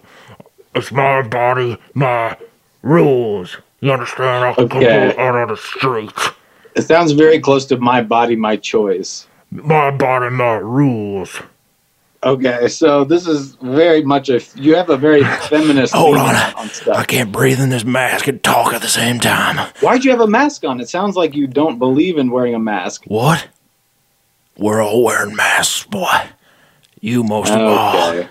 It's 0.74 0.92
my 0.92 1.22
body, 1.22 1.78
my 1.94 2.36
rules. 2.82 3.56
You 3.80 3.92
understand? 3.92 4.44
I 4.44 4.54
can 4.54 4.64
Okay. 4.66 5.12
go 5.14 5.22
out 5.22 5.36
on 5.36 5.48
the 5.48 5.56
streets. 5.56 6.30
it 6.74 6.82
sounds 6.82 7.12
very 7.12 7.38
close 7.40 7.66
to 7.66 7.76
my 7.78 8.02
body, 8.02 8.36
my 8.36 8.56
choice. 8.56 9.28
My 9.52 9.90
body, 9.92 10.30
my 10.30 10.54
rules. 10.56 11.40
Okay, 12.26 12.66
so 12.66 13.04
this 13.04 13.28
is 13.28 13.54
very 13.62 14.02
much 14.02 14.28
a 14.30 14.40
you 14.56 14.74
have 14.74 14.90
a 14.90 14.96
very 14.96 15.22
feminist. 15.48 15.94
Hold 15.94 16.16
on. 16.16 16.34
on 16.54 16.68
stuff. 16.70 17.06
can't 17.06 17.30
breathe 17.30 17.60
in 17.60 17.70
this 17.70 17.84
mask 17.84 18.26
and 18.26 18.42
talk 18.42 18.72
at 18.74 18.82
the 18.82 18.88
same 18.88 19.20
time. 19.20 19.72
Why'd 19.80 20.04
you 20.04 20.10
have 20.10 20.20
a 20.20 20.26
mask 20.26 20.64
on? 20.64 20.80
It 20.80 20.88
sounds 20.88 21.14
like 21.14 21.36
you 21.36 21.46
don't 21.46 21.78
believe 21.78 22.18
in 22.18 22.30
wearing 22.30 22.54
a 22.56 22.58
mask. 22.58 23.04
What? 23.06 23.46
We're 24.58 24.82
all 24.82 25.04
wearing 25.04 25.36
masks, 25.36 25.84
boy. 25.86 26.22
You 27.00 27.22
most 27.22 27.52
of 27.52 27.60
all. 27.60 28.08
Okay. 28.08 28.28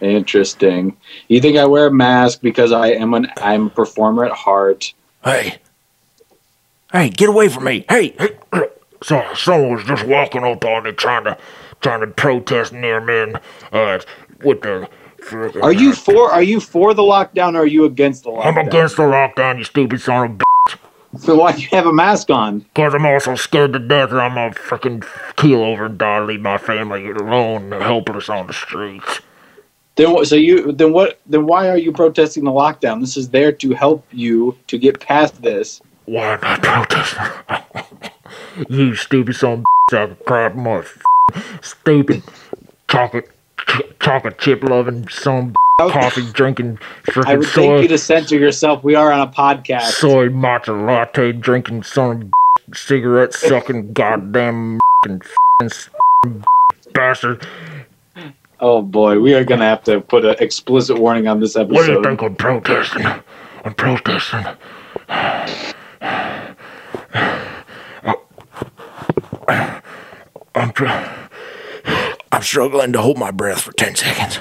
Interesting. 0.00 0.96
You 1.26 1.40
think 1.40 1.56
I 1.56 1.64
wear 1.64 1.86
a 1.86 1.92
mask 1.92 2.42
because 2.42 2.70
I 2.70 2.88
am 2.88 3.12
an 3.14 3.26
I'm 3.38 3.66
a 3.66 3.70
performer 3.70 4.24
at 4.24 4.32
heart? 4.32 4.94
Hey. 5.24 5.58
Hey, 6.92 7.08
get 7.08 7.28
away 7.28 7.48
from 7.48 7.64
me. 7.64 7.84
Hey. 7.88 8.14
Hey. 8.18 8.68
So 9.02 9.24
someone 9.34 9.72
was 9.74 9.84
just 9.84 10.06
walking 10.06 10.44
up 10.44 10.64
on 10.64 10.84
me 10.84 10.92
trying 10.92 11.24
to 11.24 11.36
trying 11.80 12.00
to 12.00 12.06
protest 12.06 12.72
near 12.72 13.00
me 13.00 13.18
and 13.18 13.40
uh 13.72 13.98
with 14.42 14.62
the 14.62 14.88
Are 15.62 15.72
you 15.72 15.92
for 15.92 16.30
are 16.30 16.42
you 16.42 16.60
for 16.60 16.94
the 16.94 17.02
lockdown 17.02 17.54
or 17.54 17.60
are 17.60 17.66
you 17.66 17.84
against 17.84 18.24
the 18.24 18.30
lockdown? 18.30 18.46
I'm 18.46 18.66
against 18.66 18.96
the 18.96 19.02
lockdown, 19.02 19.58
you 19.58 19.64
stupid 19.64 20.00
son 20.00 20.24
of 20.24 20.30
a 20.32 20.34
bitch. 20.34 21.20
So 21.20 21.36
why 21.36 21.52
do 21.52 21.62
you 21.62 21.68
have 21.72 21.86
a 21.86 21.92
mask 21.92 22.30
on? 22.30 22.66
Cause 22.74 22.94
I'm 22.94 23.06
also 23.06 23.34
scared 23.36 23.72
to 23.72 23.78
death 23.78 24.10
that 24.10 24.20
I'm 24.20 24.34
gonna 24.34 24.54
frickin' 24.54 25.06
keel 25.36 25.62
over 25.62 25.86
and 25.86 25.98
die, 25.98 26.20
leave 26.20 26.40
my 26.40 26.58
family 26.58 27.10
alone, 27.10 27.72
helpless 27.72 28.28
on 28.28 28.46
the 28.46 28.52
streets. 28.52 29.20
Then 29.96 30.12
what, 30.12 30.28
so 30.28 30.36
you 30.36 30.72
then 30.72 30.92
what 30.92 31.20
then 31.26 31.46
why 31.46 31.70
are 31.70 31.78
you 31.78 31.92
protesting 31.92 32.44
the 32.44 32.50
lockdown? 32.50 33.00
This 33.00 33.16
is 33.16 33.30
there 33.30 33.52
to 33.52 33.72
help 33.72 34.06
you 34.12 34.56
to 34.66 34.78
get 34.78 35.00
past 35.00 35.40
this. 35.40 35.80
Why 36.04 36.34
am 36.34 36.40
I 36.42 36.58
protesting? 36.58 38.12
you 38.68 38.94
stupid 38.94 39.34
son 39.34 39.52
of 39.52 39.60
a 39.60 39.94
bitch, 39.94 40.10
I 40.10 40.14
crap 40.24 40.54
mother 40.54 40.86
stupid 41.62 42.22
chocolate 42.88 43.28
ch- 43.68 43.82
chocolate 44.00 44.38
chip 44.38 44.62
loving 44.62 45.02
a 45.02 45.06
bitch, 45.06 45.54
coffee 45.78 46.30
drinking 46.32 46.78
I 47.26 47.36
would 47.36 47.46
soy. 47.46 47.62
thank 47.62 47.82
you 47.82 47.88
to 47.88 47.98
censor 47.98 48.36
yourself. 48.38 48.82
We 48.84 48.94
are 48.94 49.12
on 49.12 49.20
a 49.20 49.30
podcast. 49.30 49.82
soy 49.92 50.28
matcha 50.28 50.86
latte 50.86 51.32
drinking 51.32 51.82
son 51.82 52.30
cigarette 52.72 53.34
sucking 53.34 53.92
goddamn 53.92 54.80
and 55.04 55.22
bastard. 56.92 57.46
Oh 58.58 58.80
boy, 58.80 59.20
we 59.20 59.34
are 59.34 59.44
gonna 59.44 59.64
have 59.66 59.84
to 59.84 60.00
put 60.00 60.24
an 60.24 60.36
explicit 60.40 60.98
warning 60.98 61.28
on 61.28 61.40
this 61.40 61.56
episode. 61.56 61.74
What 61.74 61.86
do 61.86 61.92
you 61.92 62.02
think 62.02 62.22
I'm 62.22 62.36
protesting? 62.36 63.04
I'm 63.64 63.74
protesting. 63.74 64.44
Uh, 69.48 69.75
I'm 70.56 70.72
I'm 72.32 72.42
struggling 72.42 72.92
to 72.94 73.00
hold 73.00 73.18
my 73.18 73.30
breath 73.30 73.60
for 73.62 73.72
10 73.72 73.94
seconds. 73.94 74.40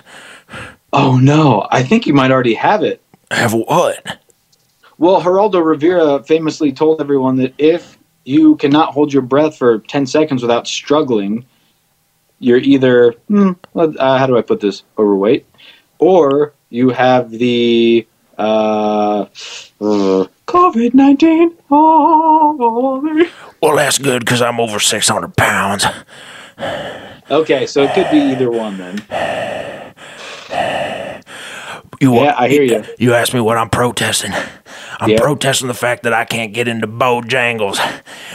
Oh 0.93 1.17
no, 1.17 1.67
I 1.71 1.83
think 1.83 2.07
you 2.07 2.13
might 2.13 2.31
already 2.31 2.53
have 2.53 2.81
it. 2.83 3.01
Have 3.31 3.53
what? 3.53 4.19
Well, 4.97 5.21
Geraldo 5.21 5.63
Rivera 5.63 6.23
famously 6.23 6.71
told 6.71 7.01
everyone 7.01 7.35
that 7.37 7.53
if 7.57 7.97
you 8.23 8.55
cannot 8.55 8.93
hold 8.93 9.11
your 9.11 9.21
breath 9.21 9.57
for 9.57 9.79
10 9.79 10.07
seconds 10.07 10.41
without 10.41 10.67
struggling, 10.67 11.45
you're 12.39 12.59
either, 12.59 13.11
hmm, 13.27 13.51
uh, 13.75 14.17
how 14.17 14.25
do 14.25 14.37
I 14.37 14.41
put 14.41 14.61
this, 14.61 14.83
overweight, 14.97 15.45
or 15.99 16.53
you 16.69 16.89
have 16.89 17.29
the 17.29 18.07
uh, 18.37 19.25
uh, 19.81 20.25
COVID 20.47 20.93
19. 20.93 21.55
Oh, 21.71 23.27
Well, 23.61 23.75
that's 23.75 23.97
good 23.97 24.19
because 24.23 24.41
I'm 24.41 24.59
over 24.59 24.79
600 24.79 25.35
pounds. 25.35 25.85
okay, 27.31 27.65
so 27.65 27.83
it 27.83 27.93
could 27.93 28.09
be 28.11 28.17
either 28.19 28.51
one 28.51 28.77
then. 28.77 29.93
You, 32.01 32.13
Yeah, 32.15 32.35
I 32.37 32.47
hear 32.49 32.63
you. 32.63 32.83
You 32.99 33.13
asked 33.13 33.33
me 33.33 33.39
what 33.39 33.57
I'm 33.57 33.69
protesting. 33.69 34.31
I'm 34.99 35.09
Yeah. 35.09 35.19
protesting 35.19 35.67
the 35.67 35.73
fact 35.73 36.03
that 36.03 36.13
I 36.13 36.25
can't 36.25 36.53
get 36.53 36.67
into 36.67 36.87
Bojangles, 36.87 37.79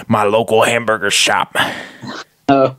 my 0.09 0.25
local 0.25 0.63
hamburger 0.63 1.11
shop. 1.11 1.57
Oh. 2.49 2.77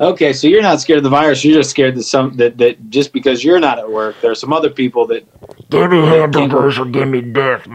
Okay, 0.00 0.32
so 0.32 0.48
you're 0.48 0.62
not 0.62 0.80
scared 0.80 0.98
of 0.98 1.04
the 1.04 1.10
virus. 1.10 1.44
You're 1.44 1.58
just 1.58 1.70
scared 1.70 1.94
that 1.94 2.02
some 2.02 2.36
that, 2.36 2.58
that 2.58 2.90
just 2.90 3.12
because 3.12 3.44
you're 3.44 3.60
not 3.60 3.78
at 3.78 3.88
work, 3.90 4.16
there 4.20 4.30
are 4.30 4.34
some 4.34 4.52
other 4.52 4.70
people 4.70 5.06
that 5.06 5.24
give 5.70 5.90
me 5.90 6.04
hamburgers 6.04 6.78
or 6.78 6.84
give 6.86 7.08
me 7.08 7.20
death. 7.20 7.66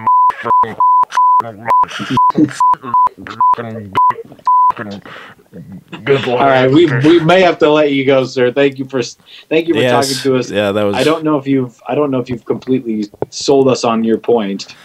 All 6.28 6.38
right, 6.38 6.70
we 6.70 6.86
we 7.00 7.20
may 7.22 7.42
have 7.42 7.58
to 7.60 7.70
let 7.70 7.92
you 7.92 8.06
go, 8.06 8.26
sir. 8.26 8.52
Thank 8.52 8.80
you 8.80 8.86
for 8.86 9.02
thank 9.02 9.68
you 9.68 9.74
for 9.74 9.82
talking 9.82 10.16
to 10.24 10.38
us. 10.38 10.52
Yeah, 10.52 10.72
that 10.72 10.84
was. 10.84 10.96
I 10.96 11.04
don't 11.04 11.24
know 11.24 11.38
if 11.38 11.48
you've 11.48 11.82
I 11.88 11.96
don't 11.96 12.12
know 12.12 12.20
if 12.20 12.30
you've 12.30 12.46
completely 12.46 13.10
sold 13.30 13.68
us 13.70 13.84
on 13.84 14.04
your 14.04 14.18
point. 14.18 14.76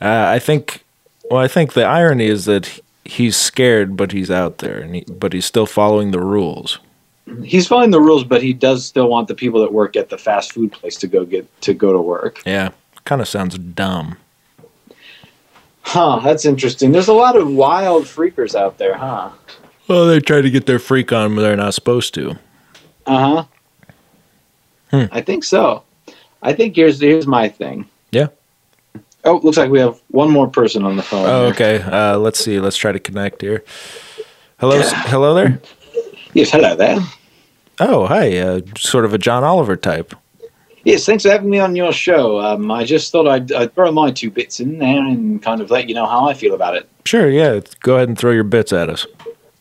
Uh, 0.00 0.26
I 0.28 0.38
think. 0.38 0.84
Well, 1.30 1.40
I 1.40 1.48
think 1.48 1.72
the 1.72 1.84
irony 1.84 2.26
is 2.26 2.44
that 2.44 2.66
he- 2.66 2.82
he's 3.04 3.36
scared, 3.36 3.96
but 3.96 4.12
he's 4.12 4.30
out 4.30 4.58
there, 4.58 4.78
and 4.78 4.96
he, 4.96 5.04
but 5.04 5.32
he's 5.32 5.44
still 5.44 5.66
following 5.66 6.10
the 6.10 6.20
rules. 6.20 6.78
He's 7.42 7.66
following 7.66 7.90
the 7.90 8.00
rules, 8.00 8.24
but 8.24 8.42
he 8.42 8.52
does 8.52 8.84
still 8.84 9.08
want 9.08 9.28
the 9.28 9.34
people 9.34 9.60
that 9.60 9.72
work 9.72 9.96
at 9.96 10.10
the 10.10 10.18
fast 10.18 10.52
food 10.52 10.72
place 10.72 10.96
to 10.96 11.06
go 11.06 11.24
get 11.24 11.48
to 11.62 11.72
go 11.72 11.92
to 11.92 12.00
work. 12.00 12.42
Yeah, 12.44 12.70
kind 13.04 13.20
of 13.22 13.28
sounds 13.28 13.56
dumb. 13.58 14.18
Huh, 15.82 16.20
that's 16.22 16.44
interesting. 16.44 16.92
There's 16.92 17.08
a 17.08 17.14
lot 17.14 17.36
of 17.36 17.50
wild 17.50 18.04
freakers 18.04 18.54
out 18.54 18.78
there, 18.78 18.96
huh? 18.96 19.30
Well, 19.86 20.06
they 20.06 20.18
try 20.20 20.40
to 20.40 20.50
get 20.50 20.66
their 20.66 20.78
freak 20.78 21.12
on, 21.12 21.34
but 21.34 21.42
they're 21.42 21.56
not 21.56 21.74
supposed 21.74 22.14
to. 22.14 22.38
Uh 23.06 23.18
huh. 23.18 23.44
Hmm. 24.90 25.04
I 25.12 25.20
think 25.20 25.44
so. 25.44 25.82
I 26.42 26.52
think 26.52 26.76
here's 26.76 27.00
here's 27.00 27.26
my 27.26 27.48
thing. 27.48 27.88
Oh, 29.24 29.40
looks 29.42 29.56
like 29.56 29.70
we 29.70 29.80
have 29.80 30.00
one 30.08 30.30
more 30.30 30.48
person 30.48 30.84
on 30.84 30.96
the 30.96 31.02
phone. 31.02 31.26
Oh, 31.26 31.46
okay. 31.46 31.80
Uh, 31.80 32.18
let's 32.18 32.38
see. 32.38 32.60
Let's 32.60 32.76
try 32.76 32.92
to 32.92 33.00
connect 33.00 33.40
here. 33.40 33.64
Hello, 34.58 34.80
hello 34.82 35.34
there. 35.34 35.60
Yes, 36.34 36.50
hello 36.50 36.76
there. 36.76 36.98
Oh, 37.80 38.06
hi. 38.06 38.36
Uh, 38.36 38.60
sort 38.76 39.04
of 39.04 39.14
a 39.14 39.18
John 39.18 39.42
Oliver 39.42 39.76
type. 39.76 40.14
Yes, 40.84 41.06
thanks 41.06 41.22
for 41.22 41.30
having 41.30 41.48
me 41.48 41.58
on 41.58 41.74
your 41.74 41.92
show. 41.92 42.38
Um, 42.40 42.70
I 42.70 42.84
just 42.84 43.10
thought 43.10 43.26
I'd, 43.26 43.50
I'd 43.52 43.74
throw 43.74 43.90
my 43.90 44.10
two 44.10 44.30
bits 44.30 44.60
in 44.60 44.78
there 44.78 45.02
and 45.02 45.42
kind 45.42 45.62
of 45.62 45.70
let 45.70 45.88
you 45.88 45.94
know 45.94 46.06
how 46.06 46.28
I 46.28 46.34
feel 46.34 46.54
about 46.54 46.76
it. 46.76 46.88
Sure. 47.06 47.30
Yeah. 47.30 47.60
Go 47.80 47.96
ahead 47.96 48.08
and 48.08 48.18
throw 48.18 48.32
your 48.32 48.44
bits 48.44 48.72
at 48.72 48.90
us. 48.90 49.06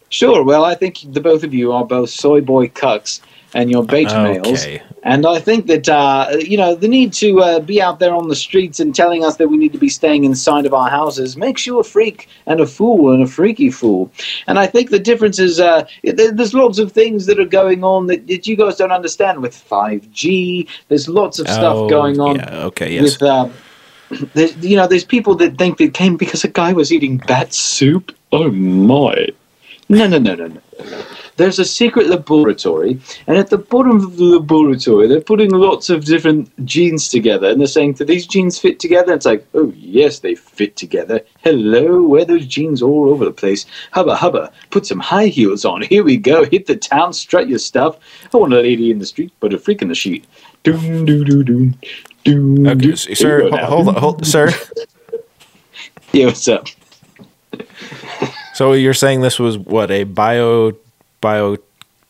Sure. 0.09 0.43
Well, 0.43 0.65
I 0.65 0.75
think 0.75 0.99
the 1.13 1.21
both 1.21 1.43
of 1.43 1.53
you 1.53 1.71
are 1.71 1.85
both 1.85 2.09
soy 2.09 2.41
boy 2.41 2.67
cucks 2.67 3.21
and 3.53 3.69
you're 3.69 3.83
beta 3.83 4.23
males. 4.23 4.65
And 5.05 5.25
I 5.25 5.39
think 5.39 5.67
that, 5.67 5.89
uh, 5.89 6.29
you 6.39 6.57
know, 6.57 6.75
the 6.75 6.87
need 6.87 7.11
to 7.13 7.41
uh, 7.41 7.59
be 7.59 7.81
out 7.81 7.99
there 7.99 8.15
on 8.15 8.29
the 8.29 8.35
streets 8.35 8.79
and 8.79 8.95
telling 8.95 9.25
us 9.25 9.35
that 9.35 9.49
we 9.49 9.57
need 9.57 9.73
to 9.73 9.77
be 9.77 9.89
staying 9.89 10.23
inside 10.23 10.65
of 10.65 10.73
our 10.73 10.89
houses 10.89 11.35
makes 11.35 11.67
you 11.67 11.77
a 11.79 11.83
freak 11.83 12.29
and 12.45 12.61
a 12.61 12.65
fool 12.65 13.11
and 13.13 13.21
a 13.21 13.27
freaky 13.27 13.69
fool. 13.69 14.09
And 14.47 14.57
I 14.57 14.65
think 14.65 14.91
the 14.91 14.99
difference 14.99 15.39
is 15.39 15.59
uh, 15.59 15.85
there's 16.03 16.53
lots 16.53 16.79
of 16.79 16.93
things 16.93 17.25
that 17.25 17.37
are 17.37 17.45
going 17.45 17.83
on 17.83 18.07
that, 18.07 18.27
that 18.27 18.47
you 18.47 18.55
guys 18.55 18.77
don't 18.77 18.93
understand 18.93 19.41
with 19.41 19.53
5G. 19.53 20.69
There's 20.87 21.09
lots 21.09 21.39
of 21.39 21.47
stuff 21.49 21.75
Oh, 21.75 21.89
going 21.89 22.19
on 22.19 22.37
Yeah. 22.37 22.65
Okay. 22.65 22.93
Yes. 22.93 23.19
with 23.19 23.23
um, 23.23 23.53
there's, 24.33 24.55
you 24.57 24.77
know 24.77 24.87
there's 24.87 25.05
people 25.05 25.35
that 25.35 25.57
think 25.57 25.81
it 25.81 25.93
came 25.93 26.17
because 26.17 26.43
a 26.43 26.47
guy 26.47 26.71
was 26.73 26.91
eating 26.91 27.17
bat 27.17 27.53
soup 27.53 28.11
oh 28.31 28.51
my 28.51 29.27
no 29.89 30.07
no 30.07 30.17
no 30.17 30.35
no 30.35 30.47
no 30.47 30.61
there's 31.35 31.59
a 31.59 31.65
secret 31.65 32.07
laboratory 32.07 32.99
and 33.27 33.37
at 33.37 33.49
the 33.49 33.57
bottom 33.57 33.97
of 33.97 34.17
the 34.17 34.23
laboratory 34.23 35.07
they're 35.07 35.19
putting 35.21 35.49
lots 35.51 35.89
of 35.89 36.05
different 36.05 36.49
genes 36.65 37.09
together 37.09 37.49
and 37.49 37.59
they're 37.59 37.67
saying 37.67 37.93
do 37.93 38.05
these 38.05 38.27
genes 38.27 38.57
fit 38.59 38.79
together 38.79 39.13
it's 39.13 39.25
like 39.25 39.45
oh 39.55 39.71
yes 39.75 40.19
they 40.19 40.35
fit 40.35 40.75
together 40.75 41.19
hello 41.43 42.01
where 42.03 42.25
those 42.25 42.45
genes 42.45 42.81
all 42.81 43.09
over 43.09 43.25
the 43.25 43.31
place 43.31 43.65
hubba 43.91 44.15
hubba 44.15 44.51
put 44.69 44.85
some 44.85 44.99
high 44.99 45.27
heels 45.27 45.65
on 45.65 45.81
here 45.81 46.03
we 46.03 46.17
go 46.17 46.45
hit 46.45 46.65
the 46.67 46.75
town 46.75 47.11
strut 47.13 47.47
your 47.49 47.59
stuff 47.59 47.97
i 48.33 48.37
want 48.37 48.53
a 48.53 48.61
lady 48.61 48.91
in 48.91 48.99
the 48.99 49.05
street 49.05 49.31
but 49.39 49.53
a 49.53 49.57
freak 49.57 49.81
in 49.81 49.87
the 49.89 49.95
sheet 49.95 50.25
Doom, 50.63 51.03
doo, 51.05 51.25
doo, 51.25 51.43
doom. 51.43 51.75
Doom, 52.23 52.65
Okay, 52.67 52.75
doo. 52.75 52.95
sir, 52.95 53.49
hold, 53.49 53.89
on, 53.89 53.95
hold, 53.95 54.25
sir. 54.25 54.49
Yeah, 56.13 56.27
what's 56.27 56.47
up? 56.47 56.67
So 58.53 58.73
you're 58.73 58.93
saying 58.93 59.21
this 59.21 59.39
was 59.39 59.57
what 59.57 59.89
a 59.91 60.03
bio 60.03 60.73
bio 61.21 61.57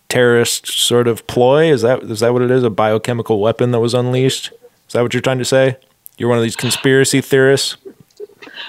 terrorist 0.10 0.68
sort 0.68 1.08
of 1.08 1.26
ploy? 1.28 1.72
Is 1.72 1.82
that 1.82 2.04
is 2.04 2.20
that 2.20 2.34
what 2.34 2.42
it 2.42 2.52
is? 2.52 2.64
A 2.64 2.70
biochemical 2.70 3.40
weapon 3.40 3.72
that 3.72 3.80
was 3.80 3.94
unleashed? 3.94 4.52
Is 4.88 4.94
that 4.94 5.02
what 5.02 5.14
you're 5.14 5.22
trying 5.22 5.40
to 5.40 5.46
say? 5.46 5.78
You're 6.18 6.30
one 6.30 6.38
of 6.38 6.44
these 6.44 6.56
conspiracy 6.56 7.22
theorists. 7.22 7.78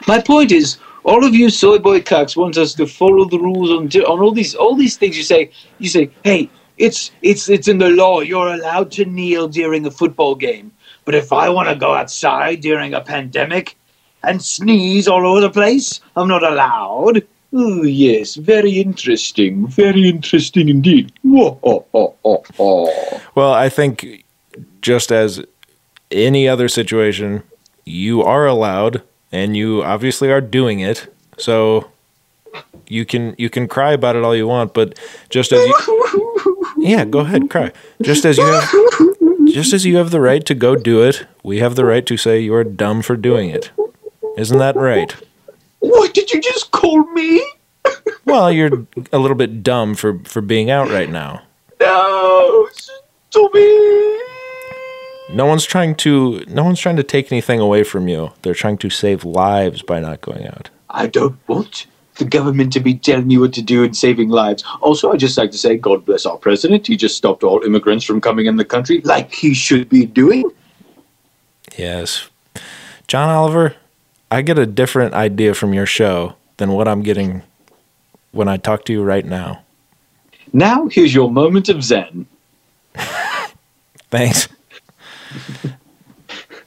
My 0.07 0.21
point 0.21 0.53
is, 0.53 0.79
all 1.05 1.25
of 1.25 1.35
you 1.35 1.51
soy 1.51 1.79
boy 1.79 2.01
cucks 2.01 2.37
want 2.37 2.57
us 2.57 2.75
to 2.75 2.87
follow 2.87 3.27
the 3.27 3.39
rules 3.39 3.71
on 3.71 3.89
on 4.05 4.21
all 4.21 4.33
these 4.33 4.55
all 4.55 4.75
these 4.75 4.97
things. 4.97 5.17
You 5.17 5.25
say, 5.25 5.51
you 5.79 5.89
say, 5.89 6.11
hey, 6.23 6.49
it's 6.79 7.11
it's 7.23 7.49
it's 7.49 7.69
in 7.69 7.79
the 7.79 7.91
law. 7.91 8.21
You're 8.21 8.55
allowed 8.55 8.91
to 8.93 9.05
kneel 9.05 9.49
during 9.49 9.85
a 9.85 9.91
football 9.91 10.35
game. 10.35 10.73
But 11.05 11.15
if 11.15 11.33
I 11.33 11.49
want 11.51 11.69
to 11.69 11.75
go 11.75 11.93
outside 11.95 12.61
during 12.61 12.95
a 12.95 13.01
pandemic 13.01 13.77
and 14.23 14.43
sneeze 14.43 15.07
all 15.07 15.27
over 15.27 15.41
the 15.41 15.51
place, 15.51 16.01
I'm 16.17 16.29
not 16.29 16.43
allowed. 16.43 17.27
Oh 17.57 17.85
yes, 17.85 18.35
very 18.35 18.81
interesting, 18.81 19.69
very 19.69 20.09
interesting 20.09 20.69
indeed. 20.69 21.13
Well, 23.37 23.53
I 23.53 23.69
think 23.69 24.25
just 24.83 25.13
as 25.13 25.41
any 26.11 26.49
other 26.49 26.69
situation, 26.69 27.45
you 27.85 28.23
are 28.23 28.47
allowed, 28.47 29.03
and 29.31 29.57
you 29.57 29.85
obviously 29.85 30.33
are 30.33 30.41
doing 30.41 30.81
it. 30.81 31.13
So 31.39 31.91
you 32.89 33.05
can 33.05 33.37
you 33.39 33.49
can 33.49 33.69
cry 33.69 33.93
about 33.93 34.17
it 34.17 34.25
all 34.25 34.35
you 34.35 34.49
want, 34.49 34.75
but 34.75 34.99
just 35.31 35.53
as 35.53 35.65
you, 35.65 36.67
yeah, 36.79 37.05
go 37.05 37.21
ahead, 37.21 37.51
cry. 37.51 37.71
Just 38.03 38.25
as 38.25 38.37
you 38.37 38.45
have, 38.47 38.73
just 39.47 39.73
as 39.73 39.87
you 39.87 39.97
have 39.97 40.11
the 40.11 40.21
right 40.21 40.45
to 40.45 40.55
go 40.55 40.75
do 40.75 41.03
it, 41.03 41.25
we 41.45 41.59
have 41.61 41.77
the 41.77 41.85
right 41.85 42.05
to 42.07 42.17
say 42.17 42.41
you 42.41 42.55
are 42.55 42.65
dumb 42.65 43.01
for 43.01 43.17
doing 43.17 43.51
it. 43.51 43.71
Isn't 44.37 44.59
that 44.59 44.75
right? 44.75 45.15
What 45.85 46.15
did 46.15 46.31
you 46.33 46.41
just 46.41 46.71
call 46.71 47.05
me? 47.13 47.45
Well, 48.27 48.51
you're 48.51 48.87
a 49.13 49.19
little 49.19 49.37
bit 49.37 49.63
dumb 49.63 49.95
for 49.95 50.19
for 50.25 50.41
being 50.41 50.71
out 50.71 50.89
right 50.89 51.11
now. 51.11 51.43
No, 51.79 52.69
Tommy. 53.31 54.19
No 55.29 55.45
one's 55.45 55.67
trying 55.67 55.95
to 55.97 56.43
no 56.49 56.65
one's 56.65 56.81
trying 56.81 56.97
to 56.97 57.03
take 57.03 57.31
anything 57.31 57.61
away 57.61 57.85
from 57.85 58.09
you. 58.09 58.33
They're 58.41 58.55
trying 58.55 58.79
to 58.79 58.89
save 58.89 59.25
lives 59.27 59.83
by 59.83 60.01
not 60.01 60.23
going 60.23 60.47
out. 60.47 60.71
I 60.89 61.07
don't 61.07 61.37
want 61.49 61.87
the 62.17 62.25
government 62.25 62.73
to 62.73 62.81
be 62.81 62.95
telling 62.95 63.27
me 63.27 63.37
what 63.37 63.53
to 63.55 63.63
do 63.63 63.85
and 63.85 63.95
saving 63.95 64.31
lives. 64.31 64.65
Also, 64.81 65.13
I'd 65.13 65.21
just 65.21 65.37
like 65.37 65.51
to 65.51 65.59
say, 65.59 65.77
God 65.77 66.07
bless 66.07 66.25
our 66.25 66.39
president. 66.39 66.87
He 66.87 66.97
just 66.97 67.19
stopped 67.19 67.45
all 67.45 67.63
immigrants 67.63 68.07
from 68.07 68.23
coming 68.23 68.47
in 68.47 68.57
the 68.57 68.65
country 68.65 69.03
like 69.03 69.35
he 69.35 69.53
should 69.53 69.91
be 69.91 70.07
doing. 70.07 70.51
Yes. 71.77 72.31
John 73.07 73.29
Oliver, 73.29 73.77
I 74.35 74.43
get 74.43 74.59
a 74.59 74.67
different 74.67 75.15
idea 75.15 75.55
from 75.55 75.73
your 75.73 75.87
show 75.87 76.35
than 76.57 76.73
what 76.73 76.89
I'm 76.89 77.03
getting 77.03 77.45
when 78.33 78.49
I 78.49 78.57
talk 78.57 78.85
to 78.87 78.93
you 78.93 79.05
right 79.05 79.25
now. 79.25 79.63
Now, 80.53 80.89
here's 80.89 81.15
your 81.15 81.31
moment 81.31 81.69
of 81.69 81.85
zen. 81.85 82.27
Thanks. 84.11 84.49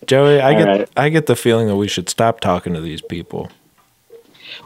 Joey, 0.06 0.40
I 0.40 0.54
All 0.54 0.60
get 0.60 0.68
right. 0.68 0.90
I 0.96 1.10
get 1.10 1.26
the 1.26 1.36
feeling 1.36 1.68
that 1.68 1.76
we 1.76 1.90
should 1.90 2.08
stop 2.08 2.40
talking 2.40 2.74
to 2.74 2.80
these 2.80 3.02
people. 3.02 3.52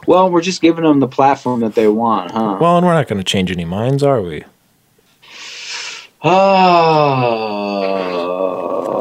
Well, 0.06 0.30
we're 0.30 0.40
just 0.40 0.62
giving 0.62 0.84
them 0.84 1.00
the 1.00 1.08
platform 1.08 1.58
that 1.60 1.74
they 1.74 1.88
want, 1.88 2.30
huh? 2.30 2.58
Well, 2.60 2.76
and 2.76 2.86
we're 2.86 2.94
not 2.94 3.08
going 3.08 3.18
to 3.18 3.24
change 3.24 3.50
any 3.50 3.64
minds, 3.64 4.04
are 4.04 4.22
we? 4.22 4.44
Ah, 6.24 6.28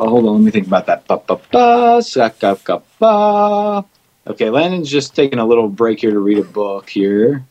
hold 0.09 0.25
on, 0.25 0.33
let 0.33 0.41
me 0.41 0.49
think 0.49 0.65
about 0.65 0.87
that. 0.87 1.05
Ba, 1.05 1.21
ba, 1.21 1.39
ba, 1.51 2.01
sa, 2.01 2.29
ka, 2.29 2.55
ka, 2.55 2.81
ba. 2.97 3.85
Okay, 4.27 4.49
Landon's 4.49 4.89
just 4.89 5.15
taking 5.15 5.39
a 5.39 5.45
little 5.45 5.67
break 5.67 5.99
here 5.99 6.11
to 6.11 6.19
read 6.19 6.37
a 6.37 6.43
book 6.43 6.89
here. 6.89 7.43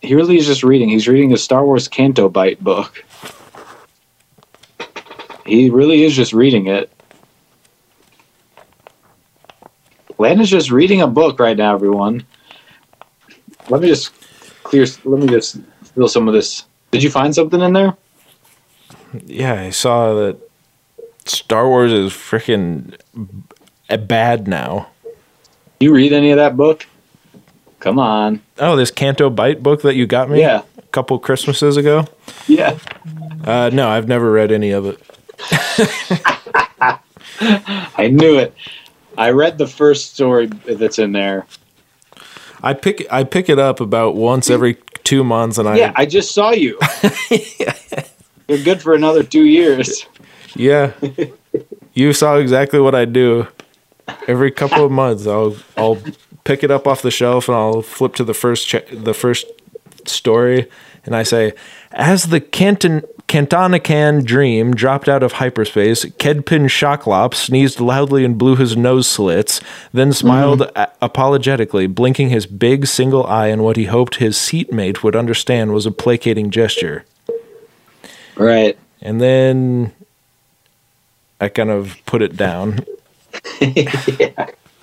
He 0.00 0.14
really 0.14 0.36
is 0.36 0.46
just 0.46 0.62
reading. 0.62 0.88
He's 0.88 1.08
reading 1.08 1.32
a 1.32 1.36
Star 1.36 1.64
Wars 1.64 1.88
Canto 1.88 2.28
Bight 2.28 2.62
book. 2.62 3.04
He 5.44 5.70
really 5.70 6.04
is 6.04 6.14
just 6.14 6.32
reading 6.32 6.68
it. 6.68 6.92
Landon's 10.18 10.50
just 10.50 10.70
reading 10.70 11.00
a 11.00 11.06
book 11.06 11.40
right 11.40 11.56
now, 11.56 11.74
everyone. 11.74 12.24
Let 13.70 13.80
me 13.80 13.88
just 13.88 14.12
clear. 14.62 14.86
Let 15.04 15.20
me 15.20 15.26
just 15.26 15.58
fill 15.94 16.08
some 16.08 16.28
of 16.28 16.34
this. 16.34 16.64
Did 16.90 17.02
you 17.02 17.10
find 17.10 17.34
something 17.34 17.60
in 17.60 17.72
there? 17.72 17.96
Yeah, 19.26 19.60
I 19.60 19.70
saw 19.70 20.14
that 20.14 20.38
Star 21.24 21.68
Wars 21.68 21.92
is 21.92 22.12
freaking 22.12 22.94
bad 24.06 24.46
now. 24.46 24.88
You 25.80 25.92
read 25.94 26.12
any 26.12 26.30
of 26.30 26.36
that 26.36 26.56
book? 26.56 26.86
Come 27.80 27.98
on. 27.98 28.40
Oh, 28.58 28.74
this 28.76 28.90
Canto 28.90 29.30
Bight 29.30 29.62
book 29.62 29.82
that 29.82 29.94
you 29.94 30.06
got 30.06 30.28
me 30.28 30.40
Yeah. 30.40 30.62
a 30.76 30.82
couple 30.90 31.18
Christmases 31.18 31.76
ago? 31.76 32.06
Yeah. 32.48 32.76
Uh, 33.44 33.70
no, 33.72 33.88
I've 33.88 34.08
never 34.08 34.30
read 34.32 34.50
any 34.50 34.72
of 34.72 34.86
it. 34.86 35.00
I 37.40 38.08
knew 38.08 38.38
it. 38.38 38.54
I 39.16 39.30
read 39.30 39.58
the 39.58 39.66
first 39.66 40.14
story 40.14 40.46
that's 40.46 40.98
in 40.98 41.12
there. 41.12 41.46
I 42.62 42.74
pick 42.74 43.06
I 43.10 43.22
pick 43.24 43.48
it 43.48 43.58
up 43.58 43.80
about 43.80 44.16
once 44.16 44.50
every 44.50 44.74
two 45.04 45.22
months, 45.22 45.58
and 45.58 45.68
I 45.68 45.76
Yeah, 45.76 45.92
I 45.94 46.06
just 46.06 46.34
saw 46.34 46.50
you. 46.50 46.78
You're 48.48 48.62
good 48.64 48.82
for 48.82 48.94
another 48.94 49.22
two 49.22 49.44
years. 49.44 50.06
yeah. 50.56 50.92
you 51.94 52.12
saw 52.12 52.36
exactly 52.36 52.80
what 52.80 52.94
I 52.96 53.04
do. 53.04 53.46
Every 54.26 54.50
couple 54.50 54.84
of 54.84 54.90
months, 54.90 55.26
I'll 55.26 55.56
I'll 55.76 55.98
pick 56.44 56.62
it 56.64 56.70
up 56.70 56.86
off 56.86 57.02
the 57.02 57.10
shelf 57.10 57.48
and 57.48 57.56
I'll 57.56 57.82
flip 57.82 58.14
to 58.16 58.24
the 58.24 58.34
first 58.34 58.66
cha- 58.66 58.80
the 58.92 59.14
first 59.14 59.46
story, 60.06 60.68
and 61.04 61.14
I 61.14 61.22
say, 61.22 61.52
as 61.92 62.26
the 62.26 62.40
Canton. 62.40 63.02
Cantonican 63.28 64.24
dream 64.24 64.72
dropped 64.74 65.06
out 65.06 65.22
of 65.22 65.32
hyperspace. 65.32 66.06
Kedpin 66.06 66.64
Shoklop 66.64 67.34
sneezed 67.34 67.78
loudly 67.78 68.24
and 68.24 68.38
blew 68.38 68.56
his 68.56 68.74
nose 68.74 69.06
slits, 69.06 69.60
then 69.92 70.14
smiled 70.14 70.60
mm-hmm. 70.60 70.78
a- 70.78 70.90
apologetically, 71.02 71.86
blinking 71.86 72.30
his 72.30 72.46
big 72.46 72.86
single 72.86 73.26
eye 73.26 73.48
in 73.48 73.62
what 73.62 73.76
he 73.76 73.84
hoped 73.84 74.14
his 74.14 74.38
seatmate 74.38 75.04
would 75.04 75.14
understand 75.14 75.74
was 75.74 75.84
a 75.84 75.90
placating 75.90 76.50
gesture. 76.50 77.04
Right. 78.34 78.78
And 79.02 79.20
then 79.20 79.92
I 81.38 81.50
kind 81.50 81.68
of 81.68 81.98
put 82.06 82.22
it 82.22 82.34
down. 82.34 82.82
And 83.60 83.88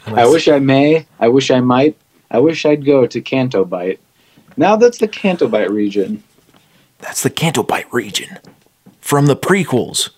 I 0.19 0.27
wish 0.27 0.47
I 0.47 0.59
may. 0.59 1.05
I 1.19 1.27
wish 1.29 1.49
I 1.51 1.59
might. 1.61 1.97
I 2.31 2.39
wish 2.39 2.65
I'd 2.65 2.85
go 2.85 3.05
to 3.07 3.21
Canto 3.21 3.65
Bight. 3.65 3.99
Now 4.57 4.75
that's 4.75 4.97
the 4.99 5.07
Canto 5.07 5.47
Bight 5.47 5.69
region. 5.71 6.23
that's 6.99 7.23
the 7.23 7.29
Canto 7.29 7.63
Bight 7.63 7.91
region 7.93 8.37
from 9.01 9.25
the 9.27 9.35
prequels. 9.35 10.09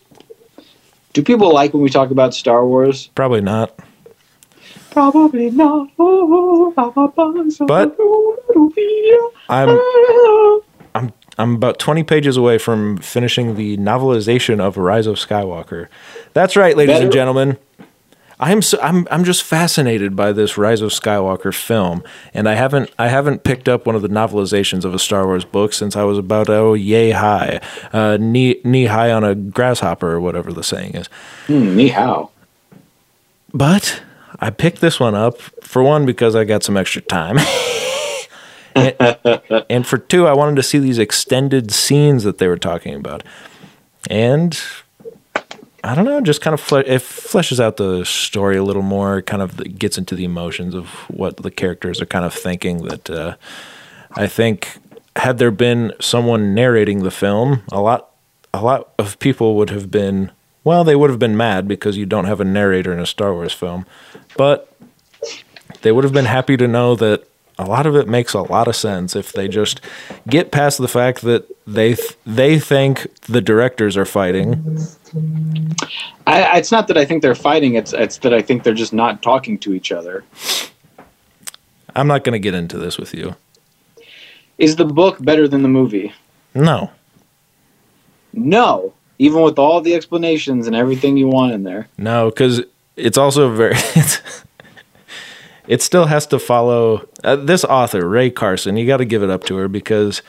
Do 1.14 1.24
people 1.24 1.54
like 1.54 1.74
when 1.74 1.82
we 1.82 1.90
talk 1.90 2.12
about 2.12 2.34
Star 2.34 2.66
Wars? 2.66 3.08
Probably 3.16 3.42
not. 3.42 3.78
Probably 4.92 5.50
not. 5.52 5.90
But- 5.98 7.96
I'm 9.50 9.80
I'm 10.96 11.14
I'm 11.38 11.56
about 11.56 11.78
20 11.80 12.04
pages 12.04 12.36
away 12.36 12.58
from 12.58 12.98
finishing 12.98 13.56
the 13.56 13.78
novelization 13.78 14.60
of 14.60 14.76
Rise 14.78 15.06
of 15.08 15.16
Skywalker. 15.18 15.88
That's 16.34 16.56
right, 16.56 16.76
ladies 16.76 17.00
and 17.00 17.12
gentlemen. 17.12 17.58
I'm 18.40 18.62
so, 18.62 18.80
I'm 18.82 19.08
I'm 19.10 19.24
just 19.24 19.42
fascinated 19.42 20.16
by 20.16 20.32
this 20.32 20.58
Rise 20.58 20.82
of 20.82 20.92
Skywalker 20.92 21.54
film, 21.54 22.04
and 22.36 22.48
I 22.48 22.54
haven't 22.54 22.92
I 23.00 23.08
haven't 23.08 23.44
picked 23.44 23.68
up 23.68 23.88
one 23.88 23.96
of 23.96 24.04
the 24.04 24.10
novelizations 24.10 24.86
of 24.86 24.94
a 24.94 25.00
Star 25.00 25.26
Wars 25.26 25.44
book 25.44 25.74
since 25.74 25.96
I 25.96 26.04
was 26.04 26.20
about 26.20 26.48
oh 26.48 26.76
yay 26.76 27.12
high, 27.12 27.60
uh, 27.94 28.18
knee 28.18 28.62
knee 28.64 28.86
high 28.86 29.12
on 29.12 29.24
a 29.24 29.34
grasshopper 29.34 30.12
or 30.12 30.20
whatever 30.20 30.54
the 30.54 30.64
saying 30.64 30.94
is. 30.96 31.08
Hmm, 31.48 31.76
ni 31.76 31.88
hao. 31.90 32.30
But 33.54 34.04
I 34.40 34.52
picked 34.52 34.82
this 34.82 35.00
one 35.00 35.16
up 35.16 35.42
for 35.42 35.82
one 35.82 36.06
because 36.06 36.36
I 36.36 36.44
got 36.44 36.64
some 36.64 36.78
extra 36.78 37.02
time. 37.02 37.40
and, 38.76 39.66
and 39.70 39.88
for 39.88 39.98
two, 39.98 40.28
I 40.28 40.34
wanted 40.34 40.58
to 40.58 40.64
see 40.64 40.78
these 40.78 41.00
extended 41.00 41.72
scenes 41.72 42.24
that 42.24 42.38
they 42.38 42.48
were 42.48 42.58
talking 42.58 42.94
about. 42.94 43.24
And 44.12 44.60
I 45.88 45.96
don't 45.96 46.06
know, 46.06 46.22
just 46.22 46.42
kind 46.42 46.54
of 46.54 46.60
fle- 46.60 46.78
it 46.78 47.02
fleshes 47.02 47.60
out 47.60 47.78
the 47.78 48.04
story 48.04 48.58
a 48.58 48.64
little 48.64 48.82
more, 48.82 49.22
kind 49.22 49.42
of 49.42 49.78
gets 49.78 49.98
into 49.98 50.16
the 50.16 50.26
emotions 50.26 50.76
of 50.76 50.88
what 51.10 51.38
the 51.38 51.52
characters 51.52 52.02
are 52.02 52.06
kind 52.06 52.26
of 52.26 52.34
thinking 52.34 52.84
that 52.84 53.10
uh, 53.10 53.36
I 54.12 54.28
think 54.28 54.78
had 55.16 55.38
there 55.38 55.52
been 55.52 55.94
someone 56.00 56.54
narrating 56.54 57.04
the 57.04 57.12
film, 57.12 57.64
a 57.72 57.82
lot 57.82 58.12
a 58.54 58.62
lot 58.62 58.94
of 58.98 59.20
people 59.20 59.56
would 59.56 59.70
have 59.70 59.92
been 59.92 60.32
well, 60.64 60.84
they 60.84 60.98
would 60.98 61.10
have 61.10 61.20
been 61.20 61.38
mad 61.38 61.66
because 61.66 61.96
you 61.96 62.06
don't 62.06 62.26
have 62.26 62.42
a 62.42 62.44
narrator 62.44 62.92
in 62.92 63.00
a 63.00 63.06
Star 63.06 63.34
Wars 63.34 63.54
film. 63.54 63.86
But 64.36 64.70
they 65.82 65.94
would 65.94 66.04
have 66.04 66.12
been 66.12 66.26
happy 66.26 66.58
to 66.58 66.68
know 66.68 66.94
that 66.98 67.26
a 67.58 67.66
lot 67.66 67.86
of 67.86 67.96
it 67.96 68.08
makes 68.08 68.34
a 68.34 68.42
lot 68.42 68.68
of 68.68 68.76
sense 68.76 69.16
if 69.16 69.32
they 69.32 69.48
just 69.48 69.80
get 70.28 70.52
past 70.52 70.78
the 70.78 70.88
fact 70.90 71.22
that 71.22 71.48
they 71.66 71.96
th- 71.96 72.18
they 72.26 72.60
think 72.60 73.08
the 73.28 73.42
directors 73.42 73.96
are 73.96 74.06
fighting. 74.06 74.78
I, 76.26 76.58
it's 76.58 76.72
not 76.72 76.88
that 76.88 76.98
I 76.98 77.06
think 77.06 77.22
they're 77.22 77.36
fighting. 77.36 77.76
It's 77.76 77.94
it's 77.94 78.18
that 78.20 78.34
I 78.34 78.42
think 78.42 78.64
they're 78.64 78.74
just 78.74 78.94
not 78.94 79.22
talking 79.22 79.58
to 79.60 79.74
each 79.74 79.92
other. 79.92 80.24
I'm 81.96 82.08
not 82.08 82.24
going 82.24 82.34
to 82.34 82.40
get 82.40 82.54
into 82.54 82.78
this 82.78 82.98
with 82.98 83.14
you. 83.14 83.36
Is 84.58 84.76
the 84.76 84.86
book 84.86 85.18
better 85.20 85.48
than 85.48 85.64
the 85.64 85.70
movie? 85.70 86.14
No. 86.54 86.92
No. 88.34 88.94
Even 89.20 89.42
with 89.42 89.58
all 89.58 89.82
the 89.82 89.96
explanations 89.96 90.68
and 90.68 90.76
everything 90.76 91.18
you 91.18 91.28
want 91.28 91.54
in 91.54 91.64
there. 91.64 91.88
No, 91.98 92.30
because 92.30 92.62
it's 92.96 93.18
also 93.18 93.50
very. 93.50 93.76
It's, 93.96 94.22
it 95.68 95.82
still 95.82 96.06
has 96.06 96.26
to 96.28 96.40
follow 96.40 97.08
uh, 97.26 97.36
this 97.36 97.66
author, 97.66 98.08
Rae 98.08 98.30
Carson. 98.30 98.78
You 98.78 98.88
got 98.88 98.98
to 98.98 99.06
give 99.06 99.22
it 99.22 99.30
up 99.30 99.44
to 99.46 99.58
her 99.58 99.68
because 99.68 100.22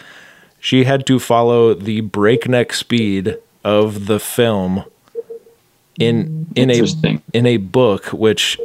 she 0.59 0.83
had 0.83 1.07
to 1.07 1.21
follow 1.21 1.75
the 1.75 2.01
breakneck 2.01 2.73
speed 2.73 3.37
of 3.65 4.07
the 4.07 4.21
film 4.21 4.85
in 5.99 6.47
in 6.55 6.71
a 6.71 6.83
in 7.33 7.47
a 7.47 7.57
book, 7.57 8.07
which 8.07 8.59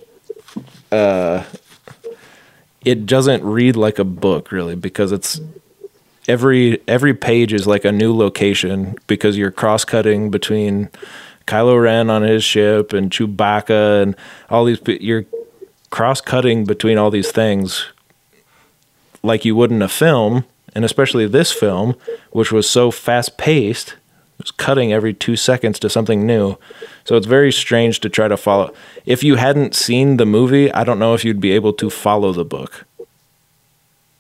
uh, 0.92 1.44
it 2.86 3.06
doesn't 3.06 3.44
read 3.44 3.76
like 3.76 4.00
a 4.00 4.04
book 4.04 4.52
really 4.52 4.76
because 4.76 5.12
it's 5.12 5.42
every 6.28 6.82
every 6.88 7.14
page 7.14 7.54
is 7.54 7.68
like 7.68 7.86
a 7.86 7.92
new 7.92 8.16
location 8.16 8.96
because 9.08 9.38
you're 9.38 9.52
cross 9.52 9.86
cutting 9.86 10.30
between 10.30 10.90
Kylo 11.48 11.82
Ren 11.82 12.10
on 12.10 12.22
his 12.22 12.44
ship 12.44 12.94
and 12.94 13.12
Chewbacca 13.12 14.02
and 14.02 14.16
all 14.50 14.66
these 14.66 14.80
you're 15.02 15.26
cross 15.90 16.22
cutting 16.22 16.66
between 16.66 16.98
all 16.98 17.12
these 17.12 17.32
things 17.32 17.88
like 19.22 19.46
you 19.46 19.56
would 19.56 19.72
in 19.72 19.82
a 19.82 19.90
film 19.90 20.46
and 20.76 20.84
especially 20.84 21.28
this 21.28 21.52
film 21.52 21.96
which 22.32 22.52
was 22.52 22.70
so 22.70 22.92
fast 22.92 23.38
paced 23.38 23.96
it 24.44 24.48
was 24.48 24.52
cutting 24.52 24.92
every 24.92 25.14
2 25.14 25.38
seconds 25.38 25.80
to 25.80 25.90
something 25.90 26.26
new 26.28 26.58
so 27.06 27.16
it's 27.16 27.26
very 27.28 27.52
strange 27.52 28.02
to 28.02 28.10
try 28.10 28.28
to 28.28 28.36
follow 28.36 28.74
if 29.06 29.24
you 29.24 29.36
hadn't 29.36 29.74
seen 29.74 30.18
the 30.18 30.26
movie 30.26 30.70
I 30.74 30.84
don't 30.84 31.00
know 31.00 31.14
if 31.14 31.24
you'd 31.24 31.40
be 31.40 31.52
able 31.54 31.72
to 31.74 31.90
follow 31.90 32.34
the 32.34 32.46
book 32.46 32.86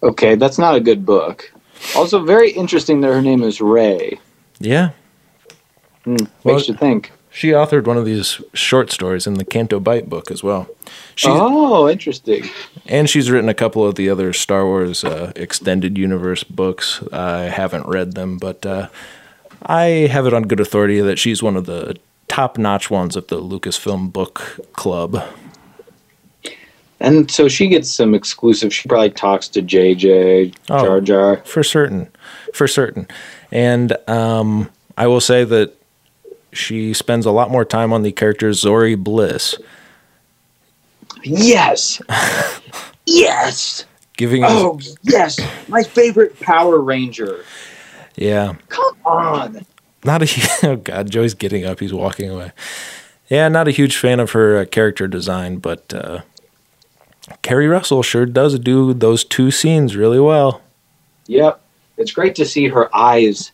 Okay, 0.01 0.35
that's 0.35 0.57
not 0.57 0.75
a 0.75 0.81
good 0.81 1.05
book. 1.05 1.49
Also, 1.95 2.21
very 2.25 2.51
interesting 2.51 2.99
that 3.01 3.07
her 3.07 3.21
name 3.21 3.41
is 3.41 3.61
Rae. 3.61 4.19
yeah 4.59 4.89
Hmm, 6.03 6.17
Well- 6.43 6.55
makes 6.55 6.67
you 6.67 6.73
think. 6.75 7.11
She 7.31 7.47
authored 7.49 7.85
one 7.87 7.97
of 7.97 8.05
these 8.05 8.39
short 8.53 8.91
stories 8.91 9.25
in 9.25 9.35
the 9.35 9.45
Canto 9.45 9.79
Bight 9.79 10.07
book 10.09 10.29
as 10.29 10.43
well. 10.43 10.67
She's, 11.15 11.31
oh, 11.33 11.89
interesting. 11.89 12.43
And 12.85 13.09
she's 13.09 13.31
written 13.31 13.49
a 13.49 13.55
couple 13.55 13.87
of 13.87 13.95
the 13.95 14.07
other 14.09 14.33
Star 14.33 14.65
Wars 14.65 15.03
uh, 15.03 15.31
extended 15.35 15.97
universe 15.97 16.43
books. 16.43 17.01
I 17.11 17.43
haven't 17.43 17.87
read 17.87 18.13
them, 18.13 18.37
but 18.37 18.63
uh, 18.65 18.89
I 19.65 20.07
have 20.11 20.25
it 20.27 20.33
on 20.33 20.43
good 20.43 20.59
authority 20.59 20.99
that 21.01 21.17
she's 21.19 21.41
one 21.41 21.55
of 21.55 21.65
the 21.65 21.95
top 22.27 22.57
notch 22.57 22.89
ones 22.89 23.15
of 23.15 23.27
the 23.27 23.39
Lucasfilm 23.41 24.11
Book 24.11 24.59
Club. 24.73 25.23
And 26.99 27.29
so 27.29 27.47
she 27.47 27.67
gets 27.67 27.89
some 27.91 28.13
exclusive. 28.13 28.73
She 28.73 28.87
probably 28.87 29.09
talks 29.09 29.47
to 29.49 29.61
JJ, 29.61 30.55
Oh. 30.69 30.85
Jar 30.85 31.01
Jar. 31.01 31.37
For 31.45 31.63
certain. 31.63 32.09
For 32.53 32.67
certain. 32.67 33.07
And 33.51 33.97
um, 34.09 34.69
I 34.97 35.07
will 35.07 35.19
say 35.21 35.43
that 35.43 35.75
she 36.53 36.93
spends 36.93 37.25
a 37.25 37.31
lot 37.31 37.51
more 37.51 37.65
time 37.65 37.91
on 37.91 38.03
the 38.03 38.11
character 38.11 38.49
Zorii 38.51 38.97
Bliss, 38.97 39.55
Yes. 41.23 42.01
yes. 43.05 43.85
giving 44.17 44.43
us. 44.43 44.51
Oh, 44.53 44.79
yes. 45.03 45.39
My 45.69 45.83
favorite 45.83 46.39
Power 46.41 46.79
Ranger. 46.79 47.43
Yeah. 48.15 48.55
Come 48.69 48.95
on. 49.05 49.65
not 50.03 50.21
a 50.21 50.27
oh 50.63 50.75
god 50.75 51.09
joey's 51.09 51.33
getting 51.33 51.65
up 51.65 51.79
he's 51.79 51.93
walking 51.93 52.29
away 52.29 52.51
yeah 53.29 53.47
not 53.47 53.67
a 53.67 53.71
huge 53.71 53.95
fan 53.97 54.19
of 54.19 54.31
her 54.31 54.57
uh, 54.57 54.65
character 54.65 55.07
design 55.07 55.57
but 55.57 55.93
uh 55.93 56.21
keri 57.41 57.67
russell 57.67 58.03
sure 58.03 58.25
does 58.25 58.59
do 58.59 58.93
those 58.93 59.23
two 59.23 59.49
scenes 59.49 59.95
really 59.95 60.19
well 60.19 60.61
Yep. 61.27 61.61
It's 61.97 62.11
great 62.11 62.35
to 62.35 62.45
see 62.45 62.67
her 62.67 62.93
eyes. 62.95 63.51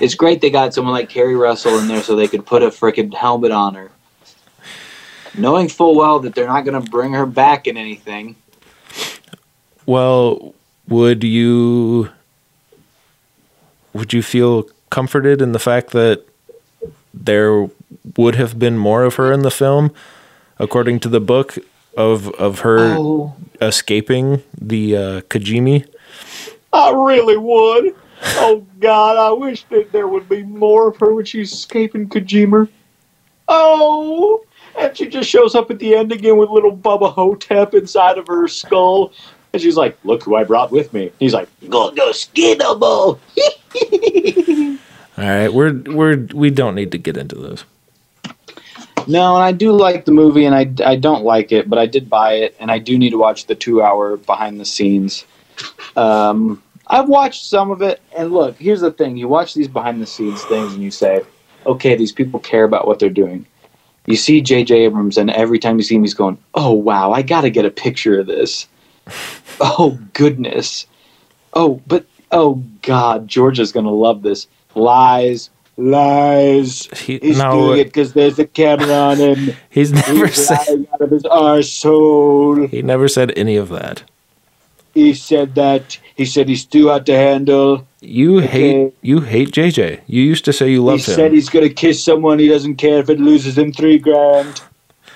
It's 0.00 0.14
great 0.14 0.40
they 0.40 0.50
got 0.50 0.74
someone 0.74 0.92
like 0.92 1.08
Keri 1.08 1.36
Russell 1.36 1.78
in 1.78 1.88
there 1.88 2.02
so 2.02 2.16
they 2.16 2.28
could 2.28 2.44
put 2.44 2.62
a 2.62 2.66
freaking 2.68 3.14
helmet 3.14 3.52
on 3.52 3.74
her. 3.74 3.90
Knowing 5.38 5.68
full 5.68 5.94
well 5.96 6.18
that 6.20 6.34
they're 6.34 6.46
not 6.46 6.64
going 6.64 6.82
to 6.82 6.90
bring 6.90 7.12
her 7.12 7.26
back 7.26 7.66
in 7.66 7.76
anything. 7.76 8.34
well 9.86 10.54
would 10.88 11.22
you 11.22 12.10
would 13.92 14.12
you 14.12 14.22
feel 14.22 14.68
comforted 14.90 15.40
in 15.40 15.52
the 15.52 15.58
fact 15.58 15.90
that 15.90 16.24
there 17.12 17.68
would 18.16 18.34
have 18.36 18.58
been 18.58 18.78
more 18.78 19.04
of 19.04 19.16
her 19.16 19.32
in 19.32 19.42
the 19.42 19.50
film 19.50 19.92
according 20.58 21.00
to 21.00 21.08
the 21.08 21.20
book 21.20 21.58
of 21.96 22.28
of 22.34 22.60
her 22.60 22.78
Oh, 22.78 23.34
escaping 23.60 24.42
the 24.60 24.96
uh, 24.96 25.20
Kijimi 25.22 25.86
I 26.72 26.90
really 26.92 27.36
would. 27.36 27.94
Oh, 28.22 28.66
God. 28.80 29.16
I 29.16 29.32
wish 29.32 29.64
that 29.64 29.92
there 29.92 30.08
would 30.08 30.28
be 30.28 30.42
more 30.42 30.88
of 30.88 30.96
her 30.98 31.14
when 31.14 31.24
she's 31.24 31.52
escaping 31.52 32.08
Kijimi. 32.08 32.68
Oh. 33.48 34.44
And 34.78 34.96
she 34.96 35.08
just 35.08 35.28
shows 35.28 35.54
up 35.54 35.70
at 35.70 35.78
the 35.78 35.96
end 35.96 36.12
again 36.12 36.36
with 36.36 36.50
little 36.50 36.76
Bubba 36.76 37.12
Hotep 37.12 37.74
inside 37.74 38.18
of 38.18 38.26
her 38.28 38.46
skull. 38.46 39.12
And 39.52 39.60
she's 39.60 39.76
like, 39.76 39.98
Look 40.04 40.22
who 40.22 40.36
I 40.36 40.44
brought 40.44 40.70
with 40.70 40.92
me. 40.92 41.12
He's 41.18 41.34
like, 41.34 41.48
Go, 41.68 41.90
go, 41.90 42.10
skinnable. 42.10 43.18
all 45.18 45.24
right 45.26 45.48
we're 45.52 45.72
we're 45.86 46.16
we 46.34 46.50
don't 46.50 46.74
need 46.74 46.90
to 46.92 46.98
get 46.98 47.16
into 47.16 47.36
this 47.36 47.64
No, 49.06 49.36
and 49.36 49.44
I 49.44 49.52
do 49.52 49.72
like 49.72 50.04
the 50.04 50.12
movie, 50.12 50.44
and 50.44 50.54
I, 50.54 50.72
I 50.84 50.96
don't 50.96 51.24
like 51.24 51.52
it, 51.52 51.68
but 51.68 51.78
I 51.78 51.86
did 51.86 52.10
buy 52.10 52.34
it, 52.34 52.56
and 52.60 52.70
I 52.70 52.78
do 52.78 52.98
need 52.98 53.10
to 53.10 53.18
watch 53.18 53.46
the 53.46 53.54
two 53.54 53.82
hour 53.82 54.16
behind 54.18 54.60
the 54.60 54.64
scenes. 54.64 55.24
Um, 55.96 56.62
I've 56.86 57.08
watched 57.08 57.44
some 57.44 57.70
of 57.70 57.82
it, 57.82 58.00
and 58.16 58.32
look, 58.32 58.56
here's 58.58 58.80
the 58.80 58.90
thing: 58.90 59.16
you 59.16 59.28
watch 59.28 59.54
these 59.54 59.68
behind 59.68 60.02
the 60.02 60.06
scenes 60.06 60.42
things, 60.44 60.74
and 60.74 60.82
you 60.82 60.90
say, 60.90 61.22
okay, 61.66 61.96
these 61.96 62.12
people 62.12 62.40
care 62.40 62.64
about 62.64 62.86
what 62.86 62.98
they're 62.98 63.08
doing. 63.08 63.46
You 64.06 64.16
see 64.16 64.40
J.J. 64.40 64.74
Abrams, 64.74 65.16
and 65.16 65.30
every 65.30 65.58
time 65.58 65.76
you 65.76 65.82
see 65.82 65.94
him, 65.94 66.02
he's 66.02 66.14
going, 66.14 66.38
"Oh 66.54 66.72
wow, 66.72 67.12
I 67.12 67.22
got 67.22 67.42
to 67.42 67.50
get 67.50 67.64
a 67.64 67.70
picture 67.70 68.20
of 68.20 68.26
this." 68.26 68.66
Oh 69.60 69.98
goodness. 70.12 70.86
Oh, 71.54 71.80
but 71.86 72.04
oh 72.32 72.62
god, 72.82 73.28
Georgia's 73.28 73.72
gonna 73.72 73.90
love 73.92 74.22
this. 74.22 74.46
Lies, 74.74 75.50
Lies. 75.76 76.86
He, 77.00 77.18
He's 77.18 77.38
no, 77.38 77.52
doing 77.52 77.80
it 77.80 77.84
because 77.86 78.12
there's 78.12 78.38
a 78.38 78.46
camera 78.46 78.94
on 78.94 79.18
him. 79.18 79.56
he's 79.70 79.92
never 79.92 80.26
He's 80.26 80.46
said. 80.46 80.86
out 80.92 81.00
of 81.00 81.10
his 81.10 81.22
arsehole. 81.24 82.68
He 82.68 82.82
never 82.82 83.08
said 83.08 83.32
any 83.36 83.56
of 83.56 83.68
that. 83.70 84.02
He 84.94 85.14
said 85.14 85.54
that. 85.54 85.98
He 86.16 86.24
said 86.26 86.48
he's 86.48 86.64
too 86.64 86.88
hot 86.88 87.06
to 87.06 87.16
handle. 87.16 87.86
You 88.00 88.38
Okay. 88.38 88.48
hate 88.48 88.94
you 89.02 89.20
hate 89.20 89.52
JJ. 89.52 90.00
You 90.06 90.22
used 90.22 90.44
to 90.46 90.52
say 90.52 90.70
you 90.70 90.84
loved 90.84 91.02
him. 91.02 91.12
He 91.12 91.14
said 91.14 91.32
he's 91.32 91.48
gonna 91.48 91.68
kiss 91.70 92.02
someone. 92.04 92.38
He 92.38 92.48
doesn't 92.48 92.76
care 92.76 92.98
if 92.98 93.08
it 93.08 93.20
loses 93.20 93.56
him 93.56 93.72
three 93.72 93.98
grand. 93.98 94.60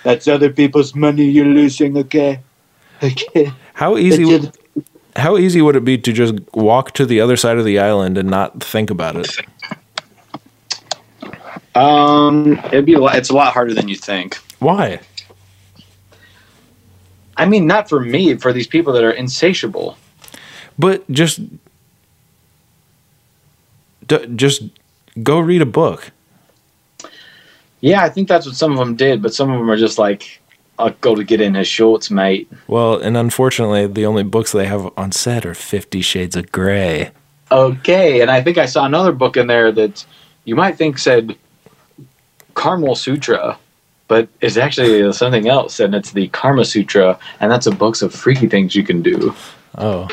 That's 0.02 0.28
other 0.28 0.50
people's 0.50 0.94
money 0.94 1.24
you're 1.24 1.46
losing. 1.46 1.96
Okay. 1.98 2.40
Okay. 3.02 3.52
How 3.74 3.96
easy 3.96 4.22
it. 4.24 4.56
how 5.16 5.36
easy 5.36 5.60
would 5.60 5.76
it 5.76 5.84
be 5.84 5.98
to 5.98 6.12
just 6.12 6.34
walk 6.54 6.92
to 6.92 7.04
the 7.04 7.20
other 7.20 7.36
side 7.36 7.58
of 7.58 7.64
the 7.64 7.78
island 7.78 8.16
and 8.16 8.30
not 8.30 8.62
think 8.62 8.90
about 8.90 9.16
it? 9.16 9.36
Um, 11.74 12.52
it'd 12.66 12.86
be 12.86 12.94
a 12.94 13.00
lot, 13.00 13.16
it's 13.16 13.30
a 13.30 13.34
lot 13.34 13.52
harder 13.52 13.74
than 13.74 13.88
you 13.88 13.96
think. 13.96 14.36
Why? 14.60 15.00
I 17.36 17.46
mean, 17.46 17.66
not 17.66 17.88
for 17.88 17.98
me, 18.00 18.34
for 18.36 18.52
these 18.52 18.68
people 18.68 18.92
that 18.92 19.02
are 19.02 19.10
insatiable. 19.10 19.98
But 20.78 21.08
just 21.10 21.40
d- 24.06 24.26
just 24.36 24.62
go 25.22 25.40
read 25.40 25.62
a 25.62 25.66
book. 25.66 26.12
Yeah, 27.80 28.02
I 28.02 28.08
think 28.08 28.28
that's 28.28 28.46
what 28.46 28.54
some 28.54 28.72
of 28.72 28.78
them 28.78 28.94
did, 28.94 29.20
but 29.20 29.34
some 29.34 29.50
of 29.50 29.58
them 29.58 29.70
are 29.70 29.76
just 29.76 29.98
like, 29.98 30.40
I'll 30.78 30.90
got 30.90 31.16
to 31.16 31.24
get 31.24 31.40
in 31.40 31.54
his 31.54 31.68
shorts, 31.68 32.10
mate. 32.10 32.50
Well, 32.66 32.98
and 32.98 33.16
unfortunately, 33.16 33.86
the 33.86 34.06
only 34.06 34.24
books 34.24 34.52
they 34.52 34.66
have 34.66 34.90
on 34.96 35.12
set 35.12 35.46
are 35.46 35.54
Fifty 35.54 36.00
Shades 36.00 36.36
of 36.36 36.50
Grey. 36.50 37.10
Okay, 37.52 38.20
and 38.20 38.30
I 38.30 38.42
think 38.42 38.58
I 38.58 38.66
saw 38.66 38.84
another 38.84 39.12
book 39.12 39.36
in 39.36 39.46
there 39.46 39.70
that 39.72 40.04
you 40.44 40.56
might 40.56 40.76
think 40.76 40.98
said 40.98 41.36
Karma 42.54 42.96
Sutra, 42.96 43.58
but 44.08 44.28
it's 44.40 44.56
actually 44.56 45.12
something 45.12 45.48
else, 45.48 45.78
and 45.78 45.94
it's 45.94 46.12
the 46.12 46.28
Karma 46.28 46.64
Sutra, 46.64 47.18
and 47.40 47.50
that's 47.50 47.66
a 47.66 47.70
books 47.70 48.02
of 48.02 48.12
freaky 48.12 48.48
things 48.48 48.74
you 48.74 48.82
can 48.82 49.02
do. 49.02 49.34
Oh. 49.78 50.08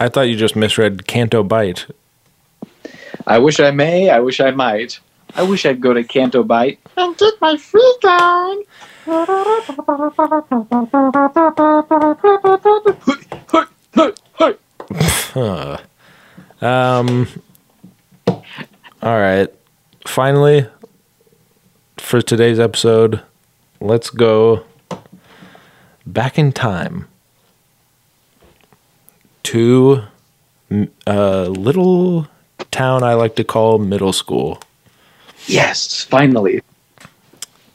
I 0.00 0.08
thought 0.08 0.22
you 0.22 0.36
just 0.36 0.56
misread 0.56 1.06
Canto 1.06 1.44
Bight. 1.44 1.86
I 3.26 3.38
wish 3.38 3.60
I 3.60 3.70
may, 3.70 4.10
I 4.10 4.18
wish 4.18 4.40
I 4.40 4.50
might. 4.50 4.98
I 5.36 5.44
wish 5.44 5.64
I'd 5.64 5.80
go 5.80 5.92
to 5.92 6.02
Canto 6.02 6.42
Bight. 6.42 6.80
and 6.96 7.16
get 7.16 7.34
my 7.40 7.56
freak 7.56 8.04
on. 8.04 8.62
Huh. 15.34 15.78
Um. 16.60 17.26
All 18.28 19.18
right. 19.18 19.48
Finally, 20.06 20.68
for 21.98 22.22
today's 22.22 22.60
episode, 22.60 23.20
let's 23.80 24.10
go 24.10 24.64
back 26.06 26.38
in 26.38 26.52
time 26.52 27.08
to 29.42 30.04
a 31.06 31.48
little 31.48 32.28
town 32.70 33.02
I 33.02 33.14
like 33.14 33.34
to 33.36 33.44
call 33.44 33.78
middle 33.78 34.12
school. 34.12 34.60
Yes, 35.46 36.04
finally. 36.04 36.62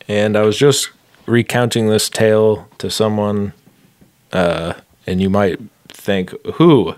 And 0.07 0.37
I 0.37 0.43
was 0.43 0.57
just 0.57 0.91
recounting 1.27 1.87
this 1.89 2.09
tale 2.09 2.67
to 2.79 2.89
someone, 2.89 3.53
uh, 4.33 4.73
and 5.05 5.21
you 5.21 5.29
might 5.29 5.59
think, 5.89 6.33
who? 6.55 6.95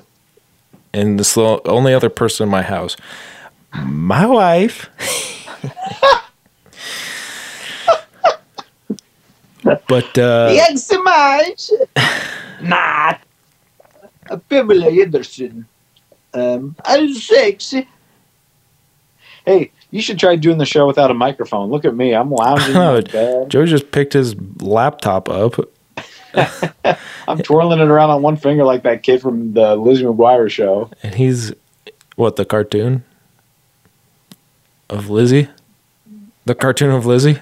And 0.94 1.20
this 1.20 1.34
the 1.34 1.62
only 1.66 1.94
other 1.94 2.10
person 2.10 2.46
in 2.46 2.50
my 2.50 2.62
house, 2.62 2.96
my 3.84 4.26
wife. 4.26 4.90
but 9.88 10.18
uh, 10.18 10.52
Yes, 10.54 10.92
much. 11.04 11.72
Nah. 12.62 13.14
Pamela 14.50 14.92
Anderson. 14.92 15.66
Um, 16.34 16.76
I'm 16.84 17.14
sexy. 17.14 17.88
Hey, 19.46 19.72
you 19.92 20.02
should 20.02 20.20
try 20.20 20.36
doing 20.36 20.58
the 20.58 20.66
show 20.66 20.86
without 20.88 21.10
a 21.12 21.14
microphone. 21.14 21.70
Look 21.70 21.86
at 21.86 21.96
me. 21.96 22.14
I'm 22.14 22.30
lounging 22.32 22.72
in 22.72 22.78
Oh, 22.82 23.02
bed. 23.02 23.50
Joe 23.50 23.66
just 23.66 23.92
picked 23.92 24.14
his 24.14 24.36
laptop 24.62 25.30
up. 25.30 25.56
I'm 27.28 27.42
twirling 27.42 27.80
it 27.80 27.88
around 27.88 28.12
on 28.12 28.22
one 28.22 28.38
finger 28.38 28.64
like 28.64 28.84
that 28.84 29.02
kid 29.04 29.22
from 29.22 29.54
the 29.54 29.76
Lizzie 29.76 30.04
McGuire 30.04 30.50
show. 30.50 30.92
And 31.02 31.16
he's 31.16 31.54
what 32.16 32.36
the 32.36 32.46
cartoon 32.46 33.04
of 34.90 35.10
Lizzie, 35.10 35.48
the 36.46 36.54
cartoon 36.56 36.92
of 36.92 37.06
Lizzie. 37.06 37.40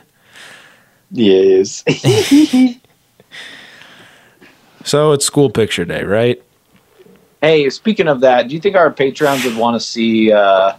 Yes. 1.11 1.83
So 4.83 5.11
it's 5.11 5.25
school 5.25 5.49
picture 5.49 5.83
day, 5.83 6.03
right? 6.03 6.41
hey, 7.41 7.69
speaking 7.69 8.07
of 8.07 8.21
that, 8.21 8.47
do 8.47 8.55
you 8.55 8.61
think 8.61 8.75
our 8.77 8.89
patrons 8.89 9.43
would 9.43 9.57
want 9.57 9.75
to 9.75 9.85
see 9.85 10.31
uh, 10.31 10.73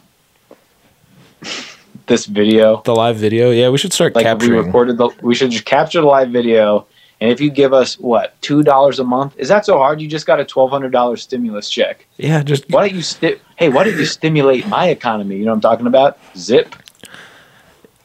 this 2.06 2.26
video? 2.26 2.82
The 2.84 2.94
live 2.94 3.16
video. 3.16 3.50
Yeah, 3.50 3.68
we 3.70 3.78
should 3.78 3.92
start 3.92 4.14
Like 4.14 4.26
if 4.26 4.40
we 4.42 4.50
recorded 4.50 4.96
the, 4.96 5.10
we 5.22 5.34
should 5.34 5.50
just 5.50 5.64
capture 5.64 6.00
the 6.00 6.06
live 6.06 6.30
video. 6.30 6.86
And 7.20 7.30
if 7.32 7.40
you 7.40 7.50
give 7.50 7.72
us 7.72 7.98
what 7.98 8.40
two 8.42 8.62
dollars 8.62 9.00
a 9.00 9.04
month, 9.04 9.34
is 9.38 9.48
that 9.48 9.66
so 9.66 9.76
hard? 9.78 10.00
You 10.00 10.06
just 10.08 10.24
got 10.26 10.38
a 10.38 10.44
twelve 10.44 10.70
hundred 10.70 10.92
dollars 10.92 11.22
stimulus 11.22 11.68
check. 11.68 12.06
yeah, 12.16 12.42
just 12.44 12.70
Why 12.70 12.86
don't 12.88 12.96
you 12.96 13.02
sti- 13.02 13.38
Hey, 13.56 13.68
why 13.70 13.82
don't 13.84 13.98
you 13.98 14.04
stimulate 14.06 14.68
my 14.68 14.88
economy? 14.88 15.36
You 15.36 15.44
know 15.44 15.50
what 15.50 15.56
I'm 15.56 15.60
talking 15.60 15.86
about? 15.88 16.16
Zip. 16.36 16.74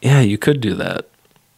yeah, 0.02 0.20
you 0.20 0.36
could 0.36 0.60
do 0.60 0.74
that. 0.74 1.08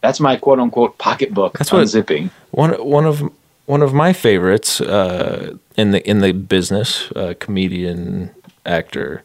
That's 0.01 0.19
my 0.19 0.35
quote 0.37 0.59
unquote 0.59 0.97
pocketbook. 0.99 1.57
That's 1.57 1.71
what- 1.71 1.83
unzipping. 1.83 2.29
One 2.51 2.73
one 2.73 3.05
of 3.05 3.27
one 3.65 3.81
of 3.81 3.91
my 3.93 4.13
favorites 4.13 4.79
uh, 4.79 5.55
in 5.75 5.91
the 5.91 6.07
in 6.07 6.19
the 6.19 6.33
business, 6.33 7.11
uh, 7.15 7.33
comedian, 7.39 8.29
actor, 8.67 9.23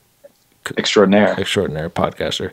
Extraordinaire. 0.77 1.35
extraordinary 1.39 1.91
podcaster, 1.91 2.53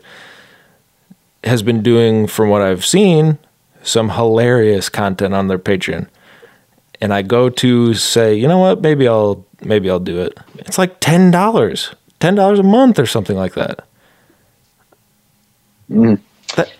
has 1.44 1.62
been 1.62 1.82
doing, 1.82 2.26
from 2.26 2.48
what 2.50 2.62
I've 2.62 2.84
seen, 2.84 3.38
some 3.82 4.10
hilarious 4.10 4.88
content 4.88 5.32
on 5.34 5.48
their 5.48 5.58
Patreon. 5.58 6.08
And 7.00 7.14
I 7.14 7.22
go 7.22 7.48
to 7.48 7.94
say, 7.94 8.34
you 8.34 8.46
know 8.46 8.58
what, 8.58 8.82
maybe 8.82 9.08
I'll 9.08 9.46
maybe 9.62 9.88
I'll 9.88 9.98
do 10.00 10.20
it. 10.20 10.36
It's 10.58 10.76
like 10.76 11.00
ten 11.00 11.30
dollars, 11.30 11.94
ten 12.18 12.34
dollars 12.34 12.58
a 12.58 12.62
month 12.62 12.98
or 12.98 13.06
something 13.06 13.36
like 13.36 13.54
that. 13.54 13.86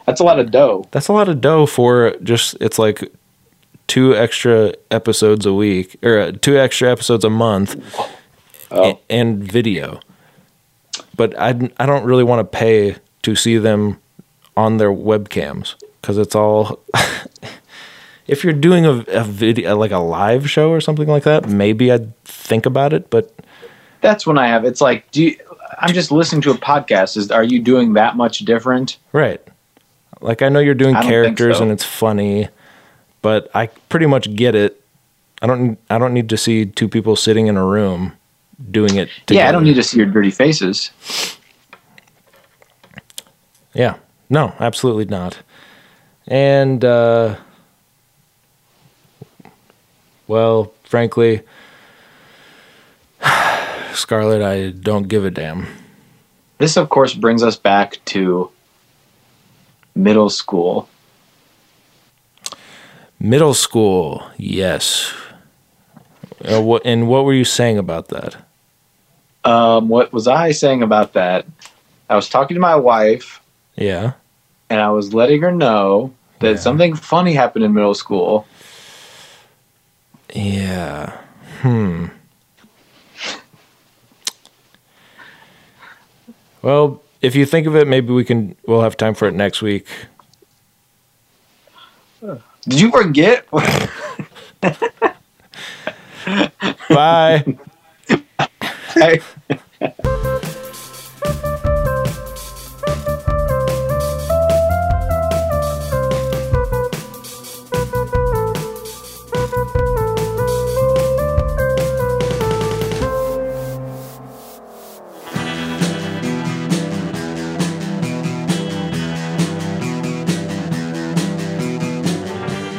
That's 0.07 0.21
a 0.21 0.25
lot 0.25 0.39
of 0.39 0.51
dough. 0.51 0.87
That's 0.91 1.09
a 1.09 1.13
lot 1.13 1.29
of 1.29 1.41
dough 1.41 1.67
for 1.67 2.15
just 2.23 2.57
it's 2.61 2.79
like 2.79 3.11
two 3.87 4.15
extra 4.15 4.75
episodes 4.91 5.47
a 5.47 5.53
week 5.55 5.97
or 6.03 6.19
uh, 6.19 6.33
two 6.33 6.59
extra 6.59 6.91
episodes 6.91 7.25
a 7.25 7.31
month 7.31 7.77
Oh. 8.73 8.91
a- 8.93 9.13
and 9.13 9.43
video. 9.43 10.01
But 11.21 11.39
I 11.39 11.51
I 11.79 11.85
don't 11.85 12.05
really 12.07 12.25
want 12.25 12.41
to 12.41 12.59
pay 12.59 12.97
to 13.25 13.37
see 13.37 13.59
them 13.59 14.01
on 14.57 14.79
their 14.79 14.91
webcams 14.91 15.75
cuz 16.01 16.17
it's 16.17 16.35
all 16.35 16.81
if 18.27 18.43
you're 18.43 18.55
doing 18.55 18.87
a, 18.87 19.05
a 19.09 19.23
video 19.23 19.77
like 19.77 19.91
a 19.91 19.99
live 19.99 20.49
show 20.49 20.71
or 20.71 20.81
something 20.81 21.07
like 21.07 21.25
that, 21.25 21.47
maybe 21.47 21.93
I'd 21.93 22.17
think 22.25 22.65
about 22.65 22.95
it, 22.95 23.11
but 23.11 23.35
That's 24.01 24.27
when 24.27 24.39
I 24.39 24.47
have. 24.47 24.65
It's 24.65 24.81
like, 24.81 25.11
do 25.11 25.25
you, 25.25 25.37
I'm 25.79 25.93
just 25.93 26.11
listening 26.11 26.41
to 26.41 26.53
a 26.53 26.55
podcast. 26.55 27.19
Is 27.19 27.31
are 27.31 27.45
you 27.45 27.61
doing 27.61 27.93
that 27.93 28.17
much 28.17 28.39
different? 28.39 28.97
Right. 29.13 29.43
Like 30.23 30.41
I 30.41 30.49
know 30.49 30.61
you're 30.61 30.73
doing 30.73 30.97
I 30.97 31.03
don't 31.03 31.11
think 31.11 31.37
characters 31.37 31.59
so. 31.59 31.65
and 31.65 31.71
it's 31.71 31.85
funny, 31.85 32.49
but 33.21 33.51
I 33.55 33.67
pretty 33.91 34.07
much 34.07 34.35
get 34.35 34.55
it. 34.55 34.83
I 35.43 35.47
don't 35.47 35.79
I 35.91 35.99
don't 35.99 36.15
need 36.15 36.31
to 36.31 36.39
see 36.39 36.65
two 36.65 36.89
people 36.89 37.15
sitting 37.15 37.47
in 37.47 37.59
a 37.59 37.67
room 37.67 38.17
doing 38.71 38.97
it 38.97 39.09
together. 39.27 39.45
Yeah, 39.45 39.49
I 39.49 39.53
don't 39.53 39.65
need 39.65 39.75
to 39.75 39.83
see 39.83 39.99
your 39.99 40.07
dirty 40.07 40.31
faces. 40.31 40.91
Yeah. 43.75 43.97
No, 44.29 44.55
absolutely 44.59 45.07
not. 45.07 45.39
And 46.27 46.85
uh 46.85 47.37
well, 50.31 50.73
frankly, 50.85 51.43
Scarlett, 53.93 54.43
I 54.43 54.71
don't 54.71 55.09
give 55.09 55.25
a 55.25 55.31
damn. 55.31 55.67
This, 56.59 56.77
of 56.77 56.89
course, 56.89 57.15
brings 57.15 57.43
us 57.43 57.57
back 57.57 57.99
to 58.07 58.51
middle 59.95 60.31
school. 60.31 60.89
Middle 63.19 63.55
school, 63.55 64.23
yes. 64.37 65.13
Uh, 66.45 66.63
what 66.63 66.83
and 66.85 67.09
what 67.09 67.25
were 67.25 67.35
you 67.35 67.45
saying 67.45 67.77
about 67.77 68.09
that? 68.09 68.37
Um, 69.45 69.89
what 69.89 70.13
was 70.13 70.27
I 70.29 70.51
saying 70.53 70.83
about 70.83 71.15
that? 71.15 71.47
I 72.09 72.17
was 72.17 72.29
talking 72.29 72.55
to 72.57 72.61
my 72.61 72.77
wife, 72.77 73.41
Yeah. 73.77 74.13
and 74.69 74.81
I 74.81 74.91
was 74.91 75.15
letting 75.15 75.41
her 75.43 75.53
know 75.53 76.13
that 76.41 76.51
Yeah. 76.53 76.57
something 76.57 76.95
funny 76.95 77.33
happened 77.35 77.65
in 77.65 77.73
middle 77.73 77.95
school. 77.95 78.47
Yeah. 80.35 81.13
Hmm. 81.63 82.07
Well, 86.63 87.01
if 87.23 87.35
you 87.35 87.47
think 87.47 87.67
of 87.67 87.75
it, 87.77 87.89
maybe 87.89 88.13
we 88.13 88.25
can. 88.25 88.55
We'll 88.67 88.83
have 88.83 88.97
time 88.97 89.15
for 89.15 89.27
it 89.29 89.35
next 89.35 89.63
week. 89.63 89.87
Did 92.23 92.81
you 92.81 92.91
forget? 92.91 93.47
Bye. 96.91 97.45
Hey. 99.01 99.23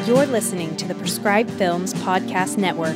You're 0.06 0.28
listening 0.28 0.76
to 0.78 0.88
the 0.88 0.94
Prescribed 1.00 1.50
Films 1.50 1.96
Podcast 1.96 2.60
Network, 2.60 2.96